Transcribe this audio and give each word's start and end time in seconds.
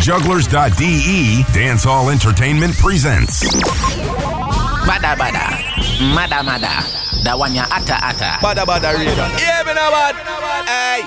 Jugglers.de 0.00 1.42
Dancehall 1.52 2.10
Entertainment 2.12 2.76
presents. 2.78 3.42
Bada 4.86 5.14
bada, 5.16 5.50
mada 6.14 6.42
mada, 6.42 6.82
da 7.24 7.36
one 7.36 7.54
ya 7.54 7.64
ata 7.70 7.98
ata. 8.00 8.38
Bada 8.40 8.64
bada 8.64 8.92
radio. 8.94 9.12
Yeah, 9.36 9.62
me 9.66 9.74
no 9.74 9.90
bad. 9.90 10.14
Hey, 10.66 11.02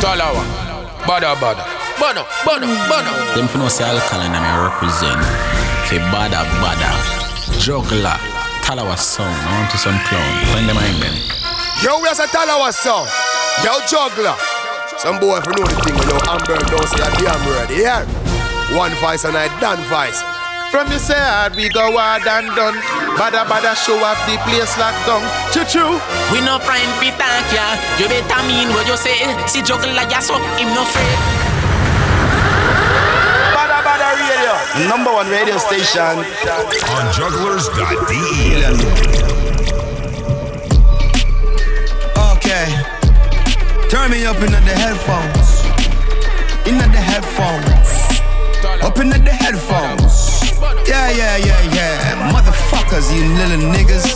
Talawa, 0.00 0.42
bada 1.04 1.34
bada, 1.36 1.66
bono 1.98 2.24
bono 2.46 2.66
bono. 2.88 3.34
Them 3.34 3.48
for 3.48 3.58
no 3.58 3.68
say 3.68 3.84
alkaline 3.84 4.32
and 4.32 4.44
I 4.44 4.64
represent 4.64 5.20
Fe 5.90 5.98
bada 6.14 6.44
bada 6.62 6.90
Juggler 7.60 8.16
Talawa 8.62 8.96
song 8.96 9.26
I 9.26 9.58
want 9.60 9.70
to 9.72 9.78
some 9.78 9.98
clown 10.06 10.44
Find 10.54 10.68
them 10.68 10.76
in 10.78 11.00
them 11.00 11.40
yo, 11.82 11.98
we 12.00 12.08
are 12.08 12.12
a 12.12 12.26
Talawa 12.28 12.72
song. 12.72 13.08
Yo, 13.64 13.72
juggler. 13.88 14.36
Some 14.98 15.18
boy 15.18 15.38
if 15.38 15.46
you 15.46 15.52
know 15.56 15.64
the 15.64 15.80
thing, 15.80 15.96
you 15.96 16.06
know, 16.12 16.20
Amber 16.28 16.60
don't 16.68 16.84
say 16.84 17.00
a 17.00 17.08
damn 17.16 17.40
ready. 17.56 17.80
Yeah. 17.80 18.04
One 18.76 18.94
voice 19.02 19.24
and 19.24 19.36
I 19.36 19.50
done 19.58 19.82
voice. 19.90 20.22
From 20.70 20.86
you 20.92 21.02
say 21.02 21.18
hard, 21.18 21.56
we 21.56 21.68
go 21.68 21.90
hard 21.98 22.22
and 22.22 22.46
done. 22.54 22.78
Bada 23.18 23.42
bada 23.42 23.74
show 23.74 23.98
off 23.98 24.14
the 24.30 24.38
place 24.46 24.78
locked 24.78 25.02
down. 25.10 25.26
Choo 25.50 25.66
choo. 25.66 25.98
We 26.30 26.38
no 26.38 26.62
friend 26.62 26.86
fi 27.02 27.10
thank 27.18 27.50
ya. 27.50 27.74
You 27.98 28.06
better 28.06 28.38
mean 28.46 28.70
what 28.70 28.86
you 28.86 28.94
say. 28.94 29.18
See 29.50 29.66
juggler 29.66 30.06
ya 30.06 30.22
so 30.22 30.38
him 30.54 30.70
no 30.70 30.86
afraid. 30.86 31.18
Bada 33.58 33.82
bada 33.82 34.14
radio. 34.14 34.54
Number 34.86 35.10
one 35.10 35.26
radio 35.26 35.58
station. 35.58 36.22
On 36.94 37.06
Jugglers.de. 37.10 38.70
Okay. 42.38 42.70
Turn 43.90 44.14
me 44.14 44.22
up 44.30 44.38
in 44.38 44.54
the 44.54 44.62
headphones. 44.78 45.66
In 46.70 46.78
the 46.78 47.02
headphones. 47.02 48.09
Up 48.82 48.94
the 48.94 49.30
headphones. 49.30 50.58
Yeah, 50.88 51.10
yeah, 51.10 51.36
yeah, 51.36 51.74
yeah. 51.74 52.32
Motherfuckers, 52.32 53.14
you 53.14 53.24
little 53.36 53.68
niggas. 53.70 54.06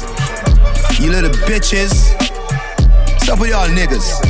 You 1.01 1.11
little 1.11 1.31
bitches. 1.47 2.15
What's 3.13 3.29
up 3.29 3.41
with 3.41 3.51
y'all 3.51 3.69
niggas? 3.69 4.21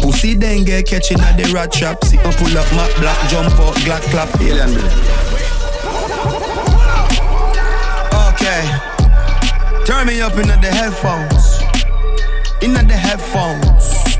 Pussy 0.00 0.34
get 0.34 0.86
catching 0.86 1.20
at 1.20 1.36
the 1.36 1.50
rat 1.54 1.72
trap. 1.72 2.04
See, 2.04 2.18
I 2.18 2.32
pull 2.36 2.56
up 2.58 2.70
my 2.72 2.86
black 3.00 3.28
jump 3.30 3.52
out, 3.60 3.74
glack 3.86 4.02
clap. 4.12 4.28
Alien. 4.40 4.70
Okay. 8.28 8.84
Turn 9.86 10.06
me 10.06 10.20
up 10.20 10.34
in 10.34 10.50
at 10.50 10.60
the 10.60 10.70
headphones. 10.70 11.60
In 12.62 12.76
at 12.76 12.88
the 12.88 12.94
headphones. 12.94 14.18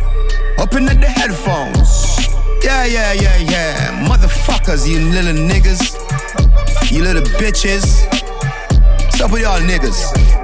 Up 0.58 0.72
in 0.74 0.86
the 0.86 1.06
headphones. 1.06 2.13
Yeah, 2.64 2.86
yeah, 2.86 3.12
yeah, 3.12 3.36
yeah. 3.36 4.06
Motherfuckers, 4.08 4.88
you 4.88 4.98
little 5.10 5.34
niggas. 5.34 6.00
You 6.90 7.02
little 7.02 7.20
bitches. 7.38 8.06
What's 9.04 9.20
up 9.20 9.32
with 9.32 9.42
y'all 9.42 9.60
niggas? 9.60 10.43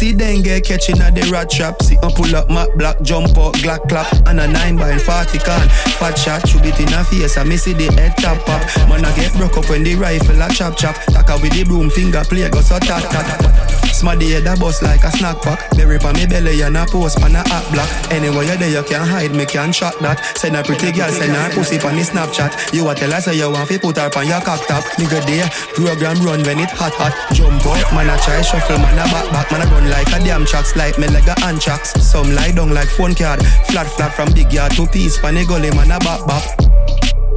Pussy 0.00 0.12
then 0.12 0.40
get 0.40 0.64
catching 0.64 0.98
at 1.02 1.14
the 1.14 1.28
rat 1.30 1.50
trap. 1.50 1.82
See, 1.82 1.98
I 2.02 2.10
pull 2.16 2.34
up 2.34 2.48
my 2.48 2.66
black 2.76 3.02
jump 3.02 3.36
out, 3.36 3.52
glack 3.60 3.86
clap. 3.86 4.08
And 4.26 4.40
a 4.40 4.48
9 4.48 4.76
by 4.76 4.96
40 4.96 5.38
can. 5.38 5.68
Fat 6.00 6.16
shot, 6.16 6.48
shoot 6.48 6.64
it 6.64 6.80
in 6.80 6.88
a 6.94 7.04
face. 7.04 7.36
I 7.36 7.44
miss 7.44 7.66
it, 7.66 7.76
the 7.76 7.92
head 7.92 8.16
top 8.16 8.40
up. 8.48 8.64
Man, 8.88 9.04
I 9.04 9.14
get 9.14 9.36
broke 9.36 9.58
up 9.58 9.68
when 9.68 9.84
the 9.84 9.96
rifle 9.96 10.40
a 10.40 10.48
chop 10.48 10.78
chop. 10.78 10.96
Taka 11.12 11.36
with 11.42 11.52
the 11.52 11.64
broom, 11.64 11.90
finger 11.90 12.24
play, 12.24 12.48
go 12.48 12.62
so 12.62 12.78
tat 12.78 13.04
tat. 13.12 13.60
Smaddy 13.92 14.32
head 14.32 14.48
a 14.48 14.56
bust 14.56 14.80
like 14.80 15.04
a 15.04 15.10
snack 15.12 15.42
pack. 15.42 15.68
Berry 15.76 15.98
pa 15.98 16.12
me 16.16 16.24
belly 16.24 16.62
and 16.62 16.80
a 16.80 16.86
post 16.86 17.20
pan 17.20 17.36
a 17.36 17.44
hot 17.44 17.68
block. 17.68 17.90
Anywhere 18.08 18.48
you 18.48 18.56
there, 18.56 18.72
you 18.72 18.82
can 18.88 19.04
hide, 19.04 19.36
me 19.36 19.44
can 19.44 19.70
shot 19.70 20.00
that. 20.00 20.24
Send 20.38 20.56
a 20.56 20.62
pretty 20.64 20.92
girl, 20.96 21.12
send 21.12 21.36
her 21.36 21.52
pussy 21.52 21.76
pan 21.76 22.00
the 22.00 22.02
Snapchat. 22.08 22.72
You 22.72 22.88
a 22.88 22.94
tell 22.94 23.12
her 23.12 23.20
say 23.20 23.36
you 23.36 23.52
want 23.52 23.68
fi 23.68 23.76
put 23.76 24.00
her 24.00 24.08
pan 24.08 24.32
your 24.32 24.40
cock 24.40 24.64
top. 24.64 24.84
Nigga 24.96 25.20
there, 25.28 25.44
program 25.76 26.16
run 26.24 26.40
when 26.48 26.64
it 26.64 26.72
hot 26.72 26.96
hot. 26.96 27.12
Jump 27.36 27.60
out, 27.68 27.92
man 27.92 28.08
a 28.08 28.16
try 28.24 28.40
shuffle, 28.40 28.80
man 28.80 28.96
a 28.96 29.04
back 29.12 29.28
back, 29.36 29.52
man 29.52 29.60
a 29.60 29.66
run 29.68 29.89
like 29.90 30.08
a 30.08 30.24
damn 30.24 30.46
tracks, 30.46 30.76
like 30.76 30.98
me 30.98 31.08
like 31.08 31.26
a 31.26 31.38
hand 31.40 31.60
tracks. 31.60 31.92
Some 32.00 32.32
lie 32.34 32.52
down 32.52 32.72
like 32.72 32.88
phone 32.88 33.14
card, 33.14 33.40
flat 33.66 33.86
flat 33.86 34.14
from 34.14 34.32
big 34.32 34.52
yard 34.52 34.72
to 34.72 34.86
piece, 34.86 35.18
pan 35.18 35.34
gully, 35.46 35.70
man 35.70 35.90
a 35.90 35.98
bop 35.98 36.26
back. 36.26 36.44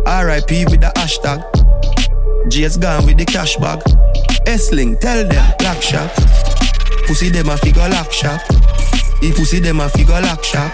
R.I.P. 0.06 0.66
with 0.66 0.82
the 0.82 0.92
hashtag. 0.96 1.42
J's 2.50 2.78
gone 2.78 3.06
with 3.06 3.18
the 3.18 3.26
cash 3.26 3.56
bag. 3.58 3.82
S-Link, 4.46 5.00
tell 5.00 5.28
them, 5.28 5.54
black 5.60 5.82
shop. 5.82 6.12
Pussy 7.08 7.30
them 7.30 7.50
a 7.50 7.58
figure 7.58 7.88
lock 7.90 8.12
shop. 8.12 8.42
He 9.22 9.32
pussy 9.32 9.60
them 9.60 9.80
a 9.80 9.90
figure 9.90 10.20
lock 10.22 10.44
shop. 10.44 10.72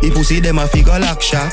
He 0.00 0.10
pussy 0.10 0.40
them 0.40 0.58
a 0.58 0.66
figure 0.66 0.98
lock 0.98 1.22
shop. 1.22 1.52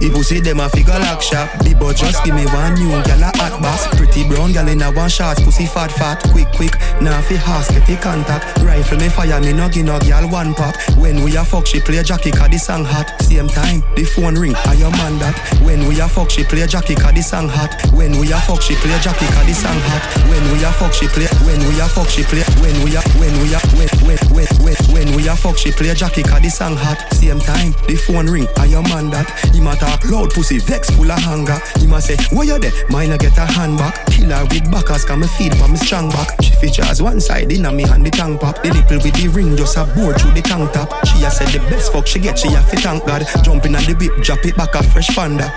He 0.00 0.10
see 0.22 0.40
them 0.40 0.60
I 0.60 0.68
figure 0.68 0.98
lock 0.98 1.22
shop. 1.22 1.48
The 1.64 1.74
but 1.74 1.96
just 1.96 2.24
give 2.24 2.34
me 2.34 2.44
one 2.46 2.74
new 2.74 2.90
gal 3.02 3.22
a 3.22 3.30
hot 3.38 3.60
box. 3.62 3.86
Pretty 3.96 4.26
brown 4.28 4.52
gal 4.52 4.68
in 4.68 4.82
a 4.82 4.90
one 4.92 5.08
shot. 5.08 5.36
Pussy 5.42 5.66
fat 5.66 5.90
fat, 5.92 6.22
quick 6.30 6.48
quick. 6.54 6.74
Now 7.00 7.20
fi 7.22 7.36
house 7.36 7.70
get 7.70 7.86
the 7.86 7.96
contact. 7.96 8.58
Rifle 8.62 8.98
me 8.98 9.08
fire 9.08 9.40
me 9.40 9.52
no 9.52 9.68
give 9.68 9.86
no 9.86 9.98
gal 10.00 10.28
one 10.28 10.54
pop. 10.54 10.74
When 10.96 11.22
we 11.22 11.36
a 11.36 11.44
fuck 11.44 11.66
she 11.66 11.80
play 11.80 12.02
Jackie 12.02 12.30
'cause 12.30 12.50
the 12.50 12.58
song 12.58 12.84
hot. 12.84 13.10
Same 13.22 13.48
time 13.48 13.82
the 13.96 14.04
phone 14.04 14.34
ring. 14.34 14.54
I 14.66 14.74
your 14.74 14.90
man 14.92 15.18
that. 15.18 15.36
When 15.62 15.86
we 15.88 16.00
a 16.00 16.08
fuck 16.08 16.30
she 16.30 16.44
play 16.44 16.66
Jackie 16.66 16.94
'cause 16.94 17.14
the 17.14 17.22
song 17.22 17.48
hot. 17.48 17.74
When 17.92 18.18
we 18.18 18.30
a 18.32 18.38
fuck 18.40 18.62
she 18.62 18.74
play 18.76 18.98
Jackie 19.00 19.26
'cause 19.26 19.46
the 19.46 19.54
song 19.54 19.80
hot. 19.88 20.02
When 20.28 20.44
we 20.52 20.62
a 20.64 20.70
fuck 20.72 20.92
she 20.92 21.08
play. 21.08 21.28
When 21.46 21.60
we 21.68 21.80
a 21.80 21.88
fuck 21.88 22.08
she 22.08 22.22
play. 22.24 22.44
When 22.60 22.76
we 22.84 22.94
a 22.96 23.00
when 23.18 23.34
we 23.42 23.54
a 23.54 23.60
when 23.76 23.88
when 24.08 24.18
when 24.32 24.46
when 24.64 24.76
when 24.92 25.16
we 25.16 25.28
a 25.28 25.36
fuck 25.36 25.58
she 25.58 25.70
play 25.70 25.92
Jackie 25.94 26.22
'cause 26.22 26.40
the 26.40 26.48
song 26.48 26.76
hot. 26.76 26.96
Same 27.12 27.40
time 27.40 27.74
the 27.86 27.96
phone 27.96 28.26
ring. 28.26 28.48
I 28.56 28.64
your 28.64 28.82
man 28.88 29.10
that. 29.10 29.28
He 29.52 29.60
ma 29.60 29.74
talk 29.74 30.04
loud 30.08 30.32
pussy 30.32 30.58
vex 30.58 30.88
full 30.90 31.10
of 31.12 31.20
hunger. 31.20 31.60
He 31.78 31.86
ma 31.86 32.00
say 32.00 32.16
where 32.32 32.46
you 32.46 32.58
there? 32.58 32.72
Mine 32.88 33.12
a 33.12 33.18
get 33.18 33.36
a 33.36 33.44
hand 33.44 33.76
back. 33.76 34.06
Killer 34.06 34.42
with 34.50 34.70
backers 34.70 35.04
come 35.04 35.20
me 35.20 35.26
feed 35.26 35.54
for 35.56 35.68
me 35.68 35.76
strong 35.76 36.08
back. 36.08 36.40
She 36.42 36.54
features 36.54 37.02
one 37.02 37.20
side 37.20 37.52
in 37.52 37.66
a 37.66 37.72
me 37.72 37.82
hand 37.86 38.06
the 38.06 38.10
tongue 38.10 38.38
pop. 38.38 38.62
The 38.62 38.70
nipple 38.70 38.98
with 38.98 39.14
the 39.14 39.28
ring 39.28 39.56
just 39.56 39.76
a 39.76 39.84
bore 39.84 40.14
through 40.14 40.32
the 40.32 40.42
tongue 40.42 40.70
top. 40.72 40.88
She 41.06 41.24
a 41.24 41.30
said 41.30 41.48
the 41.48 41.60
best 41.68 41.92
fuck 41.92 42.06
she 42.06 42.18
get. 42.18 42.38
She 42.38 42.48
a 42.54 42.62
fit 42.62 42.80
thank 42.80 43.04
God. 43.04 43.26
Jumping 43.42 43.76
on 43.76 43.84
the 43.84 43.94
whip, 43.94 44.22
drop 44.22 44.44
it 44.46 44.56
back 44.56 44.74
a 44.74 44.82
fresh 44.82 45.08
panda. 45.14 45.52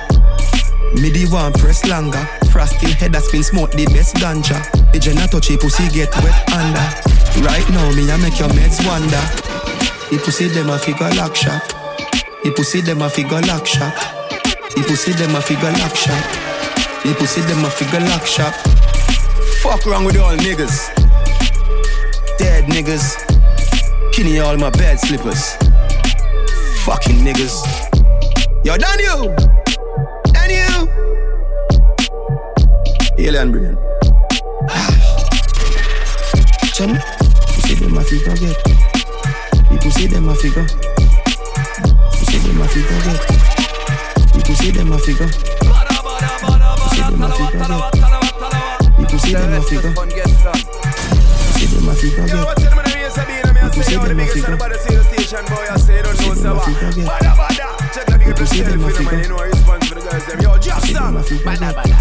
Me 0.95 1.09
the 1.09 1.25
one 1.31 1.53
press 1.53 1.85
longer. 1.85 2.27
Frosty 2.51 2.91
head 2.91 3.15
a 3.15 3.21
spin 3.21 3.43
smoke 3.43 3.71
the 3.71 3.85
best 3.85 4.15
ganja. 4.15 4.59
The 4.91 4.99
jenna 4.99 5.27
touchy 5.27 5.55
pussy 5.55 5.87
get 5.89 6.13
wet 6.21 6.51
under. 6.51 7.10
Right 7.39 7.67
now 7.69 7.91
me 7.95 8.09
a 8.09 8.17
make 8.17 8.39
your 8.39 8.49
meds 8.49 8.85
wonder. 8.85 9.23
The 10.11 10.19
pussy 10.23 10.47
them 10.47 10.69
a 10.69 10.77
figure 10.77 11.09
lock 11.15 11.35
shop. 11.35 11.63
The 12.43 12.51
pussy 12.51 12.81
them 12.81 13.01
a 13.01 13.09
figure 13.09 13.41
lock 13.41 13.65
shop. 13.65 13.93
The 14.75 14.83
pussy 14.85 15.13
them 15.13 15.35
a 15.35 15.41
figure 15.41 15.71
lock 15.71 15.95
shop. 15.95 16.23
The 17.03 17.15
pussy 17.17 17.41
them 17.41 17.63
a 17.63 17.69
figure 17.69 17.99
lock 18.01 18.25
shop. 18.25 18.53
Fuck 19.61 19.85
wrong 19.85 20.05
with 20.05 20.17
all 20.17 20.35
niggas. 20.35 20.89
Dead 22.37 22.65
niggas. 22.65 23.15
Kinney 24.11 24.39
all 24.39 24.57
my 24.57 24.69
bed 24.71 24.99
slippers. 24.99 25.55
Fucking 26.83 27.17
niggas. 27.17 27.63
Yo, 28.63 28.77
Daniel! 28.77 29.35
Daniel! 30.33 30.87
Alien 33.17 33.51
brain. 33.51 33.77
You 36.63 36.73
see 36.73 36.85
a 36.85 37.20
figure 38.11 38.35
get. 38.35 38.59
You 39.85 39.91
see 39.91 40.07
them 40.07 40.27
a 40.27 40.35
figure. 40.35 40.67
You 40.67 42.25
see 42.27 42.39
them 42.43 42.59
a 42.59 42.67
figure 42.67 42.99
get. 43.07 43.23
You 44.35 44.55
see 44.55 44.71
them 44.71 44.91
a 44.91 44.99
figure. 44.99 45.27
You 45.27 45.31
see 46.91 47.07
them 47.07 47.23
a 47.23 47.31
figure 47.31 47.63
get. 47.71 47.87
You 48.99 49.17
see 49.17 49.31
them 49.31 49.53
a 49.53 49.63
figure. 49.63 49.93
You 49.95 50.11
see 51.55 51.67
them 51.71 51.87
a 51.87 51.95
figure 51.95 52.27
get. 52.27 52.35
You 53.63 53.81
see 53.81 53.95
them 53.95 54.19
a 54.19 54.27
figure. 54.27 54.51
You 54.51 54.99
see 54.99 56.35
them 56.35 56.51
a 56.51 56.59
figure 56.59 56.91
get. 56.91 57.07
You 58.37 58.45
see 58.45 58.61
them 58.61 58.83
a 58.83 58.91
figure. 58.91 59.23
You 59.23 60.75
see 60.81 60.93
them 60.93 61.15
a 61.15 61.23
figure 61.23 61.45
Bada 61.45 61.71
bada, 61.71 61.97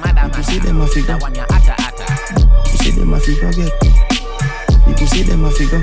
mada 0.00 0.42
see 0.42 0.58
them 0.58 0.76
a 0.76 0.78
mada, 0.78 0.92
figure. 0.92 1.06
da 1.06 1.18
one 1.18 1.34
ya 1.34 1.44
ata 1.50 1.74
ata. 1.78 2.06
You 2.72 2.78
see 2.78 2.90
them 2.92 3.12
a 3.12 3.20
figure 3.20 3.52
get. 3.52 4.03
You 5.04 5.10
see 5.10 5.22
them 5.22 5.44
a 5.44 5.50
figure. 5.50 5.82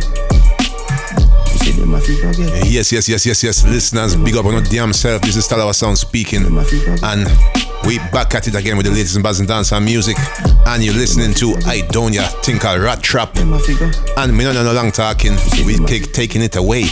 You 1.51 1.59
see 1.59 1.79
them 1.79 1.93
a 1.93 2.01
figure 2.01 2.33
get. 2.33 2.65
Yes, 2.65 2.91
yes, 2.91 3.07
yes, 3.07 3.23
yes, 3.23 3.43
yes. 3.43 3.63
Listeners, 3.63 4.15
big 4.15 4.35
up 4.35 4.45
on 4.47 4.53
your 4.53 4.63
damn 4.63 4.91
self. 4.93 5.21
This 5.21 5.35
is 5.35 5.47
Talawa 5.47 5.75
Sound 5.75 5.99
speaking. 5.99 6.41
Them 6.41 6.57
a 6.57 6.63
figure 6.63 6.97
get. 6.97 7.03
And 7.03 7.27
we 7.85 7.99
back 8.11 8.33
at 8.33 8.47
it 8.47 8.55
again 8.55 8.77
with 8.77 8.87
the 8.87 8.91
latest 8.91 9.15
in 9.15 9.21
buzz 9.21 9.39
and 9.39 9.47
dance 9.47 9.73
and 9.73 9.85
music. 9.85 10.17
And 10.65 10.83
you're 10.83 10.95
listening 10.95 11.35
to 11.35 11.53
I 11.67 11.81
Don't 11.91 12.13
Ya 12.13 12.23
Think 12.41 12.65
I 12.65 12.77
Rat 12.77 13.03
Trap. 13.03 13.35
A. 13.35 13.41
And 14.17 14.35
me 14.35 14.43
no 14.43 14.53
no 14.53 14.73
long 14.73 14.91
talking. 14.91 15.33
We 15.67 15.77
take 15.85 16.13
taking 16.13 16.41
it 16.41 16.55
away 16.55 16.85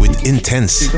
with 0.00 0.10
Intence. 0.24 0.90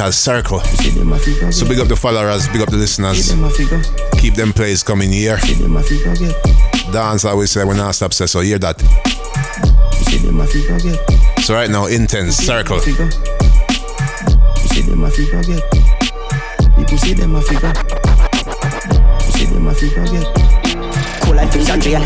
I'll 0.00 0.12
circle. 0.12 0.60
See 0.60 0.98
them 0.98 1.12
a 1.12 1.18
figure 1.18 1.52
So 1.52 1.68
big 1.68 1.78
up 1.78 1.88
the 1.88 1.96
followers, 1.96 2.48
big 2.48 2.62
up 2.62 2.70
the 2.70 2.78
listeners. 2.78 3.30
a. 3.30 4.16
Keep 4.16 4.32
them 4.32 4.54
plays 4.54 4.82
coming 4.82 5.12
here. 5.12 5.36
Dance, 5.36 5.58
them 5.58 5.76
a 5.76 5.82
figure 5.82 6.16
get. 6.16 6.90
Dance 6.90 7.26
always 7.26 7.50
say 7.50 7.64
when 7.64 7.78
I 7.78 7.90
stop 7.90 8.14
say 8.14 8.24
so 8.24 8.40
hear 8.40 8.58
that. 8.60 8.80
You 10.34 10.46
see 10.46 10.62
them 10.64 10.68
a 10.68 10.74
figure 10.74 10.78
get. 10.80 11.42
So 11.42 11.54
right 11.54 11.70
now 11.70 11.86
Intence 11.86 12.32
circle. 12.32 12.80
Figure. 12.80 13.04
You 13.04 14.82
them 14.82 15.04
a 15.04 15.10
figure 15.10 15.42
get. 15.42 15.62
People 16.76 16.98
see 16.98 17.14
them 17.14 17.34
a 17.36 17.40
figure. 17.40 17.72
Cool 21.22 21.36
like 21.36 21.50
things 21.50 21.68
and 21.70 21.80
drain. 21.80 22.00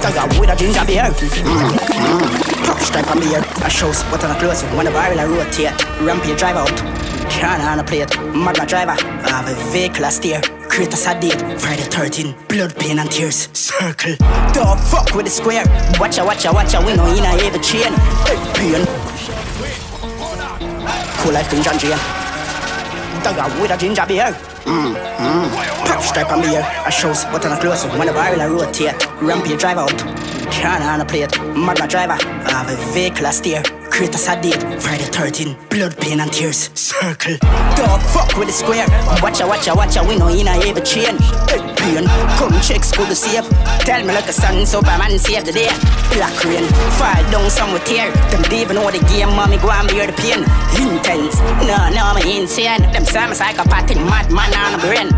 Dagger 0.00 0.40
with 0.40 0.50
a 0.50 0.56
ginger 0.56 0.84
beer. 0.86 1.02
Mm. 1.02 2.66
Pop 2.66 2.78
stripe 2.78 3.10
on 3.10 3.20
beer. 3.20 3.42
A 3.64 3.70
show 3.70 3.92
spot 3.92 4.24
on 4.24 4.30
a 4.30 4.38
close. 4.38 4.62
When 4.74 4.86
the 4.86 4.92
barrel 4.92 5.18
I 5.18 5.24
rotate. 5.24 5.72
Rampage 6.00 6.38
drive 6.38 6.56
out. 6.56 6.76
Can 7.28 7.60
on 7.60 7.80
a 7.80 7.84
plate. 7.84 8.16
Magna 8.34 8.66
driver. 8.66 8.92
I 8.92 9.28
have 9.30 9.48
a 9.48 9.54
vehicle 9.72 10.04
I 10.04 10.10
steer. 10.10 10.59
Create 10.70 10.94
a 10.94 10.96
sad 10.96 11.20
date. 11.20 11.40
Friday 11.60 11.82
13. 11.82 12.32
Blood, 12.48 12.76
pain 12.76 13.00
and 13.00 13.10
tears. 13.10 13.48
Circle. 13.52 14.14
Dog 14.54 14.78
fuck 14.78 15.12
with 15.14 15.26
the 15.26 15.30
square. 15.30 15.64
Watcha, 15.98 16.24
watcha, 16.24 16.52
watcha. 16.52 16.78
We 16.86 16.94
know 16.94 17.06
in 17.10 17.24
a 17.24 17.34
heavy 17.42 17.58
chain. 17.58 17.92
Pain. 18.54 18.86
Cool 21.18 21.32
like 21.32 21.46
things 21.46 21.66
and 21.66 21.78
drain. 21.80 21.98
Dagger 23.24 23.60
with 23.60 23.72
a 23.72 23.76
ginger 23.76 24.06
beer. 24.06 24.32
Mm, 24.64 24.94
mm. 24.94 25.86
Pop 25.86 26.02
stripe 26.02 26.30
on 26.30 26.40
beer. 26.40 26.64
A 26.86 26.90
show 26.90 27.12
spot 27.14 27.44
on 27.44 27.52
a 27.52 27.60
close. 27.60 27.84
When 27.98 28.06
the 28.06 28.12
barrel 28.12 28.40
I 28.40 28.46
rotate. 28.46 28.94
Rampage 29.20 29.58
drive 29.58 29.78
out. 29.78 29.98
Can 30.52 30.82
on 30.82 31.00
a 31.00 31.04
plate. 31.04 31.36
Magna 31.56 31.88
driver. 31.88 32.12
I 32.12 32.50
have 32.50 32.70
a 32.70 32.92
vehicle 32.94 33.26
I 33.26 33.32
steer. 33.32 33.79
Create 33.90 34.14
a 34.14 34.18
sad. 34.18 34.40
Friday 34.80 35.04
13. 35.04 35.56
Blood, 35.68 35.96
pain 35.98 36.20
and 36.20 36.32
tears. 36.32 36.70
Circle. 36.74 37.36
Dog 37.76 38.00
fuck 38.00 38.36
with 38.38 38.48
the 38.48 38.52
square. 38.52 38.86
Watcha, 39.20 39.44
watcha, 39.46 39.74
watcha. 39.74 40.02
We 40.06 40.16
know 40.16 40.28
in 40.28 40.46
a 40.46 40.52
heavy 40.52 40.80
chain. 40.80 41.18
Pain. 41.76 42.06
Come 42.38 42.54
check 42.62 42.84
school 42.84 43.06
to 43.06 43.14
save. 43.14 43.44
Tell 43.84 44.00
me 44.04 44.14
like 44.14 44.28
a 44.28 44.32
son, 44.32 44.64
Superman 44.64 45.18
save 45.18 45.44
the 45.44 45.52
day. 45.52 45.68
Black 46.14 46.32
rain. 46.44 46.64
Fall 46.96 47.22
down 47.30 47.50
some 47.50 47.78
tear. 47.84 48.10
Them 48.30 48.42
don't 48.42 48.52
even 48.54 48.76
know 48.76 48.90
the 48.90 49.00
game. 49.10 49.28
Mommy 49.34 49.58
go 49.58 49.70
and 49.70 49.88
bear 49.88 50.06
the 50.06 50.14
pain. 50.14 50.44
Intence. 50.78 51.36
No, 51.66 51.90
no, 51.90 52.14
me 52.14 52.40
insane. 52.40 52.80
Them 52.92 53.04
some 53.04 53.34
psychopathic 53.34 53.98
madman 53.98 54.54
on 54.54 54.72
the 54.72 54.86
brain. 54.86 55.10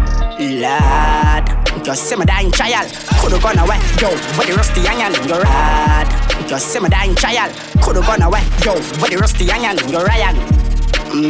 Lad, 0.61 1.47
just 1.85 2.09
see 2.09 2.17
my 2.17 2.25
dying 2.25 2.51
child. 2.51 2.91
Coulda 3.21 3.39
gone 3.39 3.59
away, 3.59 3.79
yo, 4.01 4.11
with 4.37 4.49
the 4.49 4.55
rusty 4.57 4.81
iron, 4.89 5.13
you're 5.29 5.41
rad. 5.41 6.31
Just 6.47 6.69
see 6.69 6.81
my 6.81 6.89
dying 6.89 7.15
child. 7.15 7.53
Coulda 7.83 8.00
gone 8.00 8.23
away, 8.23 8.43
yo, 8.65 8.75
with 8.75 9.11
the 9.11 9.17
rusty 9.19 9.50
iron, 9.50 9.79
you're 9.89 10.05
Ryan. 10.05 10.37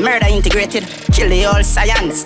Murder 0.03 0.27
integrated, 0.27 0.85
kill 1.13 1.29
the 1.29 1.43
whole 1.43 1.63
science. 1.63 2.25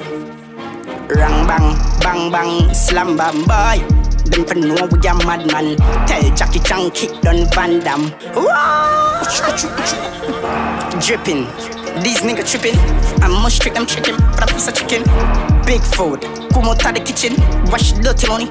Rang 1.08 1.46
bang, 1.46 1.76
bang 2.00 2.30
bang, 2.32 2.74
slam 2.74 3.16
bam 3.16 3.44
boy. 3.44 4.06
Them 4.26 4.44
for 4.44 4.54
know 4.56 4.86
we 4.90 4.98
a 5.08 5.14
madman. 5.24 5.76
Tell 6.06 6.34
Jackie 6.34 6.58
Chan 6.58 6.90
kick 6.90 7.20
down 7.22 7.46
Van. 7.54 7.80
Whoa! 8.34 9.22
Dripping. 11.00 11.46
These 12.02 12.22
niggas 12.22 12.50
tripping. 12.50 12.76
I 13.22 13.28
must 13.28 13.62
trick 13.62 13.74
them 13.74 13.86
chicken 13.86 14.16
for 14.16 14.42
a 14.42 14.46
piece 14.46 14.66
of 14.68 14.74
chicken. 14.74 15.04
Big 15.64 15.80
food. 15.80 16.22
Come 16.52 16.66
out 16.66 16.84
of 16.84 16.94
the 16.94 17.00
kitchen. 17.04 17.36
Wash 17.70 17.92
dirty 17.92 18.26
money. 18.26 18.46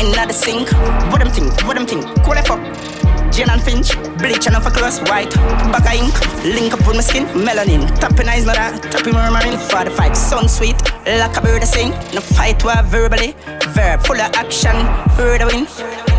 In 0.00 0.12
the 0.12 0.32
sink. 0.32 0.72
What 1.12 1.20
them 1.20 1.30
think? 1.30 1.52
What 1.66 1.76
them 1.76 1.86
think? 1.86 2.04
Cool 2.24 2.38
it 2.38 2.97
Jane 3.32 3.50
and 3.50 3.62
Finch, 3.62 3.94
bleach 4.18 4.46
and 4.46 4.56
for 4.62 4.70
clothes, 4.70 5.00
white, 5.10 5.32
bag 5.70 5.86
of 5.86 5.92
ink, 5.94 6.14
link 6.44 6.72
up 6.72 6.86
with 6.86 6.96
my 6.96 7.02
skin, 7.02 7.24
melanin, 7.26 7.86
tapping 8.00 8.28
eyes, 8.28 8.44
not 8.44 8.56
that, 8.56 8.82
tapping 8.90 9.14
murmuring, 9.14 9.56
45, 9.56 10.16
sun 10.16 10.48
sweet, 10.48 10.76
like 11.06 11.36
a 11.36 11.40
bird 11.40 11.60
to 11.60 11.66
sing, 11.66 11.90
no 12.14 12.20
fight 12.20 12.62
were 12.64 12.82
verbally, 12.84 13.34
verb 13.74 14.00
full 14.04 14.20
of 14.20 14.32
action, 14.34 14.74
heard 15.14 15.42
a 15.42 15.46
win, 15.46 15.66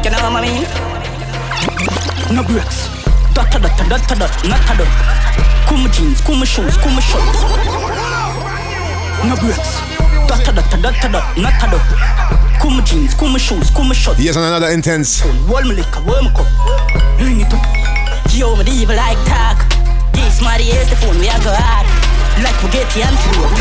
you 0.03 0.09
know 0.11 0.21
what 0.23 0.37
I 0.37 0.47
mean? 0.47 0.63
No 2.35 2.43
breaks, 2.43 2.87
dot 3.33 3.51
dot 3.51 3.61
dot 3.61 3.89
dot 3.89 4.19
dot, 4.19 4.33
not 4.47 4.61
a 4.69 4.77
dot, 4.77 4.91
my 5.71 5.89
jeans, 5.91 6.21
my 6.27 6.45
shoes, 6.45 6.77
my 6.77 7.01
shorts, 7.01 7.41
no 9.27 9.35
breaks, 9.43 9.81
dot 10.27 10.45
dot 10.45 10.55
dot 10.55 10.81
dot 10.81 11.11
dot, 11.11 11.37
not 11.37 11.63
a 11.63 11.71
dot. 11.71 12.28
Cool 12.59 12.71
my 12.71 12.83
jeans, 12.83 13.13
cool 13.13 13.29
my 13.29 13.39
shoes, 13.39 13.71
cool 13.71 13.85
my 13.85 13.93
shorts. 13.93 14.19
Yes, 14.19 14.35
and 14.35 14.43
another 14.43 14.67
Intence. 14.67 15.23
Wall 15.47 15.63
me 15.63 15.75
liquor, 15.75 16.03
wall 16.03 16.21
me 16.21 16.29
cup. 16.35 16.45
Ring 17.17 17.39
it 17.39 17.53
up. 17.53 17.63
Yo, 18.35 18.55
me 18.57 18.63
the 18.63 18.95
like 18.95 19.17
talk. 19.23 19.63
This 20.11 20.41
my 20.41 20.59
is 20.59 20.89
the 20.89 20.95
phone, 20.97 21.17
we 21.19 21.29
are 21.29 21.39
go 21.39 21.55
hard. 21.55 21.87
Like 22.43 22.59
we 22.59 22.69
get 22.75 22.87
the 22.91 23.07
antidote. 23.07 23.55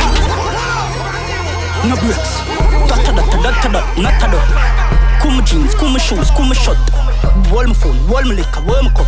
No 1.86 1.94
breaks. 2.02 2.42
Dot 2.90 2.98
dot 3.06 3.14
dot 3.14 3.62
dot 3.62 3.72
dot, 3.72 3.86
not 4.02 4.18
a 4.18 4.26
dot. 4.34 4.46
Cool 5.22 5.30
my 5.30 5.42
jeans, 5.46 5.74
cool 5.74 5.90
my 5.90 5.98
shoes, 5.98 6.30
cool 6.34 6.46
my 6.46 6.54
shirt. 6.54 6.78
Wall 7.54 7.66
my 7.66 7.74
phone, 7.74 7.98
wall 8.08 8.22
me 8.22 8.34
liquor, 8.34 8.62
wall 8.66 8.82
me 8.82 8.90
cup. 8.90 9.06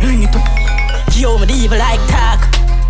Ring 0.00 0.24
it 0.24 0.34
up. 0.34 0.48
Yo, 1.12 1.36
me 1.36 1.44
the 1.44 1.76
like 1.76 2.00
talk. 2.08 2.40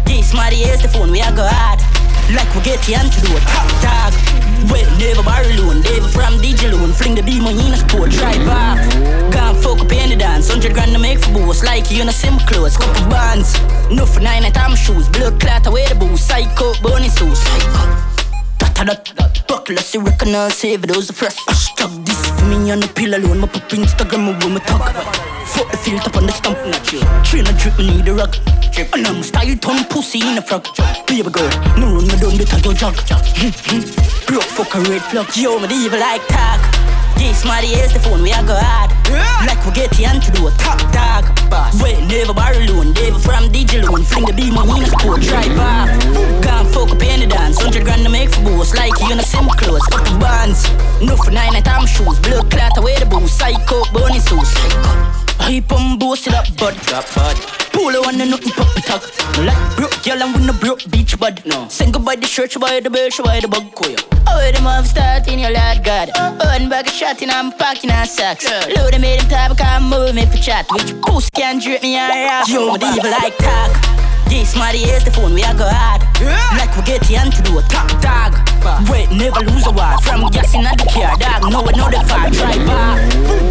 This 0.06 0.32
my 0.32 0.50
is 0.50 0.80
the 0.80 0.88
phone, 0.88 1.10
we 1.10 1.20
are 1.20 1.34
go 1.34 1.42
hard. 1.42 1.89
Like 2.34 2.54
we 2.54 2.62
get 2.62 2.78
the 2.86 2.94
antidote, 2.94 3.42
top 3.42 3.68
dog. 3.82 4.12
Well, 4.70 4.86
never 4.98 5.22
borrow 5.22 5.50
loan, 5.58 5.82
never 5.82 6.08
from 6.08 6.38
DJ 6.38 6.70
loan. 6.70 6.92
Fling 6.92 7.14
the 7.14 7.22
beam 7.22 7.46
on 7.46 7.58
in 7.58 7.72
a 7.72 7.76
sport, 7.76 8.10
drive 8.10 8.46
off. 8.46 8.78
Gone 9.32 9.56
fuck 9.56 9.80
up 9.80 9.88
the 9.88 10.16
dance, 10.16 10.48
100 10.48 10.74
grand 10.74 10.92
to 10.92 10.98
make 10.98 11.18
for 11.18 11.32
boss. 11.32 11.64
Like 11.64 11.90
you 11.90 12.02
in 12.02 12.08
a 12.08 12.12
sim 12.12 12.38
clothes, 12.46 12.76
couple 12.76 13.08
bands. 13.10 13.58
No 13.90 14.06
for 14.06 14.20
nine 14.20 14.44
at 14.44 14.54
time 14.54 14.76
shoes, 14.76 15.08
blood 15.08 15.40
clot 15.40 15.66
away 15.66 15.86
the 15.86 15.94
booze. 15.94 16.20
Psycho, 16.20 16.74
bunny 16.82 17.08
suit. 17.08 17.36
Psycho. 17.36 18.10
Dot. 18.80 19.44
Buckle, 19.46 19.76
see 19.76 19.98
recognize, 19.98 20.56
save 20.56 20.82
those 20.82 21.10
first. 21.10 21.38
Hashtag 21.48 22.06
this 22.06 22.26
for 22.30 22.46
me 22.46 22.70
on 22.70 22.80
the 22.80 22.88
pill 22.88 23.14
alone. 23.14 23.40
My 23.40 23.48
pop 23.48 23.68
Instagram, 23.68 24.32
my 24.32 24.44
woman 24.44 24.62
talk. 24.62 25.39
Fuck 25.60 25.72
the 25.72 25.76
filter 25.76 26.16
on 26.16 26.24
the 26.24 26.32
stump, 26.32 26.56
not 26.72 26.88
you. 26.88 27.04
Train 27.20 27.44
a 27.44 27.52
drip, 27.52 27.76
need 27.76 28.08
a 28.08 28.16
rug. 28.16 28.32
And 28.80 29.04
I'm 29.04 29.20
style 29.20 29.52
ton 29.60 29.84
pussy 29.92 30.24
in 30.24 30.38
a 30.38 30.40
frog. 30.40 30.64
Baby 31.04 31.28
girl, 31.28 31.52
no 31.76 32.00
run 32.00 32.08
me 32.08 32.16
down 32.16 32.32
the 32.40 32.48
your 32.64 32.72
jog. 32.72 32.96
Block 34.24 34.48
fuck 34.56 34.72
a 34.72 34.80
red 34.88 35.04
flag. 35.12 35.28
Yo, 35.36 35.60
me 35.60 35.68
the 35.68 35.76
evil 35.76 36.00
like 36.00 36.24
tag. 36.32 36.64
This 37.20 37.44
my 37.44 37.60
is 37.60 37.92
the 37.92 38.00
phone, 38.00 38.24
we 38.24 38.32
a 38.32 38.40
go 38.40 38.56
hard. 38.56 38.88
Like 39.44 39.60
we 39.68 39.76
get 39.76 39.92
the 39.92 40.08
to 40.08 40.32
do 40.32 40.48
antidote, 40.48 40.56
top 40.64 40.80
dog. 40.96 41.28
Wait, 41.84 42.08
never 42.08 42.32
borrow 42.32 42.56
loan, 42.72 42.96
never 42.96 43.20
from 43.20 43.52
DJ 43.52 43.84
loan. 43.84 44.00
Fling 44.00 44.24
the 44.24 44.32
beam 44.32 44.56
on 44.56 44.64
in 44.64 44.80
a 44.80 44.88
sport, 44.88 45.20
drive 45.20 45.60
off. 45.60 45.92
Gone 46.40 46.72
fuck 46.72 46.88
up 46.88 46.96
the 46.96 47.28
dance, 47.28 47.60
100 47.60 47.84
grand 47.84 48.00
to 48.00 48.08
make 48.08 48.32
for 48.32 48.40
boss. 48.48 48.72
Like 48.72 48.96
you 48.96 49.12
in 49.12 49.20
a 49.20 49.22
sim 49.28 49.44
clothes, 49.60 49.84
couple 49.92 50.16
bands. 50.24 50.64
No 51.04 51.20
for 51.20 51.36
nine 51.36 51.52
at 51.52 51.68
time 51.68 51.84
shoes, 51.84 52.16
blood 52.24 52.48
clot 52.48 52.80
away 52.80 52.96
the 52.96 53.04
booze. 53.04 53.28
Psycho, 53.28 53.84
bunny 53.92 54.24
suit. 54.24 55.19
Hype 55.40 55.72
on 55.72 55.98
boast 55.98 56.26
it 56.26 56.34
up, 56.34 56.46
bud. 56.56 56.76
Polo 57.72 58.02
and 58.08 58.19
nothing 58.19 58.52
pop 58.52 58.76
it 58.76 58.90
up. 58.90 59.02
No 59.37 59.42
like 59.44 59.76
broke 59.76 60.02
girl 60.04 60.22
and 60.22 60.34
we 60.34 60.46
no 60.46 60.52
broke 60.52 60.88
beach 60.90 61.19
bud. 61.19 61.42
No. 61.46 61.66
Sing 61.69 61.90
goodbye 61.90 62.16
the 62.16 62.26
shirt, 62.26 62.58
buy 62.60 62.81
the 62.81 62.90
bear, 62.90 63.08
buy 63.25 63.40
the 63.40 63.48
bug 63.48 63.72
koya. 63.75 63.98
Oh, 64.28 64.52
them 64.52 64.66
off 64.66 64.87
start 64.87 65.26
in 65.28 65.38
your 65.38 65.50
lad 65.50 65.82
god. 65.82 66.11
One 66.44 66.68
bag 66.68 66.87
of 66.87 66.92
shot 66.92 67.23
and 67.23 67.30
I'm 67.30 67.52
packing 67.52 67.90
on 67.90 68.06
socks. 68.06 68.47
Load 68.76 68.92
them 68.92 69.00
made 69.00 69.20
them 69.20 69.28
type, 69.28 69.56
can't 69.56 69.85
move 69.85 70.14
me 70.14 70.26
for 70.26 70.37
chat. 70.37 70.66
Which 70.70 70.92
pussy 71.02 71.30
can 71.35 71.59
drip 71.59 71.82
me 71.82 71.99
on 71.99 72.11
rap. 72.11 72.49
Yo, 72.49 72.76
the 72.76 72.87
evil 72.87 73.11
like 73.11 73.37
talk. 73.38 73.73
This 74.28 74.54
my 74.56 74.73
is 74.73 75.04
the 75.04 75.11
phone, 75.11 75.35
we 75.35 75.42
a 75.42 75.54
go 75.54 75.66
hard. 75.66 76.02
Like 76.59 76.76
we 76.76 76.82
get 76.82 77.02
the 77.09 77.16
antidote, 77.16 77.68
top 77.68 77.90
dog. 78.02 78.50
Wait, 78.90 79.11
never 79.11 79.40
lose 79.40 79.67
a 79.67 79.73
war. 79.73 79.97
From 80.05 80.29
gas 80.31 80.55
in 80.55 80.62
the 80.62 80.87
car, 80.93 81.17
dog. 81.17 81.50
No, 81.50 81.64
it 81.64 81.76
know 81.76 81.88
the 81.88 82.05
far 82.05 82.29
drive 82.29 82.69
off. 82.69 83.00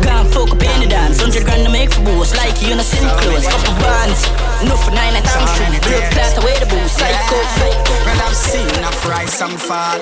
Gone 0.06 0.26
fuck 0.30 0.52
up 0.54 0.62
in 0.62 0.82
the 0.82 0.88
dance. 0.88 1.18
100 1.18 1.44
grand 1.46 1.66
to 1.66 1.72
make 1.72 1.92
for 1.92 2.04
boss. 2.06 2.36
Like 2.38 2.62
you 2.62 2.74
in 2.74 2.80
a 2.80 2.84
sin 2.84 3.10
clothes, 3.18 3.48
couple 3.48 3.74
bands. 3.82 4.22
No 4.64 4.78
for 4.78 4.92
nine 4.92 5.16
at 5.18 5.26
time 5.26 5.50
shoes. 5.58 5.80
Blood 5.82 6.12
class 6.14 6.38
away 6.38 6.54
the 6.62 6.68
booze. 6.70 6.92
Psycho, 6.94 7.38
psycho. 7.58 7.94
Well, 8.06 8.22
I've 8.22 8.36
seen 8.36 8.70
enough 8.78 9.06
rise 9.08 9.42
and 9.42 9.60
fall. 9.60 10.00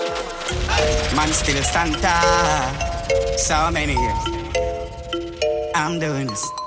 Man 1.15 1.31
still 1.31 1.61
stand 1.63 1.95
tall. 2.03 3.37
So 3.37 3.71
many 3.71 3.95
years. 3.95 4.23
I'm 5.75 5.99
doing 5.99 6.27
this. 6.27 6.66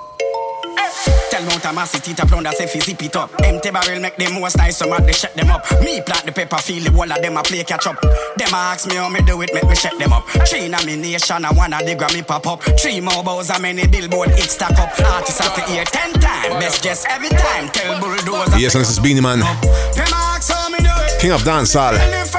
Me 1.40 1.46
what 1.46 1.64
a 1.64 1.72
massive 1.72 2.02
teeth 2.02 2.20
up 2.20 2.30
round 2.30 2.46
say 2.48 2.66
zip 2.66 3.02
it 3.02 3.16
up. 3.16 3.30
Empty 3.42 3.70
barrel 3.70 4.00
make 4.00 4.16
them 4.16 4.34
most 4.34 4.58
nice, 4.58 4.76
so 4.76 4.88
mad 4.88 5.06
they 5.06 5.12
shut 5.12 5.34
them 5.34 5.50
up. 5.50 5.64
Me 5.80 6.02
plant 6.02 6.26
the 6.26 6.32
pepper, 6.32 6.58
feel 6.58 6.84
the 6.84 6.90
whole 6.90 7.10
of 7.10 7.22
them 7.22 7.36
a 7.36 7.42
play 7.42 7.64
catch 7.64 7.86
up. 7.86 7.98
Them 8.36 8.52
ask 8.52 8.86
me 8.88 8.96
how 8.96 9.08
me 9.08 9.22
do 9.22 9.40
it, 9.40 9.54
make 9.54 9.64
me 9.64 9.74
shut 9.74 9.98
them 9.98 10.12
up. 10.12 10.28
Three 10.46 10.68
nomination, 10.68 11.44
and 11.44 11.56
one 11.56 11.72
of 11.72 11.80
the 11.80 11.94
Grammy 11.96 12.26
pop 12.26 12.46
up. 12.46 12.62
Three 12.78 13.00
more 13.00 13.24
bows, 13.24 13.48
and 13.50 13.62
many 13.62 13.86
billboard 13.86 14.30
it 14.32 14.50
stack 14.50 14.76
up. 14.78 14.90
Artists 15.00 15.40
have 15.40 15.54
to 15.54 15.62
hear 15.72 15.84
ten 15.84 16.12
times, 16.12 16.54
best 16.60 16.84
just 16.84 17.06
every 17.08 17.30
time. 17.30 17.68
Tell 17.68 17.98
bulldozer. 18.00 18.58
Yes, 18.58 18.74
and 18.74 18.82
this 18.82 18.90
is 18.90 18.98
Beenie 18.98 19.22
Man, 19.22 19.38
Them 19.38 20.12
ask 20.12 20.52
how 20.52 20.68
me 20.68 20.78
do 20.78 20.92
it. 20.92 21.20
King 21.20 21.32
of 21.32 21.42
Dancehall, 21.42 21.94
In 21.94 22.10
the 22.10 22.30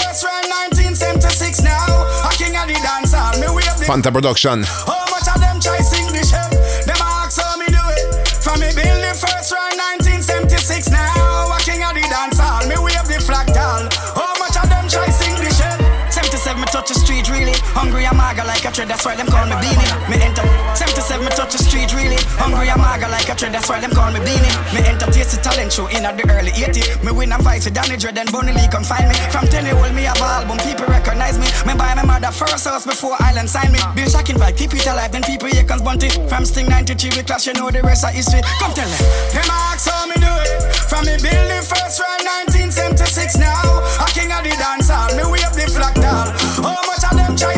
like 18.62 18.74
a 18.74 18.76
trade, 18.76 18.90
that's 18.90 19.06
why 19.06 19.16
them 19.16 19.26
call 19.26 19.46
me 19.50 19.58
Beenie. 19.58 19.90
Me 20.06 20.22
enter 20.22 20.46
77, 20.78 21.26
me 21.26 21.32
touch 21.34 21.54
the 21.54 21.58
street 21.58 21.90
really. 21.98 22.22
Hungry 22.38 22.70
I'm 22.70 22.78
maga 22.78 23.10
like 23.10 23.26
a 23.26 23.34
trade, 23.34 23.58
that's 23.58 23.66
why 23.66 23.82
them 23.82 23.90
call 23.90 24.14
me 24.14 24.22
Beenie. 24.22 24.54
Me 24.70 24.86
enter 24.86 25.10
taste 25.10 25.34
the 25.34 25.42
talent 25.42 25.74
show 25.74 25.90
in 25.90 26.06
at 26.06 26.14
the 26.14 26.30
early 26.30 26.54
80. 26.54 27.02
Me 27.02 27.10
win 27.10 27.34
and 27.34 27.42
fight 27.42 27.66
with 27.66 27.74
Danny 27.74 27.98
Dread 27.98 28.22
and 28.22 28.30
Bunny 28.30 28.54
Lee 28.54 28.70
come 28.70 28.86
find 28.86 29.10
me. 29.10 29.18
From 29.34 29.50
10 29.50 29.66
year 29.66 29.74
old 29.74 29.90
me 29.98 30.06
have 30.06 30.22
album, 30.22 30.62
people 30.62 30.86
recognize 30.86 31.42
me. 31.42 31.50
Me 31.66 31.74
buy 31.74 31.98
my 31.98 32.06
mother 32.06 32.30
first 32.30 32.70
house 32.70 32.86
before 32.86 33.18
Island 33.18 33.50
sign 33.50 33.74
me. 33.74 33.82
Be 33.98 34.06
shocking 34.06 34.38
vibe, 34.38 34.58
keep 34.58 34.74
it 34.78 34.86
alive, 34.86 35.10
then 35.10 35.26
people 35.26 35.50
here 35.50 35.66
comes 35.66 35.82
bunty. 35.82 36.14
From 36.30 36.46
Sting 36.46 36.70
93 36.70 37.18
we 37.18 37.24
clash, 37.26 37.50
you 37.50 37.58
know 37.58 37.74
the 37.74 37.82
rest 37.82 38.06
of 38.06 38.14
history. 38.14 38.46
Come 38.62 38.78
tell 38.78 38.86
them. 38.86 39.02
Them 39.34 39.50
ask 39.50 39.90
how 39.90 40.06
me 40.06 40.22
do 40.22 40.30
it. 40.30 40.70
From 40.86 41.10
me 41.10 41.18
build 41.18 41.50
the 41.50 41.66
first 41.66 41.98
round 41.98 42.22
1976 42.46 43.42
now. 43.42 43.82
A 43.98 44.06
king 44.14 44.30
of 44.30 44.46
the 44.46 44.54
dance 44.54 44.94
hall, 44.94 45.10
me 45.18 45.26
wave 45.26 45.50
the 45.58 45.66
flag 45.66 45.98
down. 45.98 46.30
How 46.62 46.78
much 46.86 47.02
of 47.10 47.18
them 47.18 47.34
try 47.34 47.58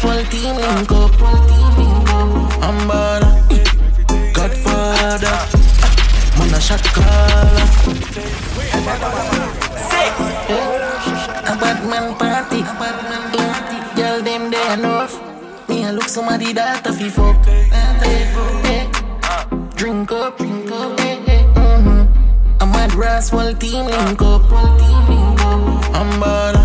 I'm 0.00 0.24
team 0.26 0.56
link 0.56 0.92
up, 0.92 1.20
I'm 2.62 2.88
bad, 2.88 3.22
Godfather, 4.32 5.38
man 6.38 6.54
a 6.54 6.60
shot 6.60 6.82
caller. 6.94 7.66
Six. 9.90 10.14
A 11.50 11.56
bad 11.60 11.78
man 11.88 12.14
party. 12.16 12.62
Girl 13.96 14.22
them 14.22 14.50
they 14.50 14.72
enough. 14.72 15.20
Me 15.68 15.84
I 15.84 15.90
look 15.90 16.08
somebody 16.08 16.52
that 16.52 16.86
a 16.86 16.92
fi 16.92 17.08
fuck. 17.08 17.36
Drink 19.74 20.12
up, 20.12 20.40
up, 20.40 21.00
eh, 21.00 21.18
eh, 21.26 21.44
mm-hmm. 21.54 22.62
I'm 22.62 22.74
at 22.74 22.94
Roswell 22.94 23.54
team 23.54 23.86
link 23.86 24.22
up, 24.22 24.42
I'm 25.94 26.20
bad, 26.20 26.56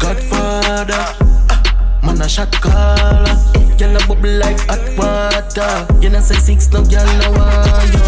Godfather, 0.00 1.29
shot 2.30 2.52
caller. 2.62 3.34
Girl 3.76 3.96
a 3.96 4.06
bubble 4.06 4.30
like 4.38 4.60
hot 4.70 4.86
water. 4.94 5.86
You 6.00 6.10
know 6.10 6.20
say 6.20 6.36
six, 6.36 6.70
no 6.70 6.84
girl 6.84 7.04
no 7.18 7.30
want 7.34 7.90
you. 7.90 7.98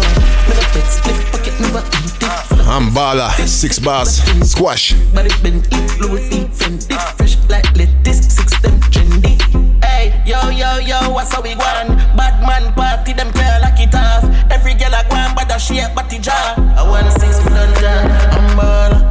Me 0.47 0.53
no 0.55 0.63
pet 0.71 0.87
split 0.87 1.19
pocket, 1.31 1.59
never 1.59 1.83
eat 1.99 2.23
it. 2.23 2.67
I'm 2.71 2.89
baller, 2.95 3.29
six 3.45 3.79
bars, 3.79 4.23
squash. 4.49 4.95
But 5.13 5.25
it 5.25 5.43
been 5.43 5.59
eat, 5.75 5.99
Louis 5.99 6.29
V, 6.29 6.47
Fendi, 6.55 6.95
fresh 7.17 7.35
like 7.49 7.67
lettuce, 7.75 8.33
six 8.33 8.59
them 8.61 8.79
trendy. 8.93 9.35
Hey, 9.83 10.23
yo, 10.25 10.39
yo, 10.49 10.77
yo, 10.77 11.11
what's 11.11 11.33
how 11.33 11.41
we 11.41 11.49
going? 11.55 11.91
Bad 12.15 12.39
man 12.47 12.73
party, 12.73 13.11
them 13.11 13.29
girl 13.31 13.59
like 13.61 13.79
it 13.79 13.93
off. 13.93 14.23
Every 14.49 14.73
girl 14.73 14.95
a 14.95 15.03
go 15.09 15.17
and 15.17 15.35
bad 15.35 15.51
a 15.51 15.59
shape, 15.59 15.93
body 15.93 16.19
jaw. 16.19 16.55
I 16.77 16.87
wanna 16.87 17.11
see 17.19 17.31
some 17.33 17.53
London, 17.53 18.09
I'm 18.31 18.57
baller, 18.57 19.03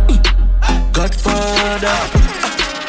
Godfather, 0.94 1.98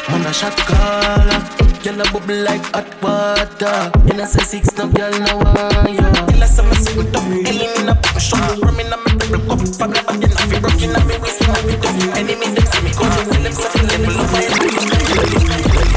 man 0.10 0.26
a 0.26 0.34
shot 0.34 0.56
caller. 0.56 1.63
Girl 1.84 2.00
a 2.00 2.04
bubble 2.14 2.40
like 2.48 2.64
hot 2.72 2.88
water. 3.04 3.92
You 4.08 4.14
know 4.16 4.24
say 4.24 4.40
six, 4.40 4.72
no 4.78 4.88
girl 4.88 5.12
no 5.12 5.36
want 5.36 5.92
you. 5.92 6.00
Tell 6.00 6.44
us 6.44 6.58
I'm 6.58 6.72
a 6.72 6.76
super 6.76 7.04
tough, 7.12 7.28
alien 7.28 7.76
in 7.76 7.90
a 7.90 7.96
pop 7.96 8.20
shop, 8.22 8.56
rum 8.64 8.80
in 8.80 8.88
a 8.88 8.96
me 9.04 9.12
double 9.20 9.44
cup. 9.52 9.60
Fuck 9.76 9.92
the 9.92 10.00
body, 10.08 10.32
na 10.32 10.48
fi 10.48 10.64
broke 10.64 10.80
in 10.80 10.96
a 10.96 11.00
me 11.04 11.20
waist, 11.20 11.44
na 11.44 11.52
fi 11.60 11.76
tough. 11.84 12.16
Enemy 12.16 12.56
them 12.56 12.64
see 12.72 12.82
me 12.88 12.92
come, 12.96 13.12
tell 13.12 13.36
them 13.36 13.52
say 13.52 13.84
level 13.84 14.16
up 14.16 14.32
my 14.32 14.40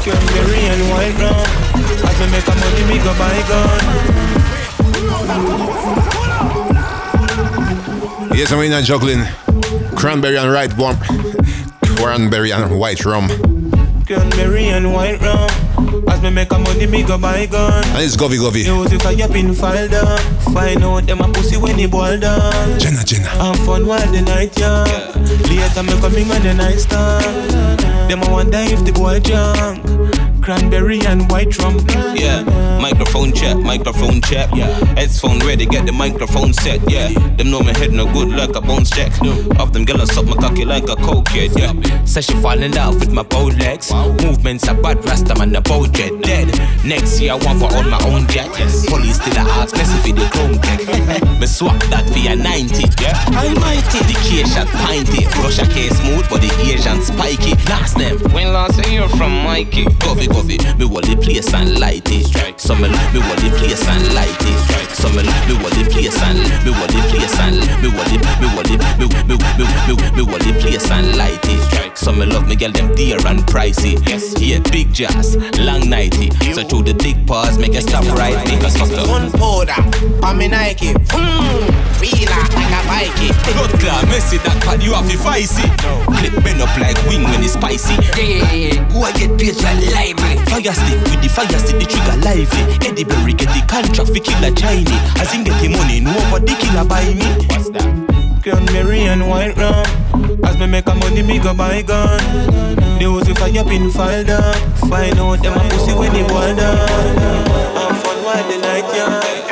Cranberry 0.03 0.59
and 0.67 0.83
white 0.91 1.15
rum. 1.23 1.47
As 2.03 2.19
me 2.19 2.27
make 2.35 2.43
a 2.43 2.55
money, 2.59 2.83
me 2.91 2.99
go 2.99 3.15
buy 3.15 3.39
gun. 3.47 3.79
Yes, 8.35 8.51
I'm 8.51 8.59
in 8.59 8.73
a 8.73 8.81
juggling 8.81 9.23
cranberry 9.95 10.37
and 10.37 10.51
right 10.51 10.75
rum. 10.75 10.99
Cranberry 11.95 12.51
and 12.51 12.77
white 12.77 13.05
rum. 13.05 13.29
Cranberry 14.05 14.67
and 14.67 14.91
white 14.93 15.21
rum. 15.21 15.66
As 16.17 16.23
me 16.23 16.31
make 16.31 16.51
a 16.51 16.57
money, 16.57 16.87
me 16.87 17.03
go 17.03 17.15
buy 17.15 17.45
gun. 17.45 17.85
And 17.93 18.01
it's 18.01 18.17
Govy 18.17 18.39
Govy. 18.39 18.65
Use 18.65 18.91
it 18.91 19.03
for 19.03 19.11
your 19.11 19.27
pin 19.27 19.53
file 19.53 19.87
down. 19.87 20.17
Find 20.51 20.83
out 20.83 21.05
them 21.05 21.21
a 21.21 21.31
pussy 21.31 21.57
when 21.57 21.77
he 21.77 21.85
boil 21.85 22.19
down. 22.19 22.79
Jenna, 22.79 23.03
Jenna. 23.03 23.27
I'm 23.37 23.53
fun 23.67 23.85
while 23.85 24.11
the 24.11 24.23
night 24.23 24.57
young. 24.57 24.87
Later 25.45 25.83
me 25.83 26.01
coming 26.01 26.27
when 26.27 26.41
the 26.41 26.55
night 26.55 26.79
start. 26.79 27.21
Them 28.09 28.23
a 28.23 28.31
wonder 28.31 28.57
if 28.57 28.83
the 28.83 28.93
boy 28.93 29.19
drunk. 29.19 29.86
Cranberry 30.47 31.01
and 31.05 31.29
white 31.29 31.57
rum. 31.57 31.75
Yeah, 32.15 32.41
microphone 32.81 33.33
check, 33.33 33.57
microphone 33.57 34.21
check. 34.21 34.49
Yeah, 34.55 34.71
headphone 34.95 35.39
ready, 35.39 35.65
get 35.65 35.85
the 35.85 35.91
microphone 35.91 36.53
set. 36.53 36.79
Yeah, 36.89 37.09
them 37.35 37.51
know 37.51 37.59
my 37.59 37.77
head 37.77 37.91
no 37.91 38.05
good 38.13 38.29
like 38.29 38.55
a 38.55 38.61
bones 38.61 38.89
check. 38.89 39.11
Of 39.59 39.73
them 39.73 39.83
girls 39.83 40.15
suck 40.15 40.23
my 40.25 40.37
cocky 40.37 40.63
like 40.63 40.87
a 40.87 40.95
coke 40.95 41.25
kid. 41.25 41.51
Yeah, 41.59 41.73
Says 42.05 42.27
she 42.27 42.33
fall 42.35 42.63
in 42.63 42.71
love 42.71 42.97
with 43.01 43.11
my 43.11 43.23
bow 43.23 43.47
legs. 43.59 43.91
Movements 44.23 44.69
are 44.69 44.81
bad, 44.81 45.03
rasta 45.03 45.35
man 45.37 45.51
the 45.51 45.59
bow 45.59 45.85
jet 45.87 46.13
dead. 46.21 46.47
Next 46.85 47.19
year 47.19 47.33
I 47.33 47.35
want 47.43 47.59
for 47.59 47.67
all 47.75 47.83
my 47.83 47.99
own 48.07 48.25
jet. 48.27 48.47
Police 48.87 49.19
still 49.19 49.35
a 49.35 49.43
ask 49.59 49.75
me 49.75 49.81
if 49.83 50.15
the 50.15 50.29
chrome 50.31 50.61
tech. 50.63 50.79
me 51.41 51.45
swap 51.45 51.77
that 51.91 52.07
for 52.07 52.23
a 52.23 52.35
90. 52.37 52.87
Yeah, 53.03 53.19
almighty. 53.35 53.99
The 53.99 54.15
K 54.23 54.47
shot 54.47 54.67
pinty. 54.79 55.27
Russia 55.43 55.67
case 55.67 55.99
smooth, 55.99 56.29
but 56.29 56.39
the 56.39 56.51
Asian 56.71 57.01
spiky. 57.01 57.51
Last 57.67 57.97
them. 57.97 58.15
when 58.31 58.53
last 58.53 58.79
I 58.79 58.87
hear 58.87 59.09
from 59.09 59.43
Mikey? 59.43 59.83
Govy 60.37 60.55
Govy, 60.57 60.77
me 60.77 60.85
want 60.85 61.07
the 61.07 61.15
place 61.15 61.51
and 61.51 61.79
light 61.79 62.07
it. 62.11 62.59
Some 62.59 62.81
me 62.81 62.89
want 62.89 63.41
the 63.41 63.49
place 63.57 63.87
and 63.87 64.13
light 64.13 64.37
it. 64.39 64.89
Some 64.93 65.15
me 65.15 65.23
me 65.25 65.57
want 65.57 65.73
the 65.73 65.89
place 65.89 66.21
and 66.21 66.37
me 66.63 66.71
want 66.77 66.93
the 66.93 67.01
place 67.09 67.39
and 67.39 67.57
me 67.81 67.89
want 67.89 68.05
the 68.13 68.21
me 68.37 68.47
want 68.53 68.67
the 68.69 68.77
me 68.97 69.07
me 69.25 69.33
me 69.33 69.95
me 69.97 70.11
me 70.15 70.21
want 70.31 70.43
the 70.43 70.53
place 70.61 70.91
and 70.91 71.17
light 71.17 71.43
it. 71.43 71.66
Some 71.97 72.19
me 72.19 72.25
love 72.25 72.47
me 72.47 72.55
girl 72.55 72.71
them 72.71 72.93
dear 72.93 73.17
and 73.25 73.39
pricey. 73.49 73.97
Yes, 74.07 74.39
yeah, 74.39 74.59
big 74.71 74.93
jazz, 74.93 75.35
long 75.57 75.89
nighty. 75.89 76.29
So 76.53 76.63
through 76.63 76.83
the 76.83 76.93
thick 76.93 77.25
pause, 77.25 77.57
make 77.57 77.73
it 77.73 77.81
stop 77.81 78.05
right 78.15 78.37
me. 78.47 78.57
Cause 78.61 78.77
fuck 78.77 78.89
the 78.89 79.03
Gunpowder, 79.03 79.73
on 80.25 80.37
me 80.37 80.47
Nike. 80.47 80.93
Mmm, 80.93 81.67
wheeler 81.99 82.43
like 82.53 82.71
a 82.71 82.81
bike. 82.85 83.17
blood 83.49 83.73
clot, 83.81 84.05
messy 84.07 84.37
that 84.37 84.61
pad 84.63 84.83
you 84.83 84.93
have 84.93 85.09
to 85.09 85.17
feisty. 85.17 85.65
Clip 86.05 86.43
bend 86.43 86.61
up 86.61 86.71
like 86.77 86.95
wing 87.09 87.23
when 87.23 87.43
it's 87.43 87.53
spicy. 87.53 87.97
Yeah, 88.13 88.45
yeah, 88.45 88.53
yeah. 88.53 88.93
Go 88.93 89.03
and 89.03 89.17
get 89.17 89.33
paid 89.35 89.57
for 89.57 89.73
lively. 89.91 90.37
Fire 90.47 90.73
stick 90.77 91.01
with 91.09 91.21
the 91.25 91.29
fire 91.33 91.59
stick, 91.59 91.81
the 91.81 91.85
trigger 91.89 92.17
lively. 92.21 92.63
Eddie 92.87 93.03
Berry 93.03 93.33
get 93.33 93.49
the 93.49 93.65
contract 93.67 94.13
for 94.13 94.21
killer 94.21 94.53
Chinese. 94.53 95.01
As 95.17 95.33
in 95.33 95.43
get 95.43 95.59
the 95.61 95.73
money, 95.73 95.99
no 95.99 96.13
one 96.29 96.45
the 96.45 96.53
killer 96.61 96.85
buy 96.85 97.09
me. 97.13 97.25
What's 97.49 97.69
that? 97.73 98.06
Cranberry 98.49 99.01
and 99.01 99.27
white 99.27 99.57
rum. 99.57 99.85
As 100.45 100.57
me 100.57 100.67
make 100.67 100.87
a 100.87 100.95
money, 100.95 101.21
me 101.21 101.37
go 101.37 101.53
buy 101.53 101.81
gun. 101.81 102.17
The 102.77 102.97
use 103.01 103.27
it 103.27 103.37
for 103.37 103.49
your 103.49 103.65
pin 103.65 103.91
file 103.91 104.23
down. 104.23 104.55
Find 104.89 105.19
out 105.19 105.43
them 105.43 105.53
a 105.53 105.69
pussy 105.69 105.93
when 105.93 106.15
he 106.15 106.23
boil 106.23 106.55
down. 106.55 106.79
I'm 107.75 107.95
fun 107.95 108.23
while 108.23 108.49
the 108.49 108.57
night 108.59 108.95
young. 108.95 109.46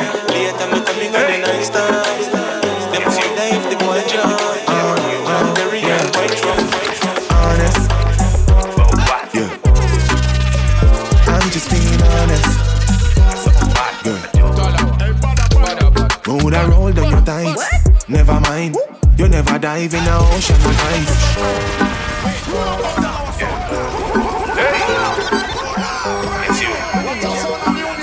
Never 18.16 18.40
mind. 18.40 18.78
You 19.18 19.28
never 19.28 19.60
dive 19.60 19.94
in 19.94 20.04
the 20.06 20.16
ocean 20.16 20.56
of 20.56 20.80
ice. 20.88 21.36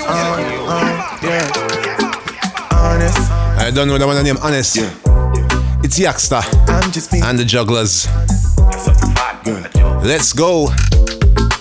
Uh, 0.05 0.21
uh, 0.69 1.17
yeah. 1.23 1.49
Honest. 2.71 3.31
I 3.57 3.71
don't 3.73 3.87
know 3.87 3.97
the 3.97 4.05
one 4.05 4.23
name, 4.23 4.37
honest. 4.43 4.75
Yeah. 4.75 4.93
It's 5.83 5.97
Yaksta 5.97 6.41
I'm 6.69 6.91
just 6.91 7.11
being 7.11 7.23
and 7.23 7.39
the 7.39 7.43
Jugglers. 7.43 8.07
Let's 10.05 10.31
go. 10.31 10.69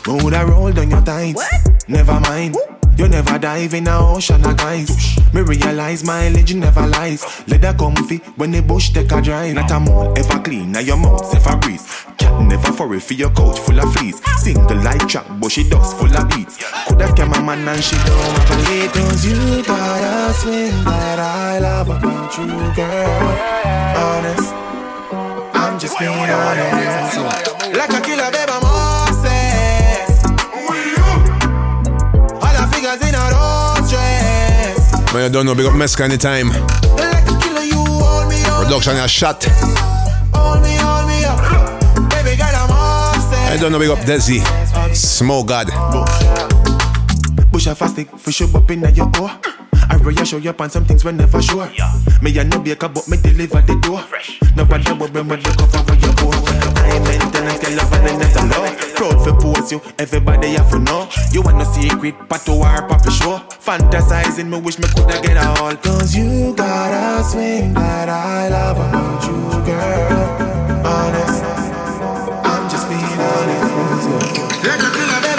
Would 0.07 0.35
I 0.35 0.45
roll 0.45 0.71
down 0.73 0.91
your 0.91 1.01
tights? 1.01 1.43
Never 1.89 2.21
mind. 2.21 2.57
You 2.97 3.09
never 3.09 3.39
dive 3.39 3.75
in 3.75 3.85
the 3.85 3.97
ocean 3.99 4.45
of 4.45 4.61
ice. 4.61 5.17
Me 5.33 5.41
realize 5.41 6.05
mileage 6.05 6.55
never 6.55 6.87
lies. 6.87 7.25
Leather 7.49 7.75
comfy 7.75 8.19
when 8.37 8.51
the 8.51 8.61
bush 8.61 8.91
take 8.91 9.11
a 9.13 9.21
drive. 9.21 9.55
Not 9.55 9.71
a 9.71 9.81
mole 9.81 10.13
ever 10.17 10.39
clean, 10.41 10.73
now 10.73 10.81
your 10.81 10.97
mouth 10.97 11.35
ever 11.35 11.57
breeze. 11.59 11.87
Cat 12.19 12.41
never 12.43 12.73
furry 12.73 13.01
for 13.01 13.15
your 13.15 13.31
couch 13.31 13.59
full 13.59 13.81
of 13.81 13.93
fleas. 13.95 14.21
Single 14.43 14.77
light 14.83 15.09
track, 15.09 15.27
but 15.41 15.51
she 15.51 15.69
dust 15.69 15.97
full 15.97 16.15
of 16.15 16.29
beats. 16.29 16.59
Coulda 16.87 17.07
scam 17.09 17.37
a 17.37 17.43
man 17.43 17.67
and 17.67 17.83
she 17.83 17.97
don't 17.97 18.39
have 18.39 18.51
a 18.51 18.71
lead. 18.71 18.91
Cause 18.93 19.25
you 19.25 19.63
got 19.65 20.31
a 20.31 20.33
swing 20.35 20.85
that 20.85 21.19
I 21.19 21.59
love 21.59 21.89
about 21.89 22.37
you, 22.37 22.47
girl. 22.77 23.33
Honest, 23.97 24.53
I'm 25.55 25.79
just 25.79 25.99
being 25.99 26.11
honest. 26.11 27.17
Like 27.73 27.91
a 27.91 28.01
killer, 28.03 28.31
Moses. 28.31 28.62
Man, 35.13 35.25
I 35.25 35.29
don't 35.33 35.47
know, 35.47 35.55
big 35.55 35.65
up 35.65 35.73
Meska 35.73 36.03
anytime. 36.03 36.49
Like 36.49 37.25
a 37.25 37.39
killer, 37.41 37.63
you 37.63 37.77
hold 37.79 38.29
me 38.29 38.37
up. 38.45 38.65
Production 38.65 38.97
a 38.97 39.09
shot. 39.09 39.43
Hold 40.35 40.61
me, 40.61 40.77
hold 40.77 41.09
me 41.09 41.25
up. 41.25 41.41
Baby 42.11 42.37
girl, 42.37 42.53
I'm 42.53 42.69
upset. 42.69 43.53
I 43.53 43.57
don't 43.59 43.73
know, 43.73 43.79
big 43.79 43.89
up 43.89 44.01
Desi. 44.01 44.45
Smoke 44.95 45.49
God. 45.49 45.69
Bush 47.51 47.67
a 47.67 47.75
fast 47.75 47.95
stick, 47.95 48.11
fish 48.19 48.43
up 48.43 48.55
up 48.55 48.71
in 48.71 48.83
your 48.95 49.09
door. 49.11 49.31
I 49.89 49.97
really 50.03 50.27
show 50.27 50.37
you 50.37 50.51
up 50.51 50.61
on 50.61 50.69
some 50.69 50.85
things 50.85 51.03
when 51.03 51.17
never 51.17 51.41
sure. 51.41 51.71
Me 52.21 52.39
a 52.39 52.45
no 52.45 52.59
baker, 52.59 52.89
but 52.89 53.09
me 53.09 53.17
deliver 53.17 53.63
the 53.63 53.75
door. 53.81 54.05
No 54.55 54.67
bother 54.67 54.95
but 54.95 55.15
when 55.15 55.29
the 55.29 55.55
cover 55.57 55.79
where 55.85 55.97
you 55.99 56.13
go. 56.17 56.62
Ain't 56.93 57.05
maintenance, 57.05 57.59
get 57.61 57.73
love 57.77 57.93
and 57.93 58.07
then 58.07 58.19
that's 58.19 58.37
a 58.37 58.45
love. 58.47 58.95
Proud 58.97 59.25
for 59.25 59.35
pose 59.41 59.73
you, 59.73 59.81
everybody 59.99 60.49
have 60.55 60.71
to 60.71 60.79
know. 60.79 61.09
You 61.33 61.43
want 61.43 61.57
no 61.57 61.65
secret, 61.65 62.15
but 62.29 62.45
to 62.47 62.53
our 62.53 62.87
puppy 62.87 63.11
show. 63.11 63.39
Fantasizing, 63.65 64.49
me 64.49 64.61
wish 64.61 64.79
me 64.79 64.87
coulda 64.95 65.21
get 65.23 65.37
a 65.37 65.49
all. 65.61 65.75
Cause 65.77 66.15
you 66.15 66.55
got 66.55 66.93
a 66.93 67.25
swing 67.25 67.73
that 67.75 68.09
I 68.09 68.49
love 68.49 68.77
about 68.77 69.25
you, 69.25 69.39
girl. 69.65 70.87
Honest, 70.87 71.43
I'm 72.45 72.69
just 72.71 72.89
being 72.89 73.01
honest. 73.01 73.73
Like 74.65 75.27
a 75.27 75.32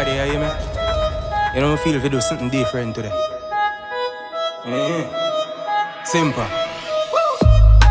God, 0.00 0.08
you 0.08 0.32
hear 0.32 0.40
me? 0.40 0.48
You 1.54 1.60
know, 1.60 1.74
I 1.74 1.76
feel 1.76 1.94
if 1.94 2.02
you 2.02 2.08
do 2.08 2.22
something 2.22 2.48
different 2.48 2.94
today. 2.94 3.12
Mm. 4.64 5.04
Simple. 6.06 6.48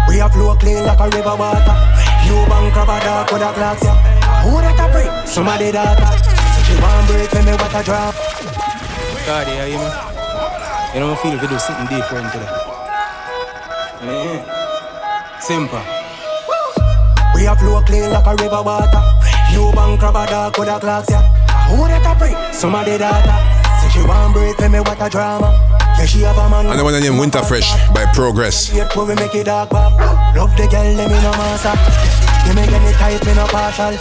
We 0.10 0.18
have 0.18 0.34
flow 0.34 0.56
clean 0.56 0.86
like 0.90 0.98
a 0.98 1.06
river 1.06 1.38
water. 1.38 1.78
You 2.26 2.34
bank 2.50 2.74
crab 2.74 2.90
a 2.90 2.98
dark 3.06 3.32
with 3.32 3.46
a 3.46 3.54
glass, 3.54 3.84
yeah. 3.84 3.94
Who 4.42 4.58
that 4.58 4.82
a 4.82 4.90
bring? 4.90 5.28
Somebody 5.28 5.72
data. 5.72 6.10
So 6.26 6.60
she 6.66 6.74
want 6.82 7.06
break 7.06 7.30
when 7.30 7.46
me 7.46 7.52
what 7.54 7.78
a 7.78 7.82
drop. 7.86 8.16
God, 9.30 9.46
you 9.46 9.54
hear 9.54 9.78
me? 9.78 9.90
You 10.98 11.00
know, 11.06 11.14
I 11.14 11.18
feel 11.22 11.34
if 11.38 11.42
you 11.44 11.48
do 11.48 11.60
something 11.60 11.94
different 11.94 12.34
today. 12.34 12.50
Mm. 14.02 15.42
Simple. 15.46 15.86
We 17.36 17.46
have 17.46 17.60
flow 17.60 17.84
clean 17.86 18.10
like 18.10 18.26
a 18.26 18.34
river 18.34 18.64
water. 18.66 19.04
You 19.54 19.70
bank 19.78 20.00
crab 20.00 20.16
a 20.16 20.26
dark 20.26 20.58
with 20.58 20.70
a 20.70 20.80
glass, 20.80 21.06
yeah. 21.08 21.39
Who 21.70 21.86
that 21.88 22.06
a 22.06 22.18
bring? 22.18 22.36
Somebody 22.52 22.98
data. 22.98 23.36
So 23.82 23.88
she 23.94 24.02
want 24.06 24.34
break 24.34 24.58
when 24.58 24.72
me 24.72 24.80
what 24.80 25.02
a 25.02 25.10
drama. 25.10 25.54
Yeah, 25.98 26.06
she 26.06 26.22
have 26.22 26.38
a 26.38 26.50
man. 26.50 26.66
And 26.68 26.80
the 26.80 26.84
one 26.84 26.98
named 27.00 27.20
Winter 27.20 27.44
Fresh 27.44 27.70
by 27.94 28.06
Progress. 28.14 28.74
Yet 28.74 28.96
when 28.96 29.08
we 29.08 29.16
make 29.16 29.36
it 29.36 29.46
dark 29.46 29.70
back. 29.70 29.94
Love 30.36 30.56
the 30.58 30.68
girl, 30.68 30.88
let 30.98 31.12
me 31.12 31.18
no 31.22 31.32
master. 31.38 31.76
Give 32.46 32.56
me 32.56 32.64
any 32.64 32.94
tight, 32.98 33.22
me 33.26 33.34
no 33.36 33.46
partial. 33.48 33.94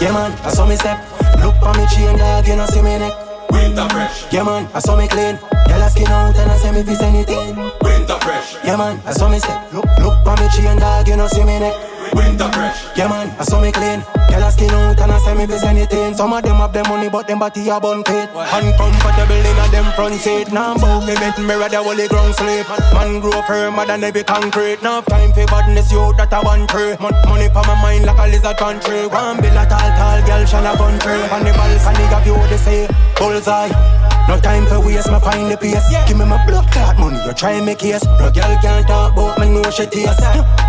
Yeah 0.00 0.12
man, 0.12 0.32
I 0.44 0.50
saw 0.50 0.66
me 0.66 0.76
step. 0.76 0.98
Look 1.40 1.56
on 1.62 1.76
me 1.78 1.86
chain 1.88 2.18
dog, 2.18 2.46
you 2.46 2.56
know 2.56 2.66
see 2.66 2.82
me 2.82 2.98
neck. 2.98 3.14
Winter 3.50 3.88
fresh, 3.88 4.32
Yeah 4.32 4.42
man, 4.42 4.68
I 4.74 4.80
saw 4.80 4.96
me 4.96 5.08
clean. 5.08 5.38
Girl 5.66 5.82
I 5.82 5.88
skin 5.88 6.08
out 6.08 6.36
and 6.36 6.50
I 6.50 6.56
say 6.58 6.72
me 6.72 6.82
fix 6.82 7.00
anything. 7.00 7.56
winter 7.80 8.18
fresh, 8.20 8.56
Yeah 8.64 8.76
man, 8.76 9.00
I 9.06 9.12
saw 9.12 9.28
me 9.28 9.38
step. 9.38 9.72
Look, 9.72 9.86
look 9.98 10.26
on 10.26 10.36
me 10.40 10.48
chain 10.50 10.78
dog, 10.78 11.08
you 11.08 11.16
know 11.16 11.28
see 11.28 11.44
me 11.44 11.58
neck. 11.60 11.93
Winter 12.14 12.48
fresh. 12.52 12.96
Yeah 12.96 13.08
man, 13.08 13.28
I 13.38 13.44
saw 13.44 13.60
me 13.60 13.72
clean. 13.72 14.00
Girl 14.30 14.44
I 14.44 14.50
skin 14.50 14.70
out 14.70 15.00
and 15.00 15.12
I 15.12 15.18
say 15.18 15.34
me 15.34 15.46
fix 15.46 15.62
anything. 15.64 16.14
Some 16.14 16.32
of 16.32 16.42
them 16.42 16.56
have 16.56 16.72
them 16.72 16.86
money, 16.88 17.08
but 17.10 17.26
them 17.26 17.38
body 17.38 17.68
a 17.68 17.80
bun 17.80 18.04
fit. 18.04 18.30
Uncomfortable 18.32 19.44
in 19.50 19.58
a 19.58 19.66
them 19.70 19.86
front 19.94 20.14
seat. 20.14 20.52
Now 20.52 20.74
bout 20.76 21.06
me 21.06 21.14
make 21.18 21.38
me 21.38 21.54
rather 21.54 21.82
holy 21.82 22.08
ground 22.08 22.34
sleep. 22.34 22.66
Man 22.94 23.20
grow 23.20 23.42
firmer 23.42 23.84
than 23.86 24.04
every 24.04 24.24
concrete. 24.24 24.82
Now 24.82 25.00
time 25.02 25.32
for 25.32 25.46
badness, 25.46 25.90
you 25.92 26.14
that 26.16 26.32
I 26.32 26.40
want 26.42 26.70
tree. 26.70 26.96
Mon- 27.00 27.14
money 27.28 27.48
pa 27.50 27.62
my 27.66 27.74
mind 27.82 28.06
like 28.06 28.18
a 28.18 28.26
lizard 28.30 28.56
country. 28.56 29.06
One 29.06 29.40
bill 29.40 29.56
a 29.58 29.66
tall, 29.66 29.90
tall 29.98 30.20
girl, 30.26 30.42
shana 30.46 30.76
country. 30.76 31.18
On 31.34 31.42
the 31.44 31.52
balcony, 31.52 32.04
got 32.10 32.26
you 32.26 32.34
the 32.48 32.58
say 32.58 32.88
bullseye. 33.18 34.13
No 34.28 34.40
time 34.40 34.66
for 34.66 34.80
waste, 34.80 35.10
me 35.12 35.20
find 35.20 35.50
the 35.50 35.56
pace. 35.56 35.84
Give 36.08 36.16
me 36.16 36.24
my 36.24 36.40
blood 36.46 36.70
clot 36.72 36.98
money, 36.98 37.18
you 37.24 37.32
try 37.34 37.52
and 37.52 37.66
make 37.66 37.78
case. 37.78 38.04
No 38.18 38.30
girl 38.30 38.52
can't 38.62 38.86
talk 38.86 39.12
about 39.12 39.38
me, 39.38 39.48
know 39.50 39.70
she 39.70 39.86
taste. 39.86 40.20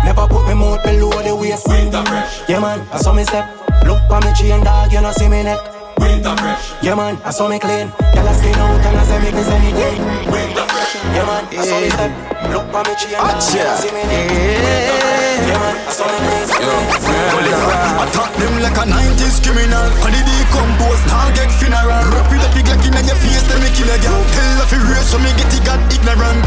Never 0.04 0.26
put 0.28 0.46
me 0.48 0.54
mouth 0.54 0.82
below 0.84 1.10
the 1.22 1.34
waist. 1.34 1.66
Winter 1.68 2.04
fresh, 2.04 2.48
Yeah 2.48 2.60
man, 2.60 2.86
I 2.92 2.98
saw 2.98 3.12
me 3.12 3.24
step. 3.24 3.48
Look 3.84 4.02
on 4.10 4.24
me 4.24 4.32
chain 4.34 4.62
dog, 4.62 4.92
you 4.92 5.00
know 5.00 5.12
see 5.12 5.28
me 5.28 5.42
neck. 5.42 5.60
winter 5.98 6.36
fresh, 6.36 6.72
Yeah 6.82 6.94
man, 6.94 7.16
I 7.24 7.30
saw 7.30 7.48
me 7.48 7.58
clean. 7.58 7.88
Girl 8.12 8.28
I 8.28 8.32
skin 8.36 8.54
out 8.54 8.84
and 8.84 8.98
I 8.98 9.04
say 9.04 9.18
make 9.24 9.34
me 9.34 9.40
kiss 9.40 9.48
anything. 9.48 10.04
winter 10.30 10.66
fresh. 10.68 10.94
Yeah 11.16 11.24
man, 11.24 11.44
I 11.48 11.64
saw 11.64 11.80
me 11.80 11.88
step. 11.90 12.12
Look 12.52 12.74
on 12.74 12.84
me 12.84 12.94
chain 13.00 13.16
dog, 13.16 13.40
you 13.40 13.64
know 13.64 13.76
see 13.80 13.90
me 13.90 14.02
neck. 14.04 14.30
Yeah 14.30 15.00
man, 15.02 15.25
Attack 18.06 18.32
them 18.38 18.54
like 18.62 18.78
a 18.78 18.84
90s 18.88 19.42
criminal 19.44 19.88
And 20.04 20.14
the 20.14 20.20
decompose, 20.24 21.04
now 21.06 21.28
get 21.34 21.50
funeral 21.52 22.08
Rap 22.12 22.32
you 22.32 22.38
the 22.40 22.48
pig 22.56 22.68
like 22.68 22.86
in 22.86 22.96
your 22.96 23.18
face, 23.20 23.44
then 23.48 23.60
me 23.60 23.68
kill 23.76 23.90
a 23.92 23.98
girl 24.00 24.22
Hell 24.32 24.62
of 24.64 24.72
a 24.72 24.78
race, 24.88 25.10
so 25.10 25.18
me 25.18 25.28
get 25.36 25.52
it 25.52 25.64
got 25.64 25.80
ignorant 25.92 26.46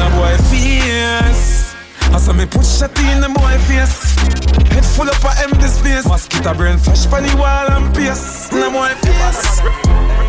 Now 0.00 0.08
boy 0.16 0.36
fierce 0.48 1.74
I 2.14 2.18
saw 2.18 2.32
me 2.32 2.46
push 2.46 2.80
a 2.80 2.86
in 3.12 3.20
the 3.20 3.28
boy 3.28 3.58
face 3.66 4.14
Head 4.70 4.84
full 4.84 5.10
up 5.10 5.24
a 5.24 5.32
empty 5.42 5.68
space 5.68 6.06
Mosquito 6.06 6.54
brain 6.54 6.78
flash 6.78 7.06
by 7.06 7.20
the 7.20 7.36
wall 7.36 7.68
and 7.74 7.94
pierce 7.94 8.52
Now 8.52 8.70
boy 8.70 8.94
fierce 9.02 9.60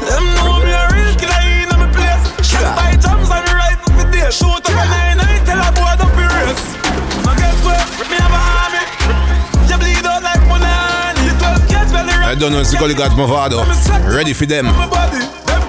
Them 0.03 0.25
know 0.35 0.59
me 0.65 0.73
a 0.73 0.83
real 0.91 1.13
killer 1.15 1.45
in 1.45 1.69
my 1.69 1.87
place. 1.93 2.25
Shot 2.43 2.75
by 2.75 2.97
drums 2.97 3.29
and 3.29 3.47
rifle 3.53 3.93
for 3.93 4.11
days 4.11 4.35
Shoot 4.35 4.65
up 4.65 4.73
a 4.73 5.15
9 5.15 5.34
I 12.35 12.37
don't 12.37 12.51
know, 12.51 12.59
it's 12.59 12.71
the 12.71 12.77
Gully 12.77 12.93
God 12.93 13.11
Mavado. 13.11 13.63
Ready 14.13 14.33
for 14.33 14.45
them. 14.45 14.65
Them 14.65 14.75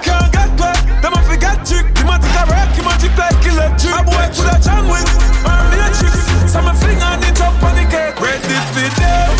can't 0.03 0.27
get 0.33 0.51
wet. 0.59 0.75
Them 1.01 1.13
a 1.13 1.23
forget 1.23 1.65
trick. 1.65 1.87
You 1.97 2.03
might 2.03 2.19
take 2.19 2.35
a 2.35 2.43
wreck. 2.51 2.75
You 2.75 2.83
might 2.83 2.99
like 3.15 3.39
electric. 3.47 3.95
A 3.95 4.03
boy 4.03 4.27
could 4.35 4.51
a 4.51 4.59
John 4.59 4.83
Wick. 4.91 5.07
I'm 5.47 5.71
matrix. 5.71 6.27
So 6.51 6.59
my 6.61 6.75
finger 6.75 7.05
on 7.07 7.23
the 7.23 7.31
top 7.31 7.55
on 7.63 7.71
the 7.71 7.87
cake. 7.87 8.19
Ready 8.19 8.59
for 8.75 8.83
them. 8.99 9.31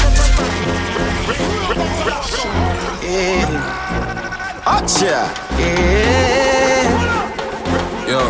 Acha 4.63 5.28
Yo, 8.08 8.24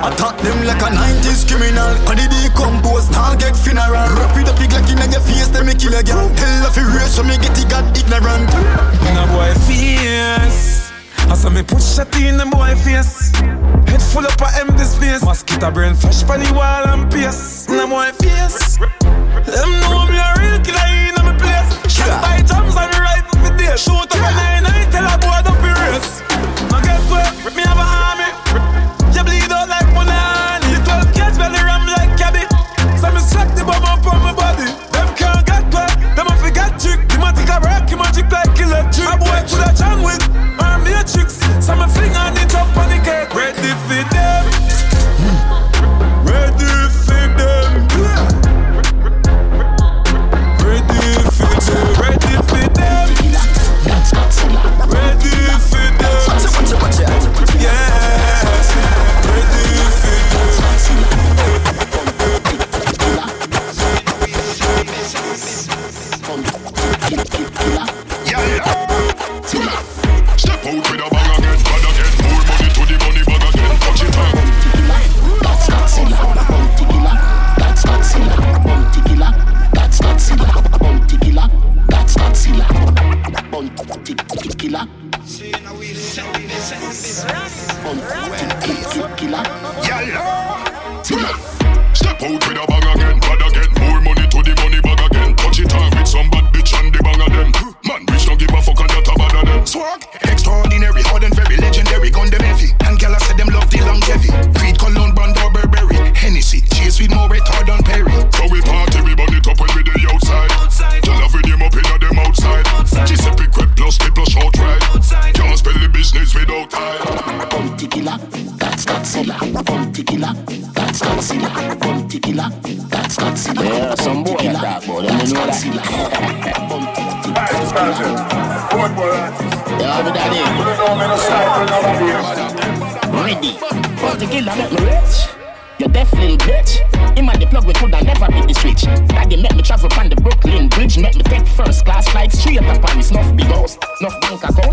Attack 0.00 0.40
them 0.40 0.64
like 0.64 0.80
a 0.80 0.88
90s 0.88 1.44
criminal 1.44 1.92
And 2.08 2.18
the 2.18 2.26
decompose, 2.32 3.10
now 3.10 3.36
get 3.36 3.54
funeral 3.56 3.92
Rap 3.92 4.34
with 4.34 4.48
a 4.48 4.54
pig 4.56 4.72
like 4.72 4.88
in 4.88 4.96
your 5.12 5.20
face, 5.20 5.48
then 5.48 5.66
me 5.66 5.74
kill 5.74 5.92
a 5.92 6.02
girl 6.02 6.28
Hell 6.32 6.66
of 6.66 6.76
a 6.76 6.84
race, 6.96 7.14
so 7.14 7.22
me 7.22 7.36
get 7.36 7.52
it 7.58 7.68
got 7.68 7.84
ignorant 7.92 8.48
Now 9.12 9.28
boy 9.28 9.52
fierce. 9.68 10.84
I 11.30 11.34
saw 11.36 11.50
me 11.50 11.62
push 11.62 11.96
shot 11.96 12.14
in 12.20 12.36
the 12.36 12.44
boy 12.44 12.76
face. 12.84 13.32
Head 13.88 14.02
full 14.02 14.26
up 14.26 14.40
of 14.40 14.52
empty 14.60 14.84
space. 14.84 15.24
Mosquito 15.24 15.70
brain 15.70 15.94
fresh 15.94 16.22
pan 16.24 16.40
the 16.40 16.52
wall 16.52 16.84
and 16.88 17.10
pace. 17.10 17.68
Now 17.68 17.88
boy 17.88 18.12
fierce. 18.20 18.76
Them 18.78 19.70
know 19.80 20.04
me 20.04 20.20
a 20.20 20.28
real 20.38 20.60
killer 20.60 20.88
in 21.08 21.16
my 21.24 21.32
place. 21.40 21.70
Shot 21.88 22.20
by 22.20 22.42
jams 22.44 22.76
and 22.76 22.94
rifle 23.00 23.38
for 23.40 23.56
days. 23.56 23.82
Shoot 23.82 24.08
up 24.14 24.23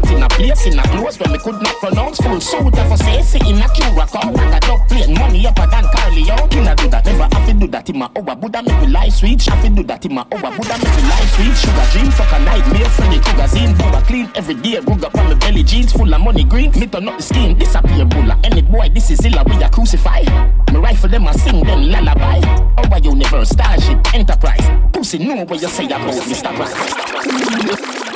account 0.01 0.17
in 0.17 0.23
a 0.23 0.29
place 0.29 0.65
in 0.65 0.79
a 0.79 0.83
close 0.83 1.19
when 1.19 1.31
me 1.31 1.37
could 1.39 1.61
not 1.61 1.75
pronounce 1.77 2.17
full 2.19 2.39
suit 2.39 2.77
of 2.77 2.91
a 2.91 2.97
say 2.97 3.39
in 3.47 3.61
a 3.61 3.67
Curacao. 3.69 4.31
Like 4.31 4.63
a 4.63 4.67
dog 4.67 4.87
plane, 4.87 5.13
money 5.13 5.45
up 5.45 5.57
a 5.59 5.67
than 5.67 5.85
Carly 5.85 6.21
Young. 6.23 6.49
Killer 6.49 6.75
do 6.75 6.89
that, 6.89 7.05
never 7.05 7.23
have 7.23 7.47
to 7.47 7.53
do 7.53 7.67
that 7.67 7.89
in 7.89 7.97
my 7.97 8.09
over 8.15 8.35
Buddha 8.35 8.63
make 8.63 8.81
me 8.81 8.87
life 8.87 9.13
switch. 9.13 9.45
Have 9.45 9.63
to 9.63 9.69
do 9.69 9.83
that 9.83 10.05
in 10.05 10.13
my 10.13 10.25
over 10.31 10.51
Buddha 10.57 10.77
make 10.77 10.95
me 10.95 11.03
life 11.09 11.35
switch. 11.35 11.57
Sugar 11.57 11.87
dream, 11.91 12.11
fuck 12.11 12.31
a 12.33 12.39
nightmare, 12.43 12.89
Freddy 12.89 13.19
Krueger 13.19 13.47
zine. 13.47 13.77
Buddha 13.77 14.01
clean 14.05 14.31
every 14.35 14.55
day, 14.55 14.77
up 14.77 14.87
on 14.87 15.25
my 15.25 15.33
belly 15.35 15.63
jeans 15.63 15.91
full 15.91 16.13
of 16.13 16.21
money 16.21 16.43
green. 16.43 16.71
Me 16.79 16.87
turn 16.87 17.07
up 17.07 17.17
the 17.17 17.23
scheme, 17.23 17.57
disappear 17.57 18.05
bulla. 18.05 18.39
Any 18.43 18.61
boy, 18.61 18.89
this 18.89 19.09
is 19.11 19.23
illa, 19.25 19.43
we 19.45 19.61
a 19.63 19.69
crucify. 19.69 20.21
Me 20.71 20.79
rifle 20.79 21.09
them, 21.09 21.27
I 21.27 21.33
sing 21.33 21.63
them 21.63 21.83
lullaby. 21.89 22.39
Our 22.77 22.99
universe, 22.99 23.49
starship, 23.49 24.13
enterprise. 24.13 24.65
Pussy 24.93 25.19
know 25.19 25.43
what 25.45 25.61
you 25.61 25.67
say 25.67 25.85
about 25.85 26.13
Mr. 26.13 26.53
Price. 26.55 28.10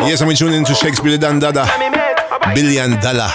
Yes, 0.00 0.20
I'm 0.20 0.34
tuning 0.34 0.58
into 0.58 0.74
Shakespeare 0.74 1.16
Dan 1.16 1.38
Dada. 1.38 1.64
Billion 2.54 3.00
dollar. 3.00 3.30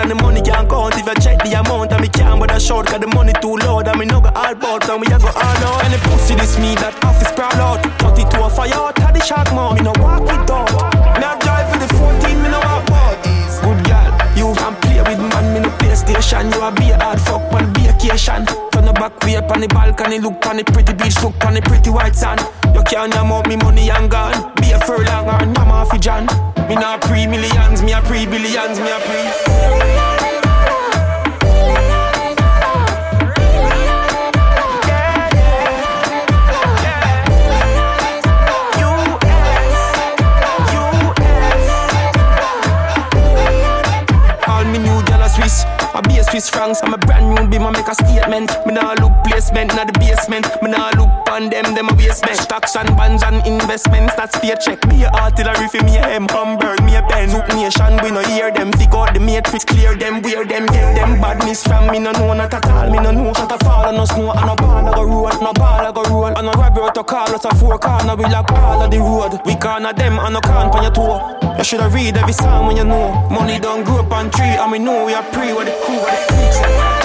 And 0.00 0.10
the 0.10 0.14
money 0.14 0.40
can't 0.40 0.66
count 0.66 0.94
if 0.96 1.06
I 1.06 1.12
check 1.14 1.42
the 1.44 1.52
amount 1.60 1.92
and 1.92 2.00
me 2.00 2.08
can't 2.08 2.40
a 2.50 2.58
short 2.58 2.86
cause 2.86 3.00
the 3.00 3.06
money 3.08 3.34
too 3.42 3.56
low 3.58 3.80
and 3.80 3.98
me 3.98 4.06
no 4.06 4.18
go 4.18 4.30
all 4.34 4.54
bout 4.54 4.88
and 4.88 4.98
we 4.98 5.06
a 5.12 5.18
go 5.18 5.28
all 5.28 5.60
out 5.68 5.84
and 5.84 5.92
the 5.92 5.98
pussy 6.08 6.34
this 6.34 6.56
me 6.56 6.74
that 6.80 6.96
office 7.04 7.19
out 7.60 7.84
32 8.00 8.40
a 8.40 8.50
fire 8.50 8.74
out 8.74 8.98
had 8.98 9.14
the 9.14 9.20
shark 9.22 9.52
mouth 9.52 9.76
me 9.76 9.82
no 9.82 9.92
walk 10.00 10.20
with 10.20 10.46
dog. 10.46 10.68
Me 11.20 11.24
a 11.24 11.32
drive 11.38 11.68
for 11.70 11.78
the 11.78 11.88
14 11.94 12.42
me 12.42 12.48
no 12.48 12.58
walk 12.58 12.90
out 12.90 13.16
good 13.62 13.80
girl 13.86 14.10
you 14.34 14.48
can 14.56 14.74
play 14.80 15.00
with 15.04 15.20
man 15.20 15.46
me 15.54 15.60
no 15.60 15.70
PlayStation 15.78 16.50
you 16.52 16.62
a 16.62 16.70
be 16.72 16.88
hard 16.96 17.20
fuck 17.20 17.52
on 17.52 17.72
vacation. 17.74 18.46
Turn 18.72 18.84
the 18.86 18.92
back 18.94 19.20
way 19.24 19.36
up 19.36 19.50
on 19.50 19.60
the 19.60 19.68
balcony 19.68 20.18
look 20.18 20.44
on 20.46 20.56
the 20.56 20.64
pretty 20.64 20.94
beach 20.94 21.20
look 21.22 21.44
on 21.44 21.54
the 21.54 21.62
pretty 21.62 21.90
white 21.90 22.16
sand. 22.16 22.40
You 22.74 22.82
can't 22.82 23.12
yam 23.12 23.32
out 23.32 23.46
me 23.46 23.56
money 23.56 23.90
and 23.90 24.10
gone 24.10 24.52
be 24.56 24.72
a 24.72 24.80
furlong 24.80 25.28
or 25.28 25.40
yam 25.40 25.70
off 25.70 25.92
a 25.92 25.98
John 25.98 26.26
me 26.68 26.74
not 26.76 27.02
pre 27.02 27.26
millions 27.26 27.82
me 27.82 27.92
a 27.92 28.00
pre 28.02 28.26
billions 28.26 28.78
me 28.78 28.90
a 28.90 28.98
pre 29.00 29.49
francs. 46.60 46.80
I'm 46.84 46.92
a 46.92 46.98
brand 46.98 47.34
new 47.34 47.48
beam, 47.48 47.64
I 47.64 47.70
make 47.70 47.88
a 47.88 47.94
statement. 47.94 48.52
Me 48.66 48.72
nah 48.76 48.92
look 49.00 49.12
placement 49.24 49.72
in 49.72 49.86
the 49.88 49.96
basement. 49.96 50.44
Me 50.60 50.68
nah 50.70 50.92
look 50.92 51.08
on 51.32 51.48
them, 51.48 51.72
them 51.74 51.88
a 51.88 51.94
basement. 51.96 52.36
Stocks 52.36 52.76
and 52.76 52.88
bonds 52.96 53.22
and 53.22 53.40
investments, 53.46 54.14
that's 54.14 54.36
paycheck. 54.40 54.80
Be 54.88 55.04
a 55.04 55.08
artillery 55.10 55.68
for 55.72 55.82
me 55.84 55.96
a 55.96 56.04
M, 56.20 56.28
Hamburg, 56.28 56.84
me 56.84 56.96
a 56.96 57.02
pen. 57.08 57.30
Zook 57.30 57.48
nation, 57.56 57.96
we 58.04 58.10
no 58.12 58.20
hear 58.28 58.52
them. 58.52 58.72
Figure 58.72 59.00
out 59.00 59.14
the 59.14 59.20
matrix, 59.20 59.64
clear 59.64 59.96
them, 59.96 60.20
wear 60.20 60.44
them, 60.44 60.66
get 60.66 60.94
them 60.96 61.20
badness 61.20 61.64
from 61.64 61.88
me. 61.88 61.98
No 61.98 62.12
know 62.12 62.34
not 62.34 62.52
at 62.52 62.66
all, 62.68 62.90
me 62.92 62.98
no 62.98 63.10
know 63.10 63.32
shut 63.32 63.52
a 63.52 63.58
fall 63.64 63.86
on 63.88 63.96
no 63.96 64.04
snow. 64.04 64.32
And 64.32 64.46
no 64.46 64.54
ball 64.56 64.86
a 64.86 64.92
go 64.92 65.04
roll, 65.04 65.40
no 65.40 65.52
ball 65.54 65.86
a 65.88 65.92
go 65.92 66.02
roll. 66.12 66.36
And 66.36 66.44
no 66.46 66.52
robber 66.52 66.90
to 66.92 67.02
call 67.02 67.34
us 67.34 67.44
a 67.44 67.54
four 67.56 67.78
corner, 67.78 68.16
we 68.16 68.24
lock 68.24 68.52
all 68.52 68.82
of 68.82 68.90
the 68.90 68.98
road. 68.98 69.40
We 69.46 69.56
corner 69.56 69.94
them 69.94 70.18
and 70.18 70.34
no 70.34 70.40
can 70.40 70.68
on 70.68 70.82
your 70.82 70.92
toe. 70.92 71.40
You 71.56 71.64
shoulda 71.64 71.88
read 71.88 72.16
every 72.16 72.32
song 72.32 72.66
when 72.66 72.76
you 72.76 72.84
know. 72.84 73.28
Money 73.30 73.58
don't 73.58 73.84
grow 73.84 74.00
up 74.00 74.12
on 74.12 74.30
tree, 74.30 74.44
and 74.60 74.70
we 74.72 74.78
know 74.78 75.06
we 75.06 75.14
are 75.14 75.24
pre 75.32 75.52
with 75.52 75.66
the 75.66 75.74
crew, 75.84 75.96
with 75.96 76.28
the 76.28 76.34
crew. 76.34 76.49
Woo! 76.50 76.99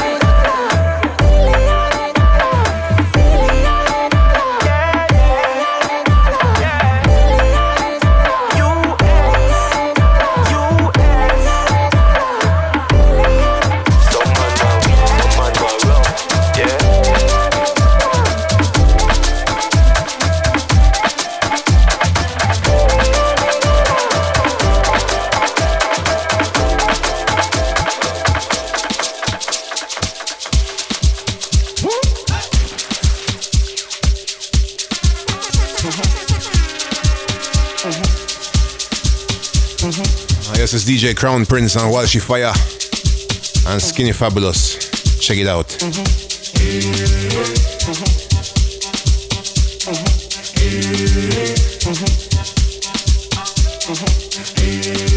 I 40.65 40.67
is 40.67 40.83
DJ 40.83 41.15
Crown 41.15 41.45
Prince 41.45 41.75
and 41.75 41.93
Walshy 41.93 42.19
Fire 42.19 42.51
and 43.71 43.79
Skinny 43.79 44.11
Fabulous. 44.11 45.19
Check 45.19 45.37
it 45.37 45.45
out. 45.45 45.77
We 54.57 55.14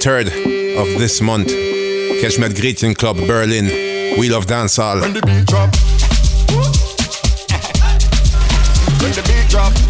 23rd 0.00 0.80
of 0.80 0.98
this 0.98 1.20
month. 1.20 1.48
Catch 2.20 2.38
me 2.38 2.46
at 2.46 2.54
Greeting 2.54 2.94
Club 2.94 3.16
Berlin. 3.18 3.66
Wheel 4.18 4.34
of 4.34 4.46
Dancehall. 4.46 5.02
When 5.02 5.12
the 5.12 5.20
beat 5.20 5.46
drop. 5.46 5.74
when 9.02 9.12
the 9.12 9.22
beat 9.28 9.48
drop. 9.50 9.89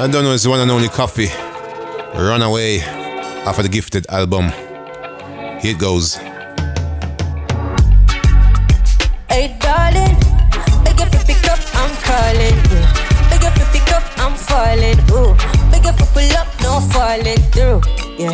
I 0.00 0.06
don't 0.06 0.24
know, 0.24 0.32
it's 0.32 0.46
one 0.46 0.60
and 0.60 0.70
only 0.70 0.88
Koffee. 0.88 1.28
Runaway 2.14 2.80
of 3.44 3.56
the 3.62 3.68
Gifted 3.68 4.06
album. 4.08 4.48
Here 5.60 5.72
it 5.72 5.78
goes. 5.78 6.14
Hey 9.28 9.58
darling, 9.60 10.16
beg 10.84 10.98
if 10.98 11.12
you 11.12 11.20
pick 11.28 11.44
up, 11.50 11.60
I'm 11.74 11.94
calling. 12.00 12.56
Beg 13.28 13.44
if 13.44 13.58
you 13.58 13.66
pick 13.78 13.92
up, 13.92 14.02
I'm 14.16 14.34
falling. 14.36 14.98
Ooh, 15.12 15.36
beg 15.70 15.84
if 15.84 16.00
you 16.00 16.06
pull 16.14 16.32
up, 16.38 16.48
no 16.62 16.80
falling 16.80 17.42
through. 17.52 17.82
Yeah, 18.16 18.32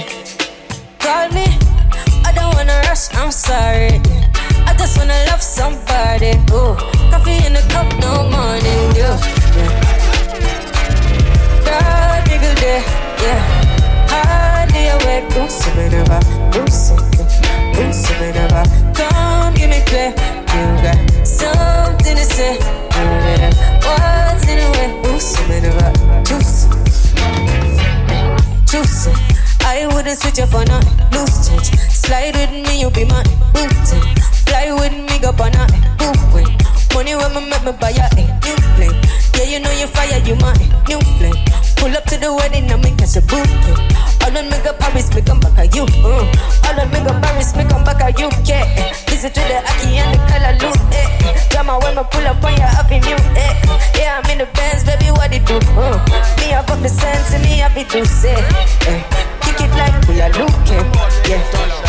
Visit 49.27 49.43
to 49.43 49.49
the 49.49 49.59
Aki 49.59 49.99
and 49.99 50.15
the 50.15 50.19
color 50.31 50.55
loot. 50.63 50.79
Eh. 50.95 51.49
Drama 51.51 51.81
when 51.83 51.97
me 51.97 52.03
pull 52.13 52.27
up 52.29 52.45
on 52.45 52.55
your 52.55 52.71
avenue. 52.79 53.19
Eh. 53.35 53.55
Yeah, 53.99 54.23
I'm 54.23 54.31
in 54.31 54.39
the 54.39 54.47
Benz, 54.55 54.85
baby, 54.85 55.11
what 55.11 55.35
it 55.35 55.45
do? 55.45 55.59
Uh. 55.75 55.99
Me 56.39 56.55
have 56.55 56.71
up 56.71 56.81
the 56.81 56.89
sense 56.89 57.35
and 57.35 57.43
me 57.43 57.59
have 57.59 57.77
it 57.77 57.91
to 57.91 58.07
say. 58.07 58.39
Eh. 58.87 59.03
Kick 59.43 59.67
it 59.67 59.73
like 59.75 59.99
we 60.07 60.23
are 60.23 60.31
looking. 60.31 60.87
Yeah, 61.27 61.43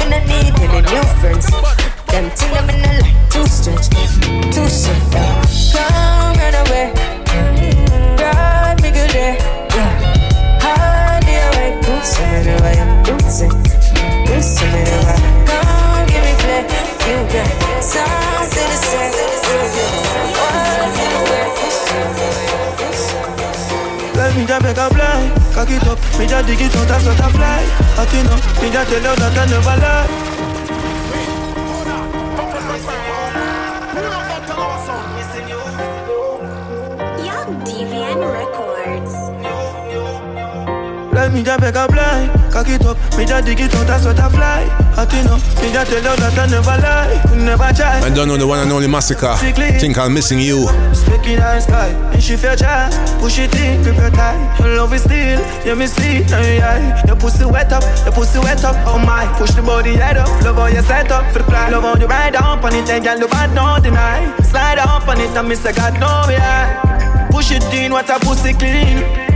no 0.10 0.18
need 0.26 0.58
any 0.66 0.82
new 0.82 1.04
friends. 1.22 1.46
Them 2.10 2.32
thing 2.32 2.54
them 2.54 2.70
in 2.72 2.82
the 2.82 2.90
like 3.06 3.17
cock 25.58 25.72
it 25.72 25.88
up, 25.88 25.98
me 26.20 26.28
just 26.28 26.46
dig 26.46 26.62
it 26.62 26.76
out, 26.76 26.88
that's 26.88 27.04
what 27.04 27.20
I 27.20 27.32
fly. 27.32 27.66
Hot 27.98 28.14
enough, 28.14 28.62
me 28.62 28.70
just 28.70 28.90
tell 28.92 29.02
you 29.02 29.16
that 29.18 29.38
I 29.38 29.46
never 29.50 29.76
lie. 29.82 30.07
Let 41.28 41.36
me 41.36 41.44
just 41.44 41.60
make 41.60 41.76
a 41.76 41.86
fly, 41.92 42.50
cock 42.54 42.70
it 42.70 42.86
up, 42.86 42.96
me 43.18 43.26
just 43.26 43.46
dig 43.46 43.60
it 43.60 43.76
out, 43.76 43.86
that's 43.86 44.06
what 44.06 44.18
I 44.18 44.30
fly. 44.30 44.64
Hot 44.96 45.12
enough, 45.12 45.44
me 45.62 45.74
just 45.74 45.92
tell 45.92 46.00
you 46.00 46.16
that 46.16 46.40
I 46.40 46.48
never 46.48 46.78
lie, 46.80 47.20
never 47.44 47.70
try. 47.76 48.00
I 48.00 48.10
don't 48.16 48.30
know 48.30 48.38
the 48.38 48.48
one 48.48 48.60
and 48.60 48.72
only 48.72 48.88
Masicka. 48.88 49.36
Think 49.78 49.98
I'm 49.98 50.14
missing 50.14 50.40
you. 50.40 50.70
Speaking 50.96 51.36
high 51.36 51.60
sky, 51.60 51.90
and 52.16 52.24
she 52.24 52.38
fair 52.38 52.56
child. 52.56 52.96
Push 53.20 53.40
it 53.40 53.54
in, 53.60 53.84
grip 53.84 53.98
your 53.98 54.10
tie. 54.12 54.40
Your 54.60 54.78
love 54.78 54.94
is 54.94 55.04
still, 55.04 55.44
yeah 55.68 55.76
me 55.76 55.88
see, 55.88 56.24
now 56.32 56.40
you 56.40 56.62
eye. 56.64 57.04
Your 57.06 57.18
pussy 57.18 57.44
wet 57.44 57.74
up, 57.74 57.84
your 58.06 58.14
pussy 58.14 58.40
wet 58.40 58.64
up, 58.64 58.78
oh 58.88 58.98
my. 58.98 59.28
Push 59.38 59.52
the 59.52 59.62
body 59.62 59.96
head 59.96 60.16
up, 60.16 60.30
love 60.46 60.56
how 60.56 60.68
you 60.68 60.82
set 60.84 61.12
up 61.12 61.30
for 61.34 61.40
the 61.40 61.44
fly. 61.44 61.68
Love 61.72 61.84
how 61.84 62.00
you 62.00 62.08
ride 62.08 62.38
up 62.38 62.64
on 62.64 62.74
it, 62.74 62.90
and 62.90 63.04
girl 63.04 63.20
you 63.20 63.28
bad 63.28 63.54
don't 63.54 63.84
deny. 63.84 64.34
Slide 64.44 64.80
up 64.80 65.06
on 65.06 65.20
it, 65.20 65.36
and 65.36 65.50
miss 65.50 65.66
I 65.66 65.74
got 65.74 65.92
no 66.00 66.32
yeah. 66.32 67.28
Push 67.32 67.52
it 67.52 67.64
in, 67.74 67.92
what 67.92 68.10
a 68.10 68.18
pussy 68.18 68.54
clean. 68.54 69.27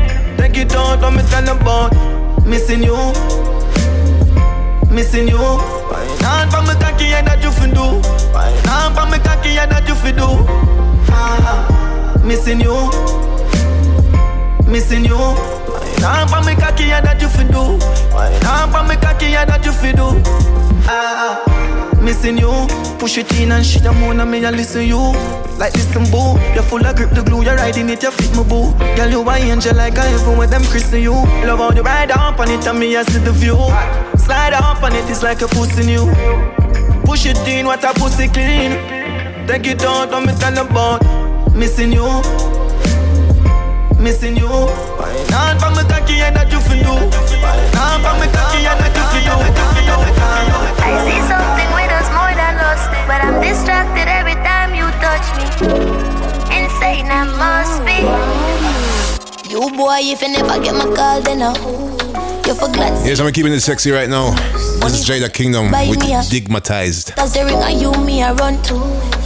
Take 0.42 0.58
it 0.58 0.74
out, 0.76 1.00
don't 1.00 1.16
me 1.16 1.22
tell 1.30 1.48
about 1.56 1.94
missing 2.48 2.82
you, 2.82 2.98
missing 4.90 5.28
you. 5.28 5.38
Why 5.38 6.18
not 6.20 6.52
for 6.52 6.62
me 6.64 6.74
cocky, 6.82 7.06
yeah 7.06 7.22
that 7.22 7.44
you 7.44 7.52
fi 7.52 7.68
do. 7.70 8.02
Why 8.34 8.50
not 8.66 8.96
for 8.98 9.06
me 9.12 9.20
cocky, 9.24 9.50
yeah 9.50 9.68
that 9.68 9.88
you 9.88 9.94
fi 9.94 10.12
do. 10.12 10.26
Ah, 11.14 12.20
missing 12.26 12.60
you, 12.60 12.90
missing 14.70 15.06
you. 15.06 15.16
Why 15.16 16.02
not 16.02 16.30
for 16.32 16.44
me 16.44 16.56
cocky, 16.56 16.86
yeah 16.86 17.02
that 17.02 17.22
you 17.22 17.30
fi 17.30 17.44
do. 17.44 17.78
Why 18.12 18.40
not 18.42 18.72
for 18.72 18.84
me 18.90 18.96
cocky, 18.96 19.28
yeah 19.28 19.46
that 19.46 19.64
you 19.64 19.72
fi 19.72 19.92
do. 19.92 20.22
Ah, 20.88 21.38
missing 22.02 22.40
you. 22.40 22.52
Push 22.98 23.20
it 23.20 23.32
in 23.40 23.52
and 23.52 23.64
shit, 23.64 23.86
I'm 23.86 24.04
on 24.04 24.30
me, 24.30 24.44
I 24.44 24.50
listen 24.50 24.88
you. 24.88 25.14
Like 25.62 25.76
listen 25.76 26.10
boo, 26.10 26.42
you're 26.56 26.64
full 26.64 26.84
of 26.84 26.96
grip, 26.96 27.12
the 27.12 27.22
glue, 27.22 27.44
you're 27.44 27.56
riding 27.56 27.88
it, 27.90 28.02
you 28.02 28.10
fit 28.10 28.36
my 28.36 28.42
boo. 28.42 28.74
Girl, 28.98 29.12
you 29.12 29.22
a 29.22 29.38
angel 29.38 29.76
like 29.76 29.96
I 29.96 30.10
even 30.10 30.36
with 30.36 30.50
them 30.50 30.64
christen 30.64 31.04
you. 31.04 31.14
Love 31.46 31.60
how 31.60 31.70
you 31.70 31.84
ride 31.84 32.10
up 32.10 32.40
on 32.40 32.50
it, 32.50 32.66
and 32.66 32.80
me 32.80 32.98
I 32.98 33.04
see 33.04 33.20
the 33.20 33.32
view. 33.32 33.62
Slide 34.18 34.54
up 34.58 34.82
on 34.82 34.96
it, 34.96 35.08
it's 35.08 35.22
like 35.22 35.44
a 35.44 35.48
pussy 35.48 35.86
new. 35.86 36.10
Push 37.06 37.28
it 37.28 37.38
in, 37.46 37.68
what 37.68 37.84
a 37.84 37.94
pussy 37.94 38.28
clean. 38.28 38.74
Take 39.46 39.68
it 39.68 39.84
out, 39.86 40.10
don't 40.10 40.26
me 40.26 40.34
tell 40.42 40.58
about 40.58 41.06
missing 41.54 41.94
you, 41.94 42.10
missing 44.02 44.38
you. 44.38 44.50
Why 44.50 45.14
not 45.30 45.62
for 45.62 45.70
me 45.78 45.86
cocky 45.86 46.26
and 46.26 46.38
that 46.38 46.50
you 46.50 46.58
feel 46.58 46.82
do? 46.82 47.06
Why 47.38 47.54
not 47.78 48.02
for 48.02 48.18
me 48.18 48.26
cocky 48.34 48.66
and 48.66 48.82
that 48.82 48.98
you 48.98 49.06
feel 49.14 49.30
do? 49.30 49.62
I 50.82 51.06
see 51.06 51.22
something 51.30 51.70
with 51.78 51.94
us 51.94 52.10
more 52.18 52.34
than 52.34 52.58
lust, 52.58 52.90
but 53.06 53.22
I'm 53.22 53.38
distracted 53.38 54.10
every 54.10 54.34
time 54.42 54.58
you 54.58 54.61
touch 55.12 55.28
me. 55.36 55.44
Insane, 56.56 57.08
I 57.12 57.24
must 57.36 57.84
be. 57.84 58.00
You 59.52 59.70
boy, 59.76 60.00
if 60.00 60.22
you 60.22 60.30
never 60.30 60.62
get 60.64 60.76
my 60.76 60.88
call, 60.96 61.22
then 61.22 61.42
I 61.42 61.52
you 62.48 62.56
forgot. 62.56 63.06
Yes, 63.06 63.20
I'm 63.20 63.32
keeping 63.32 63.54
it 63.54 63.60
sexy 63.60 63.92
right 63.92 64.10
now. 64.10 64.32
This 64.82 65.00
is 65.00 65.06
Jada 65.08 65.32
Kingdom 65.32 65.70
Buy 65.70 65.88
with 65.90 66.00
Digmatized. 66.00 67.16
Cause 67.16 67.34
the 67.34 67.46
ring 67.46 67.62
on 67.62 67.78
you, 67.80 67.92
me 68.04 68.24
I 68.24 68.32
run 68.34 68.62
to. 68.64 68.76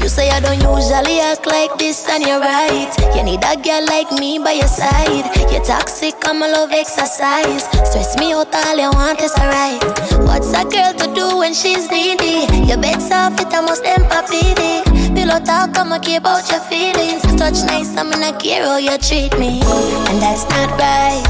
You 0.01 0.09
say 0.09 0.29
I 0.29 0.39
don't 0.39 0.59
usually 0.59 1.19
act 1.21 1.45
like 1.45 1.77
this, 1.77 2.09
and 2.09 2.23
you're 2.25 2.39
right. 2.39 2.91
You 3.15 3.23
need 3.23 3.41
a 3.45 3.55
girl 3.55 3.85
like 3.85 4.11
me 4.11 4.39
by 4.39 4.53
your 4.53 4.67
side. 4.67 5.25
You're 5.51 5.63
toxic, 5.63 6.15
I'm 6.25 6.41
a 6.43 6.47
love 6.47 6.71
exercise. 6.71 7.63
Stress 7.87 8.17
me 8.17 8.33
out, 8.33 8.53
all 8.53 8.77
you 8.77 8.91
want 8.91 9.21
is 9.21 9.33
a 9.37 9.47
ride. 9.47 9.81
What's 10.25 10.51
a 10.51 10.65
girl 10.65 10.93
to 10.93 11.07
do 11.13 11.37
when 11.37 11.53
she's 11.53 11.89
needy? 11.89 12.49
Your 12.67 12.77
bed's 12.77 13.07
soft, 13.07 13.39
it 13.39 13.53
almost 13.53 13.85
empathy. 13.85 14.94
Pillow 15.15 15.39
talk, 15.39 15.77
I'ma 15.79 15.97
care 15.99 16.19
about 16.19 16.43
your 16.51 16.59
feelings. 16.67 17.23
Touch 17.39 17.63
nice, 17.63 17.95
I'm 17.95 18.11
a 18.11 18.35
care 18.37 18.67
how 18.67 18.75
oh, 18.75 18.77
you 18.77 18.97
treat 18.97 19.31
me. 19.39 19.63
And 20.11 20.19
that's 20.19 20.43
not 20.51 20.69
right. 20.75 21.23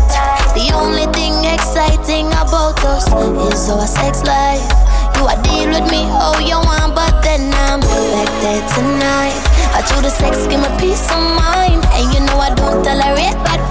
The 0.58 0.74
only 0.74 1.06
thing 1.14 1.38
exciting 1.46 2.28
about 2.34 2.82
us 2.84 3.06
is 3.06 3.70
our 3.70 3.86
sex 3.86 4.24
life. 4.26 4.66
You 5.18 5.30
are 5.30 5.38
deal 5.46 5.70
with 5.70 5.86
me 5.92 6.02
how 6.10 6.34
you 6.42 6.58
want, 6.58 6.96
but 6.96 7.22
then 7.22 7.54
I'm 7.54 7.80
back 7.80 8.30
there 8.42 8.66
tonight. 8.74 9.38
I 9.78 9.86
choose 9.86 10.02
the 10.02 10.10
sex, 10.10 10.48
give 10.48 10.62
me 10.62 10.70
peace 10.82 11.06
of 11.14 11.22
mind. 11.22 11.86
And 11.94 12.12
you 12.12 12.26
know 12.26 12.42
I 12.42 12.54
don't 12.56 12.84
tolerate 12.84 13.38
bad. 13.46 13.65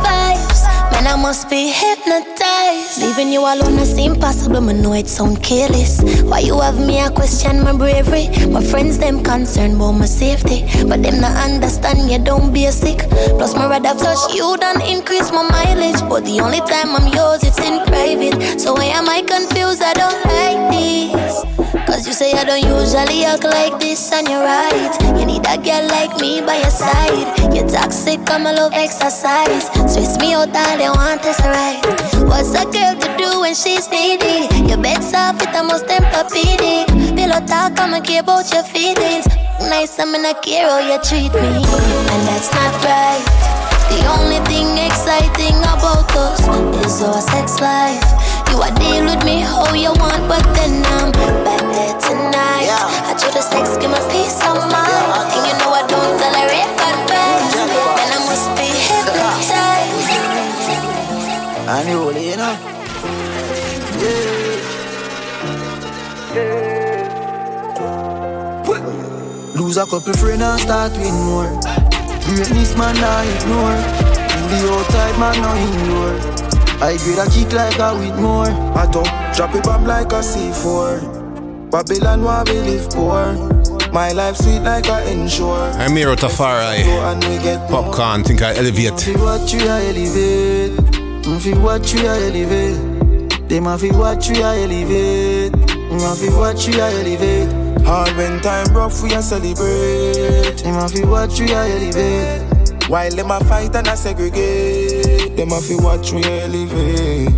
I 1.06 1.16
must 1.16 1.50
be 1.50 1.68
hypnotized. 1.68 3.02
Leaving 3.02 3.32
you 3.32 3.40
alone 3.40 3.78
is 3.78 3.96
impossible, 3.98 4.60
man, 4.60 4.82
know 4.82 4.92
it 4.94 5.08
sound 5.08 5.42
careless. 5.42 6.00
Why 6.22 6.40
you 6.40 6.60
have 6.60 6.78
me, 6.78 7.00
I 7.00 7.10
question 7.10 7.62
my 7.62 7.72
bravery. 7.72 8.28
My 8.48 8.62
friends, 8.62 8.98
them 8.98 9.22
concerned 9.22 9.74
about 9.76 9.92
my 9.92 10.06
safety. 10.06 10.64
But 10.86 11.02
them 11.02 11.20
not 11.20 11.36
understand 11.36 12.10
you 12.10 12.18
don't 12.18 12.52
be 12.52 12.66
a 12.66 12.72
sick. 12.72 13.08
Plus, 13.36 13.54
my 13.54 13.66
rather 13.68 13.98
touch 13.98 14.34
you 14.34 14.56
than 14.58 14.80
increase 14.82 15.30
my 15.32 15.42
mileage. 15.42 16.00
But 16.08 16.24
the 16.24 16.40
only 16.40 16.60
time 16.60 16.94
I'm 16.96 17.12
yours, 17.12 17.42
it's 17.42 17.58
in 17.58 17.84
private. 17.86 18.60
So 18.60 18.74
why 18.74 18.86
am 18.86 19.08
I 19.08 19.22
confused? 19.22 19.82
I 19.82 19.92
don't 19.94 20.20
like 20.24 20.60
this. 20.72 21.83
Cause 21.86 22.06
you 22.06 22.12
say 22.12 22.32
I 22.32 22.44
don't 22.44 22.64
usually 22.64 23.24
act 23.24 23.44
like 23.44 23.78
this, 23.78 24.12
and 24.12 24.26
you're 24.26 24.42
right. 24.42 24.92
You 25.18 25.26
need 25.26 25.44
a 25.46 25.56
girl 25.60 25.86
like 25.88 26.18
me 26.18 26.40
by 26.40 26.56
your 26.58 26.70
side. 26.70 27.28
You're 27.54 27.68
toxic, 27.68 28.20
I'm 28.30 28.46
a 28.46 28.52
love 28.52 28.72
exercise. 28.72 29.68
Stress 29.86 30.18
me 30.18 30.34
out, 30.34 30.50
all 30.54 30.76
they 30.76 30.88
want 30.88 31.24
is 31.24 31.38
right. 31.44 31.80
What's 32.26 32.50
a 32.56 32.64
girl 32.64 32.96
to 32.98 33.08
do 33.16 33.40
when 33.40 33.54
she's 33.54 33.88
needy? 33.90 34.48
Your 34.66 34.78
bed's 34.78 35.10
soft, 35.10 35.42
it 35.42 35.54
almost 35.54 35.86
tempur-pedic. 35.86 36.88
Pillow 37.16 37.46
talk, 37.46 37.78
I'ma 37.78 38.00
care 38.00 38.22
about 38.22 38.50
your 38.52 38.64
feelings. 38.64 39.28
Nice, 39.60 39.98
I'm 40.00 40.14
in 40.14 40.24
a 40.24 40.34
care 40.40 40.68
how 40.68 40.80
you 40.80 40.98
treat 41.04 41.32
me. 41.32 41.52
And 41.62 42.22
that's 42.26 42.50
not 42.52 42.74
right. 42.82 43.24
The 43.92 44.00
only 44.18 44.40
thing 44.50 44.66
exciting 44.82 45.58
about 45.62 46.10
us 46.16 46.40
is 46.84 47.02
our 47.02 47.20
sex 47.20 47.60
life. 47.60 48.02
You 48.50 48.60
are 48.62 48.74
deal 48.80 49.04
with 49.04 49.24
me 49.24 49.40
how 49.40 49.74
you 49.74 49.92
want, 49.94 50.26
but 50.28 50.42
then 50.56 50.82
I'm 50.98 51.12
back 51.12 51.53
the 53.34 53.42
sex, 53.42 53.76
give 53.78 53.90
me 53.90 53.98
peace 54.14 54.38
of 54.46 54.54
mind. 54.70 54.94
And 55.18 55.42
you 55.46 55.54
know 55.58 55.74
I 55.74 55.82
don't 55.90 56.14
tolerate 56.22 56.70
bad 56.78 56.96
vibes. 57.10 57.58
And 58.00 58.10
I 58.14 58.18
must 58.30 58.46
be 58.54 58.66
hypnotized. 58.86 60.14
And 61.66 61.88
you 61.88 61.98
only, 61.98 62.30
you 62.30 62.36
know. 62.36 62.54
Lose 69.56 69.78
a 69.78 69.84
couple 69.86 70.12
friends 70.14 70.42
and 70.42 70.60
start 70.60 70.92
with 70.92 71.14
more. 71.26 71.50
Greatness 72.26 72.76
man 72.78 72.96
I 73.02 73.26
ignore. 73.34 73.80
The 74.50 74.58
outside 74.70 75.16
man 75.18 75.36
no 75.42 75.50
ignore. 75.66 76.16
I 76.80 76.96
grade 76.98 77.18
a 77.18 77.26
kick 77.30 77.52
like 77.52 77.78
a 77.78 77.94
with 77.98 78.18
more. 78.20 78.52
I 78.78 78.86
talk, 78.92 79.10
drop 79.34 79.54
it 79.54 79.64
bomb 79.64 79.84
like 79.84 80.12
a 80.12 80.22
C4. 80.22 81.13
Babylon 81.74 82.22
where 82.22 82.44
we 82.44 82.60
live 82.60 82.88
poor. 82.90 83.34
My 83.92 84.12
life 84.12 84.36
sweet 84.36 84.60
like 84.60 84.86
a 84.86 85.10
ensure. 85.10 85.58
I'm 85.74 85.96
here 85.96 86.14
Tafari. 86.14 86.84
Popcorn, 87.68 88.22
think 88.22 88.42
I 88.42 88.54
elevate. 88.54 89.00
Fi 89.00 89.12
watch 89.16 89.52
you 89.52 89.58
I 89.68 89.86
elevate. 89.86 90.70
Mm, 91.26 91.40
Fi 91.40 91.58
watch 91.58 91.92
you 91.92 92.06
I 92.06 92.22
elevate. 92.28 93.48
Them 93.48 93.66
a 93.66 93.76
fi 93.76 93.90
watch 93.90 94.28
you 94.28 94.36
I 94.36 94.58
elevate. 94.60 95.50
Mm, 95.50 96.16
fi 96.16 96.38
watch 96.38 96.68
you 96.68 96.80
I 96.80 96.92
elevate. 96.94 97.84
Hard 97.84 98.16
when 98.16 98.40
time 98.40 98.72
rough 98.72 99.02
we 99.02 99.12
a 99.12 99.20
celebrate. 99.20 100.62
Them 100.62 100.88
fi 100.88 101.04
watch 101.04 101.40
you 101.40 101.46
I 101.46 101.70
elevate. 101.70 102.88
While 102.88 103.10
them 103.10 103.32
a 103.32 103.40
fight 103.46 103.74
and 103.74 103.88
a 103.88 103.96
segregate. 103.96 105.36
Them 105.36 105.50
a 105.50 105.60
fi 105.60 105.74
watch 105.74 106.12
we 106.12 106.22
elevate. 106.22 107.30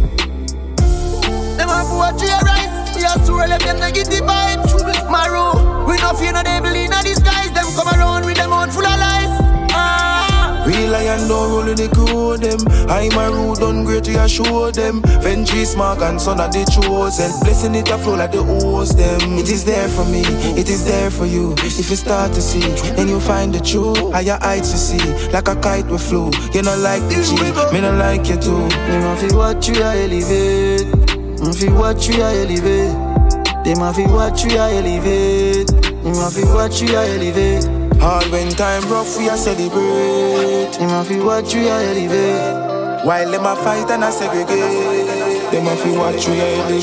Them 1.56 1.70
a 1.70 1.84
fi 1.88 1.96
watch 1.96 2.20
you 2.20 2.28
rise. 2.28 2.75
We 3.06 3.12
a 3.12 3.24
swirl 3.24 3.48
them 3.48 3.60
them 3.60 3.78
negative 3.78 4.24
vibes. 4.26 5.10
Maru, 5.10 5.86
we 5.86 5.96
no 5.98 6.12
fear 6.14 6.32
no 6.32 6.42
devil 6.42 6.74
in 6.74 6.92
a 6.92 7.02
disguise. 7.02 7.52
Them 7.52 7.66
come 7.76 7.88
around 7.88 8.24
with 8.24 8.36
them 8.36 8.52
own 8.52 8.70
full 8.70 8.84
of 8.84 8.98
lies. 8.98 9.30
Ah. 9.70 10.64
Real 10.66 10.90
lion 10.90 11.28
don't 11.28 11.50
roll 11.52 11.68
in 11.68 11.76
the 11.76 11.88
crew 11.88 12.36
them. 12.36 12.58
I'm 12.90 13.16
a 13.16 13.30
rude, 13.30 13.58
done 13.58 13.84
great, 13.84 14.08
we 14.08 14.16
a 14.16 14.28
show 14.28 14.72
them. 14.72 15.02
Venture 15.22 15.64
smart 15.64 16.02
and 16.02 16.20
son 16.20 16.40
of 16.40 16.50
the 16.50 16.64
chosen. 16.66 17.30
Blessing 17.44 17.76
it 17.76 17.88
a 17.90 17.96
flow 17.96 18.16
like 18.16 18.32
the 18.32 18.42
hose 18.42 18.96
them. 18.96 19.38
It 19.38 19.50
is 19.50 19.64
there 19.64 19.88
for 19.88 20.04
me, 20.06 20.22
it 20.58 20.68
is 20.68 20.84
there 20.84 21.08
for 21.08 21.26
you. 21.26 21.54
If 21.58 21.88
you 21.88 21.96
start 21.96 22.32
to 22.32 22.42
see, 22.42 22.66
then 22.96 23.06
you 23.06 23.20
find 23.20 23.54
the 23.54 23.60
truth. 23.60 23.98
Higher 24.12 24.38
heights 24.40 24.72
you 24.72 24.78
see, 24.78 25.30
like 25.30 25.46
a 25.46 25.54
kite 25.54 25.86
we 25.86 25.98
flew. 25.98 26.32
You 26.52 26.62
not 26.62 26.78
like 26.78 27.02
the 27.02 27.22
G, 27.22 27.38
me 27.72 27.80
not 27.82 27.98
like 27.98 28.26
you 28.26 28.36
too. 28.36 28.66
Me 28.66 28.98
ma 28.98 29.14
fi 29.14 29.32
watch 29.32 29.68
you 29.68 29.80
a 29.80 29.94
elevate. 29.94 31.05
Me 31.46 31.52
fi 31.52 31.68
watch 31.72 32.08
you 32.08 32.22
a 32.22 32.42
elevate. 32.42 33.64
They 33.64 33.74
ma 33.76 33.92
fi 33.92 34.04
watch 34.10 34.44
you 34.44 34.58
a 34.58 34.68
elevate. 34.68 35.72
Me 36.02 36.10
ma 36.10 36.28
fi 36.28 36.42
watch 36.52 36.82
you 36.82 36.88
a 36.96 37.06
elevate. 37.06 37.64
Hard 38.00 38.26
when 38.32 38.50
time 38.50 38.82
rough, 38.90 39.16
we 39.16 39.28
a 39.28 39.36
celebrate. 39.36 40.72
Them 40.76 40.90
a 40.90 41.04
fi 41.04 41.20
watch 41.20 41.54
we 41.54 41.68
a 41.68 41.76
elevate. 41.90 43.06
While 43.06 43.30
them 43.30 43.46
a 43.46 43.54
fight 43.54 43.88
and 43.90 44.02
a 44.02 44.10
segregate. 44.10 45.52
Them 45.52 45.68
a 45.68 45.76
fi 45.76 45.96
watch 45.96 46.26
we 46.26 46.40
a 46.40 46.46
elevate. 46.64 46.82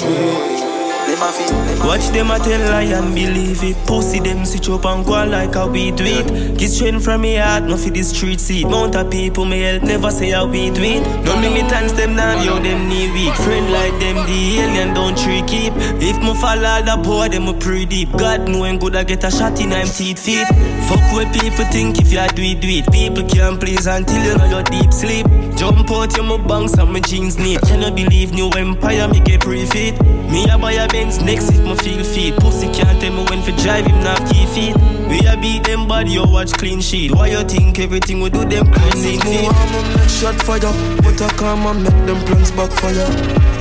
Them 1.08 1.22
a 1.22 1.32
fi. 1.34 1.63
Watch 1.84 2.08
them 2.16 2.32
a 2.32 2.40
tell 2.40 2.62
lie 2.72 2.84
and 2.84 3.14
believe 3.14 3.62
it. 3.62 3.76
Pussy 3.86 4.20
them 4.20 4.46
switch 4.46 4.70
up 4.70 4.86
and 4.86 5.06
go 5.06 5.26
like 5.26 5.56
a 5.56 5.68
we 5.68 5.92
do 5.92 6.06
it. 6.06 6.58
Get 6.58 6.70
straight 6.70 7.02
from 7.02 7.22
me 7.22 7.36
heart, 7.36 7.64
no 7.64 7.76
for 7.76 7.90
the 7.90 8.02
street 8.04 8.40
seat. 8.40 8.66
Mount 8.66 8.96
of 8.96 9.12
people 9.12 9.44
me 9.44 9.60
help, 9.60 9.84
never 9.84 10.10
say 10.10 10.32
how 10.32 10.48
we 10.48 10.70
do 10.72 10.82
it. 10.82 11.04
Don't 11.26 11.42
militants 11.42 11.94
them 11.94 12.16
now, 12.16 12.42
yo 12.42 12.56
them 12.60 12.88
knee 12.88 13.12
weak. 13.12 13.34
Friend 13.36 13.72
like 13.72 13.92
them, 14.00 14.16
the 14.26 14.60
alien 14.60 14.94
don't 14.94 15.18
trick 15.18 15.46
keep. 15.48 15.74
If 16.00 16.18
me 16.24 16.34
follow 16.40 16.82
the 16.82 17.00
boy, 17.04 17.28
them 17.28 17.50
a 17.50 17.54
pretty 17.54 17.86
deep. 17.86 18.12
God 18.14 18.48
know 18.48 18.62
when 18.62 18.80
good 18.80 18.96
I 18.96 19.04
get 19.04 19.24
a 19.26 19.30
shot 19.30 19.60
in 19.60 19.74
I'm 19.74 19.88
teeth 19.88 20.20
feet. 20.20 20.48
Fuck 20.88 21.04
what 21.12 21.34
people 21.34 21.66
think 21.66 22.00
if 22.00 22.14
you 22.14 22.28
do 22.30 22.44
it, 22.44 22.62
do 22.62 22.68
it. 22.70 22.92
People 22.92 23.28
can't 23.28 23.60
please 23.60 23.88
until 23.88 24.24
you 24.24 24.38
know 24.38 24.46
your 24.46 24.64
deep 24.64 24.94
sleep. 24.94 25.28
Jump 25.58 25.92
out 25.92 26.16
your 26.16 26.26
my 26.26 26.38
banks 26.48 26.74
and 26.74 26.92
my 26.92 27.02
jeans 27.02 27.38
neat. 27.38 27.60
Cannot 27.62 27.96
believe 27.96 28.32
new 28.32 28.50
empire 28.52 29.08
me 29.10 29.20
get 29.20 29.42
pre-fit. 29.42 30.02
Me 30.32 30.50
a 30.50 30.58
buy 30.58 30.72
a 30.74 30.88
Benz 30.88 31.22
next 31.22 31.50
if 31.52 31.60
me 31.74 31.80
feel 31.84 32.04
fit. 32.04 32.36
Pussy 32.40 32.68
can't 32.72 33.00
tell 33.02 33.12
me 33.12 33.24
when 33.30 33.42
for 33.42 33.52
drive 33.62 33.86
him 33.86 34.04
not 34.04 34.20
key 34.30 34.46
feet. 34.48 34.76
We 35.08 35.20
a 35.28 35.38
beat 35.38 35.64
them 35.64 35.88
body, 35.88 36.12
you 36.12 36.24
watch 36.24 36.54
clean 36.54 36.82
sheet. 36.82 37.12
Why 37.12 37.28
you 37.28 37.44
think 37.44 37.80
everything 37.80 38.22
we 38.22 38.30
do 38.30 38.46
them 38.46 38.72
clean 38.72 39.20
feet? 39.22 39.52
Move 39.72 39.96
make 39.96 40.10
shot 40.10 40.36
fire, 40.36 40.60
but 41.02 41.22
I 41.22 41.30
come 41.38 41.66
and 41.68 41.84
make 41.84 42.06
them 42.06 42.20
plans 42.26 42.52
backfire. 42.52 43.06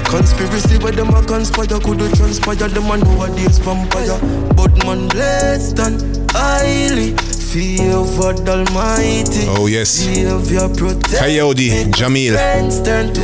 Conspiracy 0.05 0.79
where 0.79 0.93
them 0.93 1.09
a 1.09 1.23
conspire, 1.25 1.81
could 1.81 2.01
have 2.01 2.13
transpire 2.15 2.69
them 2.69 2.91
a 2.91 2.97
nowadays 2.99 3.59
vampire. 3.59 4.19
But 4.55 4.85
man 4.85 5.09
blessed 5.09 5.79
and 5.79 6.31
highly 6.33 7.13
favored 7.17 8.49
Almighty. 8.49 9.47
Oh 9.49 9.67
yes. 9.67 9.91
Savior 9.91 10.69
protect. 10.69 11.19
Coyote, 11.19 11.85
Jamil. 11.93 12.37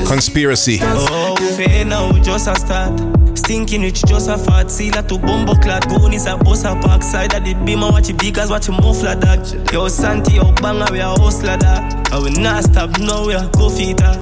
Conspiracy. 0.07 0.79
Oh, 0.83 1.37
fair 1.57 1.85
now, 1.85 2.13
just 2.23 2.49
a 2.49 2.55
start. 2.57 3.18
Stinking 3.49 3.83
it's 3.83 4.03
just 4.03 4.29
a 4.29 4.37
fat 4.37 4.71
sealer 4.71 5.01
to 5.01 5.19
bumbo 5.19 5.55
clad. 5.55 5.89
Goon 5.89 6.13
is 6.13 6.27
a 6.27 6.37
boss 6.37 6.65
a 6.65 6.79
park 6.83 7.03
side 7.03 7.33
of 7.33 7.47
the 7.47 7.55
beam. 7.65 7.83
I 7.83 7.89
watch 7.89 8.11
it 8.11 8.19
because 8.19 8.51
watch 8.51 8.69
a 8.69 8.73
muffler 8.73 9.15
dog. 9.15 9.41
Yo, 9.73 9.89
Santi, 9.89 10.35
yo, 10.35 10.53
banger, 10.61 10.85
we 10.93 10.99
a 10.99 11.09
hustler 11.17 11.57
dog. 11.57 12.13
I 12.13 12.19
will 12.19 12.31
not 12.33 12.65
stop, 12.65 13.01
no, 13.01 13.27
we 13.27 13.33
a 13.33 13.49
go 13.57 13.71
feeder. 13.71 14.21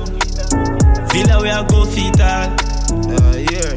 Villa, 1.10 1.42
we 1.42 1.50
a 1.50 1.66
go 1.66 1.84
feeder. 1.90 2.22
Uh, 2.22 3.34
yeah. 3.50 3.74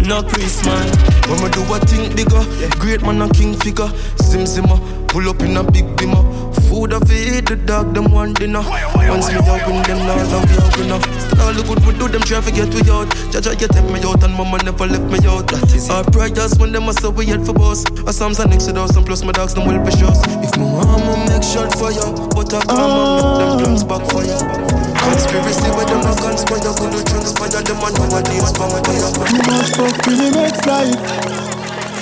No 0.00 0.22
Chris, 0.22 0.64
man. 0.64 0.88
When 1.28 1.44
me 1.44 1.50
do 1.52 1.60
a 1.68 1.78
thing 1.84 2.16
bigger, 2.16 2.40
great 2.80 3.02
man 3.02 3.20
a 3.20 3.28
king 3.28 3.52
figure. 3.60 3.92
Sim 4.16 4.46
simmer, 4.46 4.80
pull 5.14 5.28
up 5.28 5.40
in 5.42 5.56
a 5.56 5.62
big 5.62 5.86
bimmer. 5.94 6.22
Food 6.66 6.92
I 6.92 6.98
feed 7.06 7.46
the 7.46 7.54
dog, 7.54 7.94
them 7.94 8.10
one 8.10 8.34
dinner. 8.34 8.66
Once 9.06 9.30
me 9.30 9.38
out 9.46 9.62
win 9.62 9.78
them 9.86 10.02
now, 10.02 10.18
love 10.34 10.50
you 10.50 10.58
out 10.58 10.78
enough. 10.82 11.06
All 11.38 11.54
the 11.54 11.62
good 11.62 11.78
we 11.86 11.94
do, 11.94 12.10
them 12.10 12.22
try 12.26 12.42
to 12.42 12.50
get 12.50 12.66
we 12.74 12.82
out. 12.90 13.06
Jaja, 13.30 13.54
you 13.54 13.70
take 13.70 13.86
me 13.94 14.02
out, 14.02 14.18
and 14.26 14.34
mama 14.34 14.58
never 14.66 14.90
left 14.90 15.06
me 15.06 15.22
out. 15.30 15.46
That 15.54 15.70
is 15.70 15.86
Our 15.88 16.02
prayers 16.10 16.58
when 16.58 16.72
them 16.72 16.90
a 16.90 16.92
say 16.92 17.06
we 17.06 17.26
head 17.30 17.46
for 17.46 17.54
boss. 17.54 17.86
A 18.10 18.12
Psalms 18.12 18.42
and 18.42 18.50
next 18.50 18.66
to 18.66 18.74
us, 18.74 18.96
and 18.98 19.06
plus 19.06 19.22
my 19.22 19.30
dogs, 19.30 19.54
them 19.54 19.70
will 19.70 19.78
be 19.86 19.94
shows. 19.94 20.18
If 20.42 20.58
my 20.58 20.66
mama 20.66 21.14
make 21.30 21.46
shot 21.46 21.70
for 21.78 21.94
you, 21.94 22.10
but 22.34 22.50
I 22.50 22.58
come 22.66 22.74
and 22.74 23.06
make 23.14 23.38
them 23.38 23.50
oh. 23.54 23.58
plans 23.62 23.84
back 23.86 24.02
for 24.10 24.26
you. 24.26 24.38
Conspiracy 24.98 25.70
where 25.78 25.86
them 25.86 26.02
not 26.02 26.18
conspire, 26.18 26.74
could 26.74 26.90
you 26.90 27.02
transpire 27.06 27.62
them 27.62 27.78
and 27.86 27.94
nowadays 28.02 28.50
vampire. 28.58 29.10
Too 29.30 29.42
much 29.46 29.70
fuck 29.78 29.94
with 30.10 30.18
the 30.18 30.30
next 30.34 30.66
life. 30.66 31.43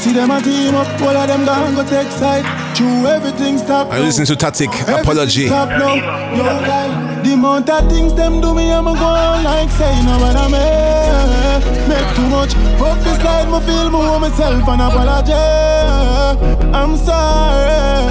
See 0.02 0.12
them 0.12 0.32
a 0.32 0.42
team 0.42 0.74
up, 0.74 1.00
all 1.00 1.16
of 1.16 1.28
them 1.28 1.44
gone 1.44 1.76
go 1.76 1.84
take 1.88 2.10
side. 2.10 2.44
True, 2.74 3.06
everything 3.06 3.56
stop. 3.56 3.86
I 3.86 4.00
listen 4.00 4.26
to 4.26 4.34
Tatic. 4.34 4.72
Apology. 5.00 5.46
Stop 5.46 5.68
now, 5.68 5.94
yo 6.34 6.42
guy. 6.66 7.22
The 7.22 7.34
amount 7.34 7.70
of 7.70 7.88
things 7.88 8.12
them 8.14 8.40
do 8.40 8.52
me, 8.52 8.72
I'm 8.72 8.82
go 8.82 8.90
like 8.90 9.70
say 9.70 10.02
no 10.02 10.18
what 10.18 10.34
I 10.34 10.48
make. 10.50 11.88
Make 11.88 12.16
too 12.16 12.28
much. 12.34 12.52
Fuck 12.80 12.98
this 13.04 13.18
me 13.46 13.60
feel 13.60 13.90
more 13.90 14.18
myself 14.18 14.66
and 14.66 14.82
apologize. 14.82 16.36
I'm 16.74 16.96
sorry. 16.96 18.10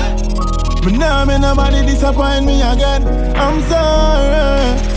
But 0.84 0.94
now 0.94 1.26
me 1.26 1.40
nobody 1.40 1.86
disappoint 1.86 2.46
me 2.46 2.62
again. 2.62 3.04
I'm 3.36 3.62
sorry. 3.64 4.91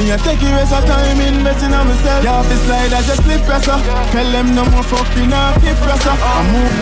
Me 0.00 0.10
a 0.10 0.16
take 0.16 0.40
it 0.40 0.46
rest 0.46 0.72
of 0.72 0.82
time 0.86 1.20
investing 1.20 1.74
on 1.74 1.86
myself. 1.86 2.24
Yeah, 2.24 2.42
this 2.48 2.64
slide 2.64 2.90
I 2.90 3.02
just 3.02 3.22
slip 3.22 3.42
pressure. 3.42 3.78
Tell 4.12 4.32
them 4.32 4.54
no 4.54 4.64
more 4.70 4.82
fucking 4.82 5.30
up, 5.30 5.60
keep 5.60 5.76
pressure. 5.76 6.16
I 6.16 6.42
move. 6.52 6.72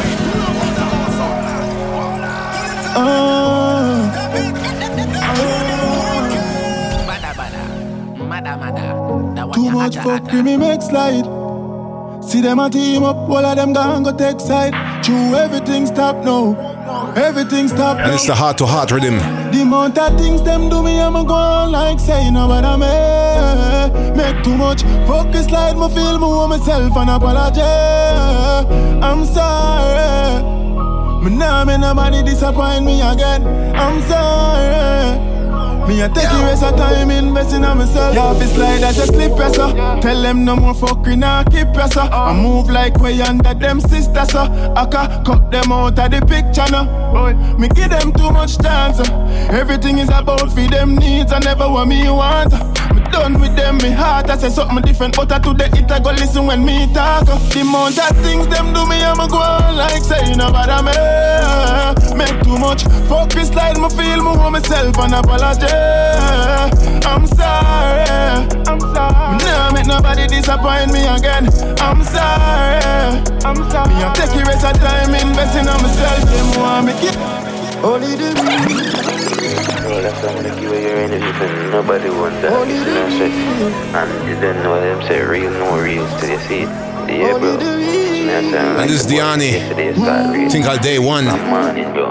Oh. 2.94 3.48
Too 9.52 9.70
much 9.72 9.96
fucking 9.96 10.44
me 10.44 10.56
make 10.56 10.80
slide. 10.80 11.26
See 12.22 12.40
them 12.40 12.60
a 12.60 12.70
team 12.70 13.02
up, 13.02 13.16
all 13.28 13.44
of 13.44 13.56
them 13.56 13.72
gone 13.72 14.04
go 14.04 14.16
take 14.16 14.38
side. 14.38 14.74
True, 15.02 15.34
everything 15.34 15.86
stop 15.86 16.24
now. 16.24 16.67
Everything 17.18 17.66
stop 17.66 17.98
And 17.98 18.14
it's 18.14 18.26
the 18.26 18.34
heart 18.34 18.58
to 18.58 18.66
heart 18.66 18.92
rhythm. 18.92 19.18
The 19.50 19.62
amount 19.62 19.98
of 19.98 20.16
things 20.18 20.40
them 20.42 20.68
do 20.68 20.82
me, 20.84 21.00
I'm 21.00 21.16
a 21.16 21.24
go 21.24 21.34
on 21.34 21.72
like 21.72 21.98
saying 21.98 22.36
about 22.36 22.64
a 22.64 22.78
me. 22.78 24.16
Make 24.16 24.44
too 24.44 24.56
much 24.56 24.82
focus 25.06 25.46
slide, 25.46 25.76
me 25.76 25.88
feel 25.92 26.18
more 26.18 26.46
myself 26.46 26.96
and 26.96 27.10
apology. 27.10 27.60
I'm 29.02 29.24
sorry. 29.24 30.42
Me 31.24 31.36
nah 31.36 31.64
me 31.64 31.76
nobody 31.76 32.22
disappoint 32.22 32.84
me 32.84 33.00
again. 33.00 33.44
I'm 33.74 34.00
sorry. 34.02 35.27
Me 35.88 36.02
a 36.02 36.08
take 36.10 36.28
the 36.28 36.44
rest 36.44 36.62
of 36.62 36.76
time 36.76 37.10
investing 37.10 37.64
on 37.64 37.78
myself. 37.78 38.14
Yeah, 38.14 38.34
this 38.34 38.54
slide 38.54 38.82
as 38.82 38.98
a 38.98 39.06
slip 39.06 39.34
presser. 39.34 39.72
Tell 40.02 40.20
them 40.20 40.44
no 40.44 40.54
more 40.54 40.74
fucking 40.74 41.20
nah 41.20 41.44
keep 41.44 41.72
pressure. 41.72 42.00
I 42.00 42.38
move 42.38 42.68
like 42.68 43.00
way 43.00 43.18
under 43.22 43.54
them 43.54 43.80
sisters, 43.80 44.28
so 44.28 44.40
I 44.76 44.84
can 44.84 45.24
cut 45.24 45.50
them 45.50 45.72
out 45.72 45.98
of 45.98 46.10
the 46.10 46.20
picture 46.26 46.70
now. 46.70 47.56
Me 47.56 47.68
give 47.68 47.88
them 47.88 48.12
too 48.12 48.30
much 48.30 48.58
chance. 48.58 49.00
Everything 49.48 49.96
is 49.96 50.10
about 50.10 50.52
feed 50.52 50.72
them 50.72 50.94
needs 50.94 51.32
I 51.32 51.38
never 51.38 51.66
what 51.66 51.88
me 51.88 52.10
want. 52.10 52.52
Me 53.18 53.24
done 53.24 53.40
with 53.40 53.56
them, 53.56 53.78
me 53.78 53.90
heart 53.90 54.30
I 54.30 54.36
say 54.36 54.48
something 54.48 54.80
different, 54.82 55.16
but 55.16 55.32
I 55.32 55.40
to 55.40 55.52
the 55.52 55.66
it 55.74 55.90
I 55.90 55.98
go 55.98 56.10
listen 56.10 56.46
when 56.46 56.64
me 56.64 56.86
talk. 56.94 57.26
The 57.26 57.60
amount 57.66 57.98
of 57.98 58.16
things 58.22 58.46
them 58.46 58.72
do 58.72 58.86
me, 58.86 59.02
I'ma 59.02 59.26
go 59.26 59.38
on 59.38 59.74
like 59.74 60.04
saying 60.04 60.38
about 60.38 60.70
me. 60.86 60.94
Make 62.14 62.38
too 62.44 62.58
much 62.58 62.84
fuck 63.10 63.30
this 63.30 63.48
slide, 63.48 63.76
me 63.76 63.90
feel 63.90 64.22
me 64.22 64.36
more 64.38 64.50
myself 64.52 64.96
and 64.98 65.14
apology. 65.14 65.66
I'm 67.02 67.26
sorry. 67.26 68.06
I'm 68.70 68.78
sorry. 68.78 69.34
Me 69.34 69.44
nah 69.50 69.72
make 69.74 69.86
nobody 69.86 70.28
disappoint 70.28 70.92
me 70.94 71.02
again. 71.10 71.50
I'm 71.82 72.04
sorry. 72.06 73.18
I'm 73.42 73.58
sorry. 73.66 73.94
Me 73.98 74.02
a 74.06 74.14
take 74.14 74.30
the 74.30 74.46
rest 74.46 74.62
of 74.62 74.78
time 74.78 75.10
investing 75.10 75.66
on 75.66 75.82
myself. 75.82 76.22
Them 76.22 76.62
want 76.62 76.86
me 76.86 76.92
keep. 77.02 77.18
Only 77.82 78.14
the 78.14 79.17
Bro, 80.08 80.14
that's 80.14 80.24
why 80.24 80.32
I'm 80.32 80.42
gonna 80.42 80.60
give 80.60 80.72
you 80.72 80.88
your 80.88 80.96
energy 80.96 81.32
for 81.38 81.46
nobody 81.70 82.08
wants 82.08 82.40
that. 82.40 82.66
You 82.66 82.74
know 82.80 82.94
what 82.94 83.04
I'm 83.04 83.18
saying? 83.18 83.32
And 83.94 84.28
you 84.28 84.40
don't 84.40 84.62
know 84.62 84.80
them 84.80 85.02
say 85.06 85.22
real, 85.22 85.50
no 85.50 85.78
real 85.78 86.06
till 86.18 86.30
you 86.30 86.38
see 86.48 86.60
it. 86.60 86.68
Yeah, 87.08 87.38
bro. 87.38 87.58
And 87.58 88.88
this 88.88 89.04
is 89.04 89.12
Diani. 89.12 89.60
Mm. 89.68 90.50
Think 90.50 90.66
all 90.66 90.78
day 90.78 90.98
one. 90.98 91.26
Morning, 91.26 91.92
bro. 91.92 92.06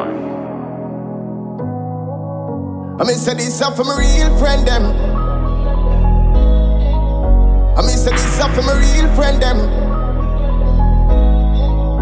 I 3.00 3.04
mean, 3.04 3.18
say 3.18 3.34
this 3.34 3.62
up 3.62 3.76
for 3.76 3.84
my 3.84 3.98
real 3.98 4.38
friend, 4.38 4.68
them. 4.68 4.84
I 7.78 7.82
mean, 7.82 7.98
say 7.98 8.12
this 8.12 8.40
up 8.40 8.52
for 8.54 8.62
my 8.62 8.74
real 8.78 9.10
friend, 9.16 9.42
them. 9.42 9.58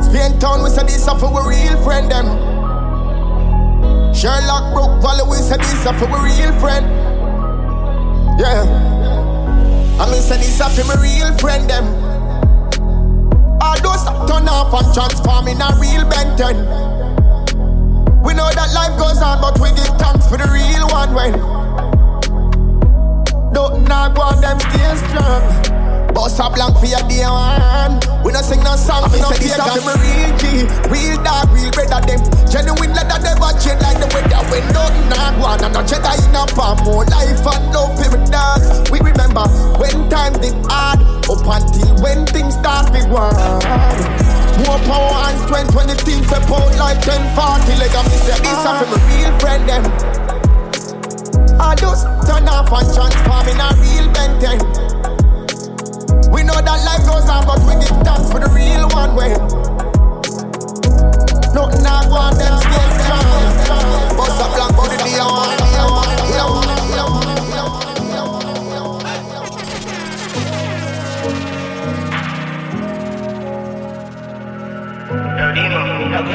Spain 0.03 0.39
town, 0.39 0.61
we 0.63 0.69
say 0.69 0.83
this 0.83 1.07
up 1.07 1.19
for 1.19 1.27
our 1.27 1.47
real 1.49 1.81
friend, 1.83 2.11
them. 2.11 2.34
Sherlock 4.25 4.73
Brook 4.73 5.03
Valley, 5.03 5.21
we 5.29 5.37
say 5.37 5.55
this 5.57 5.85
up 5.85 5.93
for 5.97 6.09
our 6.09 6.25
real 6.25 6.51
friend. 6.59 6.83
Yeah. 8.39 8.65
I 10.01 10.09
mean, 10.09 10.19
say 10.19 10.37
this 10.37 10.59
up 10.59 10.71
for 10.71 10.83
my 10.85 10.95
real 10.95 11.31
friend, 11.37 11.69
them. 11.69 11.85
All 13.61 13.77
those 13.85 14.03
that 14.03 14.25
turn 14.27 14.49
off 14.49 14.73
and 14.73 14.91
transform 14.95 15.47
in 15.47 15.61
a 15.61 15.69
real 15.77 16.09
Ben 16.09 16.35
10. 16.35 16.55
We 18.25 18.33
know 18.33 18.49
that 18.49 18.73
life 18.73 18.97
goes 18.97 19.21
on, 19.21 19.41
but 19.41 19.59
we 19.61 19.69
give 19.77 19.93
thanks 20.01 20.25
for 20.27 20.37
the 20.41 20.49
real 20.49 20.87
one. 20.89 21.13
Well, 21.13 21.37
don't 23.53 23.87
not 23.87 24.17
want 24.17 24.41
them 24.41 24.59
stay 24.59 24.95
strong. 25.05 25.84
Boss 26.15 26.39
a 26.39 26.47
blank 26.47 26.79
for 26.79 26.87
your 26.87 27.03
day 27.11 27.27
one. 27.27 27.99
We 28.23 28.31
not 28.31 28.47
sing 28.47 28.63
no 28.63 28.79
song, 28.79 29.11
we 29.11 29.19
no 29.19 29.35
say 29.35 29.51
this 29.51 29.59
for 29.59 29.83
me 29.83 29.99
real 29.99 30.31
G, 30.39 30.63
real 30.87 31.19
dog, 31.27 31.51
real 31.51 31.67
brother 31.75 31.99
them. 32.07 32.23
Genuine 32.47 32.95
leather 32.95 33.19
never 33.19 33.51
change 33.59 33.83
like 33.83 33.99
the 33.99 34.07
weather. 34.15 34.39
When 34.47 34.63
nothing 34.71 35.11
not 35.11 35.35
one, 35.35 35.59
and 35.59 35.75
no 35.75 35.83
cheddar 35.83 36.15
in 36.15 36.31
a 36.31 36.47
palm. 36.55 36.79
More 36.87 37.03
life 37.11 37.43
and 37.43 37.67
love 37.75 37.99
for 37.99 38.15
dogs. 38.31 38.63
We 38.87 39.03
remember 39.03 39.43
when 39.75 40.07
time 40.07 40.39
did 40.39 40.55
hard, 40.71 41.03
up 41.27 41.43
until 41.43 41.91
when 41.99 42.23
things 42.31 42.55
start 42.55 42.95
big 42.95 43.11
one. 43.11 43.35
More 44.63 44.79
power 44.87 45.19
and 45.27 45.37
strength 45.43 45.75
when 45.75 45.91
the 45.91 45.99
team 45.99 46.23
step 46.23 46.47
out 46.47 46.71
like 46.79 47.03
10 47.03 47.11
40 47.35 47.75
Like 47.75 47.91
I'm 47.91 48.07
say 48.23 48.39
this 48.39 48.63
uh. 48.63 48.79
from 48.79 48.95
a 48.95 48.99
real 49.11 49.31
friend 49.43 49.67
them 49.67 49.83
I 51.59 51.75
just 51.75 52.07
turn 52.23 52.47
off 52.47 52.71
and 52.71 52.87
transform 52.95 53.47
in 53.51 53.59
a 53.59 53.67
real 53.83 54.07
Ben 54.15 54.39
10 54.39 54.84
We 56.35 56.43
know 56.43 56.59
that 56.59 56.79
life 56.83 57.07
goes 57.07 57.29
on 57.31 57.47
but 57.47 57.63
we 57.63 57.79
give 57.79 57.95
thanks 58.03 58.27
for 58.27 58.43
the 58.43 58.51
real 58.51 58.91
one 58.91 59.15
way 59.15 59.31
Nothing 61.55 61.85
I 61.87 62.03
want 62.11 62.35
them 62.35 62.59
stay 62.59 62.87
strong 62.99 64.19
Bust 64.19 64.35
the 64.35 64.59
one 64.59 64.75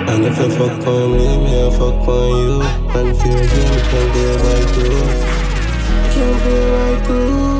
And 0.08 0.24
if 0.24 0.38
you 0.38 0.50
fuck 0.50 0.86
on 0.86 1.12
me, 1.12 1.26
me 1.44 1.66
I 1.66 1.70
fuck 1.70 2.08
on 2.08 2.28
you. 2.40 2.62
And 2.98 3.16
fear 3.16 3.40
game 3.46 3.80
can't 3.90 4.08
be 4.14 4.22
right 4.40 4.68
too. 4.74 4.96
Can't 6.12 6.44
be 6.44 6.54
right 6.72 7.06
too. 7.06 7.59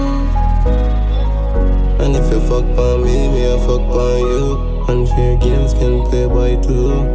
And 2.50 2.66
fuck 2.66 2.78
on 2.78 3.04
me, 3.04 3.28
me 3.28 3.52
I 3.52 3.58
fuck 3.60 3.80
on 3.80 4.18
you. 4.18 4.84
Unfair 4.88 5.36
games 5.38 5.72
can 5.72 6.02
play 6.06 6.26
by 6.26 6.60
two. 6.60 7.06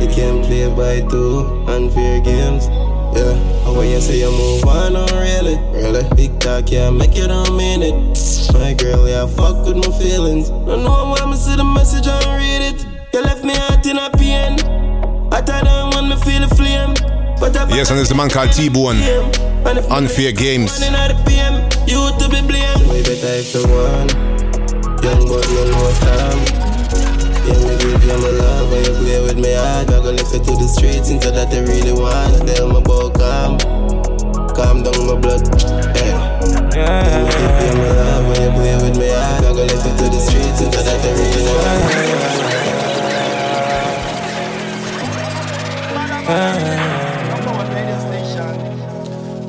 You 0.00 0.08
can 0.12 0.44
play 0.44 0.68
by 0.68 1.00
two. 1.08 1.64
Unfair 1.66 2.20
games. 2.20 2.66
Yeah, 3.16 3.32
and 3.66 3.76
when 3.76 3.88
you 3.90 4.00
say 4.00 4.18
you 4.20 4.30
move 4.30 4.64
on, 4.64 4.92
no 4.92 5.06
really, 5.12 5.56
really. 5.72 6.06
Big 6.14 6.38
talk, 6.40 6.70
yeah, 6.70 6.90
make 6.90 7.16
you 7.16 7.26
don't 7.26 7.56
mean 7.56 7.82
it. 7.82 7.94
My 8.52 8.74
girl, 8.74 9.08
yeah, 9.08 9.26
fuck 9.26 9.64
with 9.64 9.76
my 9.76 9.98
feelings. 9.98 10.50
Don't 10.50 10.84
know 10.84 11.14
why 11.16 11.24
me 11.24 11.36
see 11.36 11.56
the 11.56 11.64
message 11.64 12.06
and 12.06 12.24
read 12.26 12.60
it. 12.60 12.86
You 13.14 13.22
left 13.22 13.42
me 13.42 13.54
out 13.54 13.84
in 13.86 13.96
a 13.96 14.10
pain. 14.10 14.60
I 15.32 15.40
thought 15.40 15.66
I 15.66 15.88
want 15.94 16.08
me 16.08 16.16
feel 16.16 16.46
the 16.46 16.54
flame. 16.54 16.94
But 17.40 17.56
I 17.56 17.66
Yes, 17.74 17.88
and 17.88 17.96
there's 17.96 18.10
the 18.10 18.14
man 18.14 18.28
called 18.28 18.52
T-Bone. 18.52 18.98
Unfair 19.90 20.32
Games. 20.32 20.78
you 21.86 22.10
to 22.18 22.28
be 22.28 22.40
blamed. 22.46 22.86
Way 22.88 23.02
better 23.02 23.40
if 23.40 23.52
the 23.52 23.66
one. 23.66 24.39
Young 25.02 25.24
but 25.28 25.48
no 25.48 25.62
more 25.72 25.94
time. 26.04 26.40
Yeah, 27.46 27.56
me 27.64 27.72
give 27.80 28.04
you 28.04 28.16
my 28.20 28.30
love 28.36 28.70
when 28.70 28.84
you 28.84 28.92
play 29.00 29.20
with 29.22 29.38
me 29.38 29.52
hard. 29.54 29.88
I 29.88 29.96
go 29.96 30.10
lift 30.10 30.34
it 30.34 30.44
to 30.44 30.52
the 30.52 30.68
streets 30.68 31.08
into 31.08 31.30
that 31.30 31.50
they 31.50 31.62
really 31.62 31.92
want. 31.92 32.46
Tell 32.46 32.68
my 32.68 32.80
boy 32.80 33.08
calm, 33.16 33.56
calm 34.52 34.82
down 34.82 35.06
my 35.06 35.16
blood. 35.16 35.40
Yeah. 35.96 36.20
Yeah. 36.76 37.24
Me 37.24 37.32
give 37.32 37.64
you 37.64 37.74
my 37.80 37.88
love 37.96 38.24
when 38.28 38.40
you 38.44 38.50
play 38.52 38.76
with 38.76 38.96
me 38.98 39.08
hard. 39.08 39.44
I 39.44 39.52
go 39.56 39.64
lift 39.64 39.86
it 39.86 39.96
to 39.96 40.04
the 40.04 40.20
streets 40.20 40.60
into 40.60 40.78
that 40.78 40.98
they 41.02 41.12
really 41.16 41.44
want. 41.48 41.80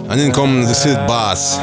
And 0.09 0.19
then 0.19 0.31
come 0.31 0.61
the 0.63 0.73
Silk 0.73 1.07
Boss. 1.07 1.59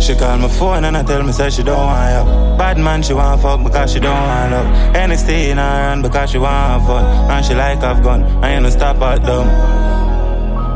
She 0.00 0.14
call 0.14 0.38
my 0.38 0.48
phone 0.48 0.84
and 0.84 0.96
I 0.96 1.02
tell 1.02 1.22
me 1.22 1.32
say 1.32 1.50
she 1.50 1.62
don't 1.62 1.76
want 1.76 2.28
you. 2.28 2.58
Bad 2.58 2.78
man 2.78 3.02
she 3.02 3.14
want 3.14 3.40
fuck 3.40 3.62
because 3.64 3.92
she 3.92 4.00
don't 4.00 4.14
want 4.14 4.52
love. 4.52 4.94
NXT 4.94 5.50
in 5.50 5.58
her 5.58 5.62
hand 5.62 6.02
because 6.02 6.30
she 6.30 6.38
want 6.38 6.86
fun. 6.86 7.04
And 7.30 7.44
she 7.44 7.54
like 7.54 7.78
have 7.78 8.02
gun. 8.02 8.22
I 8.44 8.50
ain't 8.50 8.62
no 8.62 8.70
stop 8.70 9.00
at 9.00 9.22
them. 9.22 9.46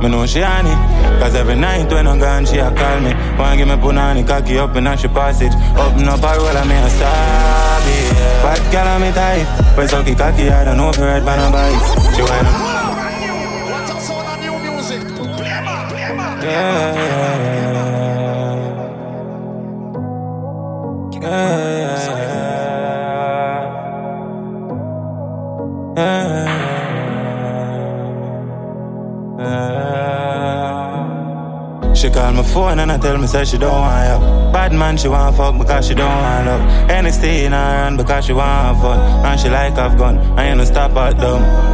Me 0.03 0.09
know 0.09 0.25
she 0.27 0.43
on 0.43 0.65
it 0.65 1.19
Cause 1.19 1.35
every 1.35 1.57
night 1.57 1.91
when 1.91 2.07
I'm 2.07 2.21
gone 2.21 2.47
she 2.47 2.59
a 2.59 2.71
call 2.71 3.01
me 3.01 3.13
Wanna 3.37 3.57
give 3.57 3.67
me 3.67 3.75
punani 3.75 4.25
cocky 4.25 4.57
up 4.57 4.77
and 4.77 5.01
she 5.01 5.09
pass 5.09 5.41
it 5.41 5.53
Open 5.75 6.07
up 6.07 6.23
a 6.23 6.39
roll 6.39 6.57
and 6.57 6.69
me 6.69 6.77
a 6.77 6.89
stop 6.89 7.83
it 7.83 8.13
Bad 8.45 8.73
girl 8.73 8.87
on 8.87 9.01
me 9.01 9.11
tight 9.11 9.43
When 9.77 9.89
sucky 9.89 10.17
cocky 10.17 10.51
I 10.51 10.63
don't 10.63 10.77
know 10.77 10.91
if 10.91 10.99
you 10.99 11.03
by 11.03 11.37
no 11.37 11.51
bite 11.51 12.15
She 12.15 12.23
up 12.23 12.79
yeah. 16.41 17.18
She 25.99 26.05
call 32.11 32.33
my 32.33 32.45
phone 32.45 32.79
and 32.79 32.93
I 32.93 32.99
tell 32.99 33.19
me 33.19 33.27
say 33.27 33.45
she 33.45 33.59
don't 33.59 33.73
want 33.73 34.23
you. 34.23 34.53
Bad 34.53 34.73
man 34.75 34.97
she 34.97 35.09
want 35.09 35.37
fuck 35.37 35.59
because 35.59 35.89
she 35.89 35.95
don't 35.95 36.07
want 36.09 36.47
love. 36.47 36.61
NXT 36.89 37.25
in 37.47 37.53
her 37.53 37.59
hand 37.59 37.99
because 37.99 38.27
she 38.27 38.33
want 38.33 38.79
fun. 38.81 39.01
And 39.27 39.41
she 39.41 39.49
like 39.49 39.73
I've 39.73 39.99
gone. 39.99 40.19
I 40.39 40.45
ain't 40.45 40.59
no 40.59 40.65
stop 40.65 40.93
at 40.93 41.19
them. 41.19 41.69